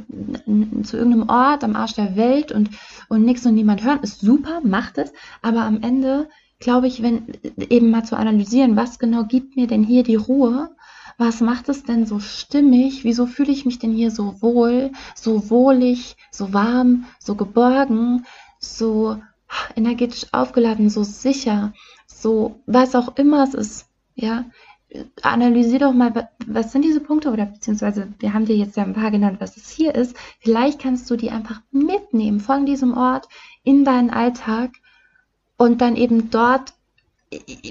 zu 0.84 0.98
irgendeinem 0.98 1.30
Ort 1.30 1.64
am 1.64 1.76
Arsch 1.76 1.94
der 1.94 2.16
Welt 2.16 2.52
und 2.52 2.70
und 3.10 3.24
nichts 3.24 3.46
und 3.46 3.56
niemand 3.56 3.84
hören 3.84 4.00
ist 4.02 4.22
super 4.22 4.62
macht 4.64 4.98
es 4.98 5.12
aber 5.42 5.64
am 5.64 5.82
Ende 5.84 6.30
glaube 6.60 6.88
ich 6.88 7.04
wenn 7.04 7.28
eben 7.58 7.92
mal 7.92 8.06
zu 8.06 8.16
analysieren 8.16 8.78
was 8.78 9.00
genau 9.00 9.26
gibt 9.26 9.58
mir 9.58 9.68
denn 9.68 9.84
hier 9.84 10.04
die 10.04 10.16
Ruhe 10.16 10.70
was 11.18 11.42
macht 11.42 11.70
es 11.70 11.84
denn 11.84 12.06
so 12.06 12.20
stimmig? 12.20 13.04
Wieso 13.04 13.26
fühle 13.26 13.52
ich 13.52 13.66
mich 13.66 13.80
denn 13.80 13.92
hier 13.92 14.12
so 14.12 14.42
wohl, 14.42 14.92
so 15.16 15.50
wohlig, 15.50 16.16
so 16.32 16.54
warm, 16.54 17.06
so 17.20 17.36
geborgen, 17.36 18.26
so 18.60 19.22
energetisch 19.76 20.28
aufgeladen, 20.32 20.90
so 20.90 21.04
sicher, 21.04 21.74
so 22.08 22.60
was 22.66 22.96
auch 22.96 23.16
immer 23.18 23.44
es 23.44 23.54
ist, 23.54 23.88
ja? 24.16 24.46
analysier 25.22 25.80
doch 25.80 25.94
mal, 25.94 26.30
was 26.46 26.72
sind 26.72 26.84
diese 26.84 27.00
Punkte 27.00 27.32
oder 27.32 27.46
beziehungsweise 27.48 28.14
wir 28.20 28.34
haben 28.34 28.46
dir 28.46 28.56
jetzt 28.56 28.78
ja 28.78 28.84
ein 28.84 28.94
paar 28.94 29.12
genannt, 29.12 29.38
was 29.40 29.58
es 29.58 29.70
hier 29.70 29.96
ist. 29.96 30.16
Vielleicht 30.40 30.80
kannst 30.80 31.10
du 31.10 31.16
die 31.16 31.32
einfach 31.32 31.62
mitnehmen 31.72 32.40
von 32.40 32.66
diesem 32.66 32.96
Ort 32.96 33.28
in 33.64 33.86
deinen 33.86 34.12
Alltag 34.12 34.72
und 35.58 35.82
dann 35.82 35.96
eben 35.96 36.30
dort 36.30 36.74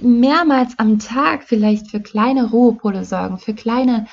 mehrmals 0.03 0.79
am 0.79 0.99
Tag 0.99 1.45
vielleicht 1.45 1.91
für 1.91 2.01
kleine 2.01 2.51
Ruhepole 2.51 3.05
sorgen, 3.05 3.39
für 3.39 3.55
kleine 3.55 4.07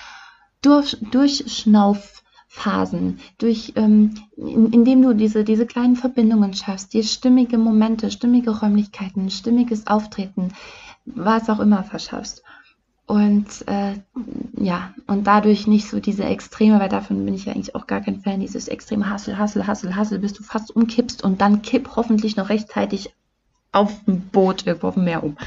Durch 0.61 0.97
Durchschnaufphasen, 0.99 3.19
durch, 3.37 3.73
ähm, 3.75 4.15
in, 4.35 4.73
indem 4.73 5.01
du 5.01 5.13
diese, 5.13 5.43
diese 5.43 5.65
kleinen 5.65 5.95
Verbindungen 5.95 6.53
schaffst, 6.53 6.93
dir 6.93 7.03
stimmige 7.03 7.57
Momente, 7.57 8.11
stimmige 8.11 8.59
Räumlichkeiten, 8.59 9.29
stimmiges 9.29 9.87
Auftreten, 9.87 10.53
was 11.05 11.49
auch 11.49 11.59
immer 11.59 11.83
verschaffst. 11.83 12.43
Und 13.09 13.67
äh, 13.67 13.95
ja, 14.61 14.93
und 15.07 15.25
dadurch 15.25 15.65
nicht 15.65 15.89
so 15.89 15.99
diese 15.99 16.25
Extreme, 16.25 16.79
weil 16.79 16.89
davon 16.89 17.25
bin 17.25 17.33
ich 17.33 17.45
ja 17.45 17.53
eigentlich 17.53 17.73
auch 17.73 17.87
gar 17.87 18.01
kein 18.01 18.21
Fan, 18.21 18.39
dieses 18.39 18.67
extreme 18.67 19.09
Hassel, 19.09 19.39
Hassel, 19.39 19.65
Hassel, 19.65 19.95
Hassel, 19.95 20.19
bis 20.19 20.33
du 20.33 20.43
fast 20.43 20.75
umkippst 20.75 21.23
und 21.23 21.41
dann 21.41 21.63
kipp 21.63 21.95
hoffentlich 21.95 22.35
noch 22.35 22.49
rechtzeitig 22.49 23.09
auf 23.71 24.03
dem 24.05 24.21
Boot 24.29 24.65
irgendwo 24.65 24.87
auf 24.87 24.93
dem 24.95 25.03
Meer 25.03 25.23
um, 25.23 25.37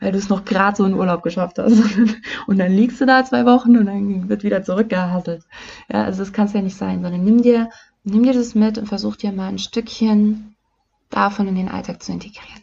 weil 0.00 0.12
du 0.12 0.18
es 0.18 0.28
noch 0.28 0.44
gerade 0.44 0.76
so 0.76 0.84
in 0.84 0.94
Urlaub 0.94 1.22
geschafft 1.22 1.58
hast. 1.58 1.72
Und 2.46 2.58
dann 2.58 2.72
liegst 2.72 3.00
du 3.00 3.06
da 3.06 3.24
zwei 3.24 3.46
Wochen 3.46 3.76
und 3.76 3.86
dann 3.86 4.28
wird 4.28 4.44
wieder 4.44 4.62
zurückgehasselt. 4.62 5.44
Ja, 5.90 6.04
also 6.04 6.20
das 6.20 6.32
kann 6.32 6.46
es 6.46 6.52
ja 6.52 6.60
nicht 6.60 6.76
sein, 6.76 7.02
sondern 7.02 7.24
nimm 7.24 7.42
dir, 7.42 7.70
nimm 8.04 8.24
dir 8.24 8.34
das 8.34 8.54
mit 8.54 8.76
und 8.78 8.86
versuch 8.86 9.16
dir 9.16 9.32
mal 9.32 9.48
ein 9.48 9.58
Stückchen 9.58 10.54
davon 11.08 11.48
in 11.48 11.54
den 11.54 11.68
Alltag 11.68 12.02
zu 12.02 12.12
integrieren. 12.12 12.62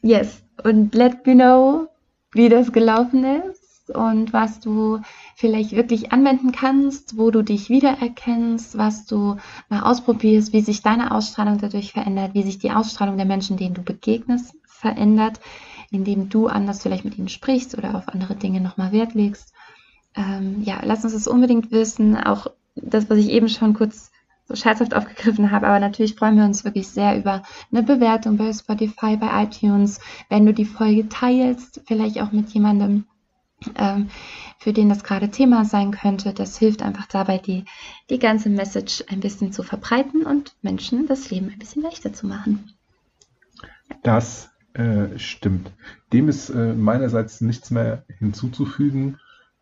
Yes, 0.00 0.42
und 0.64 0.94
let 0.94 1.24
me 1.26 1.34
know, 1.34 1.88
wie 2.32 2.48
das 2.48 2.72
gelaufen 2.72 3.24
ist 3.24 3.61
und 3.94 4.32
was 4.32 4.60
du 4.60 5.00
vielleicht 5.36 5.72
wirklich 5.72 6.12
anwenden 6.12 6.52
kannst, 6.52 7.16
wo 7.18 7.30
du 7.30 7.42
dich 7.42 7.68
wiedererkennst, 7.70 8.76
was 8.78 9.06
du 9.06 9.36
mal 9.68 9.82
ausprobierst, 9.82 10.52
wie 10.52 10.60
sich 10.60 10.82
deine 10.82 11.12
Ausstrahlung 11.12 11.58
dadurch 11.58 11.92
verändert, 11.92 12.34
wie 12.34 12.42
sich 12.42 12.58
die 12.58 12.72
Ausstrahlung 12.72 13.16
der 13.16 13.26
Menschen, 13.26 13.56
denen 13.56 13.74
du 13.74 13.82
begegnest, 13.82 14.54
verändert, 14.66 15.40
indem 15.90 16.28
du 16.28 16.48
anders 16.48 16.82
vielleicht 16.82 17.04
mit 17.04 17.18
ihnen 17.18 17.28
sprichst 17.28 17.76
oder 17.76 17.94
auf 17.94 18.08
andere 18.08 18.34
Dinge 18.34 18.60
nochmal 18.60 18.92
Wert 18.92 19.14
legst. 19.14 19.52
Ähm, 20.14 20.62
ja, 20.62 20.80
lass 20.84 21.04
uns 21.04 21.12
das 21.12 21.28
unbedingt 21.28 21.70
wissen. 21.70 22.16
Auch 22.16 22.48
das, 22.74 23.08
was 23.08 23.18
ich 23.18 23.30
eben 23.30 23.48
schon 23.48 23.74
kurz 23.74 24.10
so 24.44 24.56
scherzhaft 24.56 24.94
aufgegriffen 24.94 25.50
habe, 25.50 25.68
aber 25.68 25.78
natürlich 25.78 26.14
freuen 26.14 26.36
wir 26.36 26.44
uns 26.44 26.64
wirklich 26.64 26.88
sehr 26.88 27.16
über 27.16 27.42
eine 27.70 27.82
Bewertung 27.82 28.36
bei 28.36 28.52
Spotify, 28.52 29.16
bei 29.16 29.44
iTunes, 29.44 30.00
wenn 30.28 30.46
du 30.46 30.52
die 30.52 30.64
Folge 30.64 31.08
teilst, 31.08 31.80
vielleicht 31.86 32.20
auch 32.20 32.32
mit 32.32 32.50
jemandem, 32.50 33.04
ähm, 33.76 34.08
für 34.58 34.72
den 34.72 34.88
das 34.88 35.04
gerade 35.04 35.30
Thema 35.30 35.64
sein 35.64 35.90
könnte. 35.90 36.32
Das 36.32 36.58
hilft 36.58 36.82
einfach 36.82 37.06
dabei, 37.06 37.38
die, 37.38 37.64
die 38.10 38.18
ganze 38.18 38.48
Message 38.48 39.04
ein 39.08 39.20
bisschen 39.20 39.52
zu 39.52 39.62
verbreiten 39.62 40.24
und 40.24 40.54
Menschen 40.62 41.06
das 41.06 41.30
Leben 41.30 41.50
ein 41.50 41.58
bisschen 41.58 41.82
leichter 41.82 42.12
zu 42.12 42.26
machen. 42.26 42.72
Das 44.02 44.50
äh, 44.74 45.18
stimmt. 45.18 45.70
Dem 46.12 46.28
ist 46.28 46.50
äh, 46.50 46.72
meinerseits 46.74 47.40
nichts 47.40 47.70
mehr 47.70 48.04
hinzuzufügen. 48.18 49.18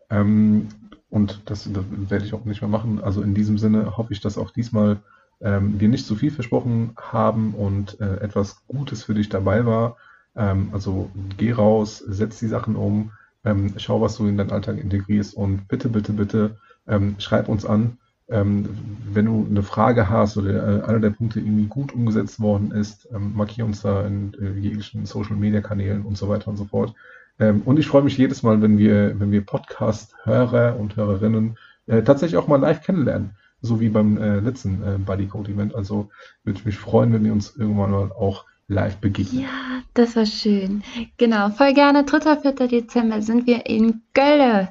Ähm, 0.09 0.69
und 1.09 1.41
das, 1.45 1.69
das, 1.71 1.83
werde 1.89 2.25
ich 2.25 2.33
auch 2.33 2.45
nicht 2.45 2.61
mehr 2.61 2.69
machen. 2.69 3.01
Also 3.01 3.21
in 3.21 3.33
diesem 3.33 3.57
Sinne 3.57 3.97
hoffe 3.97 4.13
ich, 4.13 4.21
dass 4.21 4.37
auch 4.37 4.51
diesmal 4.51 5.01
ähm, 5.41 5.79
wir 5.79 5.89
nicht 5.89 6.05
zu 6.05 6.15
viel 6.15 6.31
versprochen 6.31 6.95
haben 6.95 7.53
und 7.53 7.99
äh, 7.99 8.17
etwas 8.21 8.65
Gutes 8.67 9.03
für 9.03 9.13
dich 9.13 9.27
dabei 9.27 9.65
war. 9.65 9.97
Ähm, 10.35 10.69
also 10.71 11.09
geh 11.37 11.51
raus, 11.51 11.97
setz 11.97 12.39
die 12.39 12.47
Sachen 12.47 12.75
um, 12.75 13.11
ähm, 13.43 13.73
schau, 13.77 14.01
was 14.01 14.17
du 14.17 14.27
in 14.27 14.37
deinen 14.37 14.51
Alltag 14.51 14.77
integrierst 14.77 15.35
und 15.35 15.67
bitte, 15.67 15.89
bitte, 15.89 16.13
bitte 16.13 16.57
ähm, 16.87 17.15
schreib 17.19 17.47
uns 17.49 17.65
an, 17.65 17.97
ähm, 18.29 18.69
wenn 19.11 19.25
du 19.25 19.45
eine 19.49 19.63
Frage 19.63 20.09
hast 20.09 20.37
oder 20.37 20.53
äh, 20.53 20.83
einer 20.83 20.99
der 20.99 21.09
Punkte 21.09 21.39
irgendwie 21.39 21.67
gut 21.67 21.93
umgesetzt 21.93 22.39
worden 22.39 22.71
ist, 22.71 23.07
ähm, 23.13 23.33
markier 23.35 23.65
uns 23.65 23.81
da 23.81 24.05
in 24.05 24.33
äh, 24.41 24.57
jeglichen 24.59 25.05
Social 25.05 25.35
Media 25.35 25.61
Kanälen 25.61 26.03
und 26.03 26.17
so 26.17 26.29
weiter 26.29 26.47
und 26.47 26.57
so 26.57 26.65
fort. 26.65 26.93
Ähm, 27.39 27.61
und 27.65 27.77
ich 27.77 27.87
freue 27.87 28.03
mich 28.03 28.17
jedes 28.17 28.41
Mal, 28.43 28.61
wenn 28.61 28.77
wir, 28.77 29.19
wenn 29.19 29.31
wir 29.31 29.45
Podcast-Hörer 29.45 30.79
und 30.79 30.95
Hörerinnen 30.95 31.57
äh, 31.87 32.03
tatsächlich 32.03 32.37
auch 32.37 32.47
mal 32.47 32.59
live 32.59 32.81
kennenlernen. 32.81 33.31
So 33.61 33.79
wie 33.79 33.89
beim 33.89 34.17
äh, 34.17 34.39
letzten 34.39 34.81
äh, 34.83 34.97
Buddy 34.97 35.27
Code 35.27 35.51
Event. 35.51 35.75
Also 35.75 36.09
würde 36.43 36.59
ich 36.59 36.65
mich 36.65 36.77
freuen, 36.77 37.13
wenn 37.13 37.23
wir 37.23 37.33
uns 37.33 37.55
irgendwann 37.55 37.91
mal 37.91 38.11
auch 38.11 38.45
live 38.71 38.97
begegnen. 38.97 39.43
Ja, 39.43 39.83
das 39.93 40.15
war 40.15 40.25
schön. 40.25 40.83
Genau, 41.17 41.49
voll 41.49 41.73
gerne. 41.73 42.03
3. 42.03 42.37
4. 42.37 42.67
Dezember 42.67 43.21
sind 43.21 43.45
wir 43.45 43.65
in 43.65 44.01
Gölle. 44.13 44.69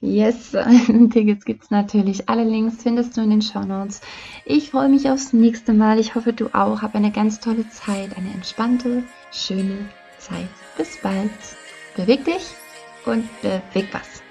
Yes, 0.00 0.52
Tickets 1.12 1.44
gibt 1.44 1.64
es 1.64 1.70
natürlich. 1.70 2.28
Alle 2.28 2.44
Links 2.44 2.82
findest 2.82 3.16
du 3.16 3.20
in 3.20 3.30
den 3.30 3.42
Show 3.42 3.60
Notes. 3.60 4.00
Ich 4.44 4.70
freue 4.70 4.88
mich 4.88 5.08
aufs 5.10 5.32
nächste 5.32 5.72
Mal. 5.72 5.98
Ich 6.00 6.14
hoffe, 6.14 6.32
du 6.32 6.48
auch. 6.54 6.82
Hab 6.82 6.94
eine 6.94 7.12
ganz 7.12 7.40
tolle 7.40 7.68
Zeit, 7.68 8.16
eine 8.16 8.32
entspannte, 8.32 9.04
schöne 9.30 9.88
Zeit. 10.18 10.48
Bis 10.76 10.98
bald. 11.02 11.30
Beweg 11.96 12.24
dich 12.24 12.54
und 13.04 13.28
beweg 13.42 13.88
was. 13.92 14.23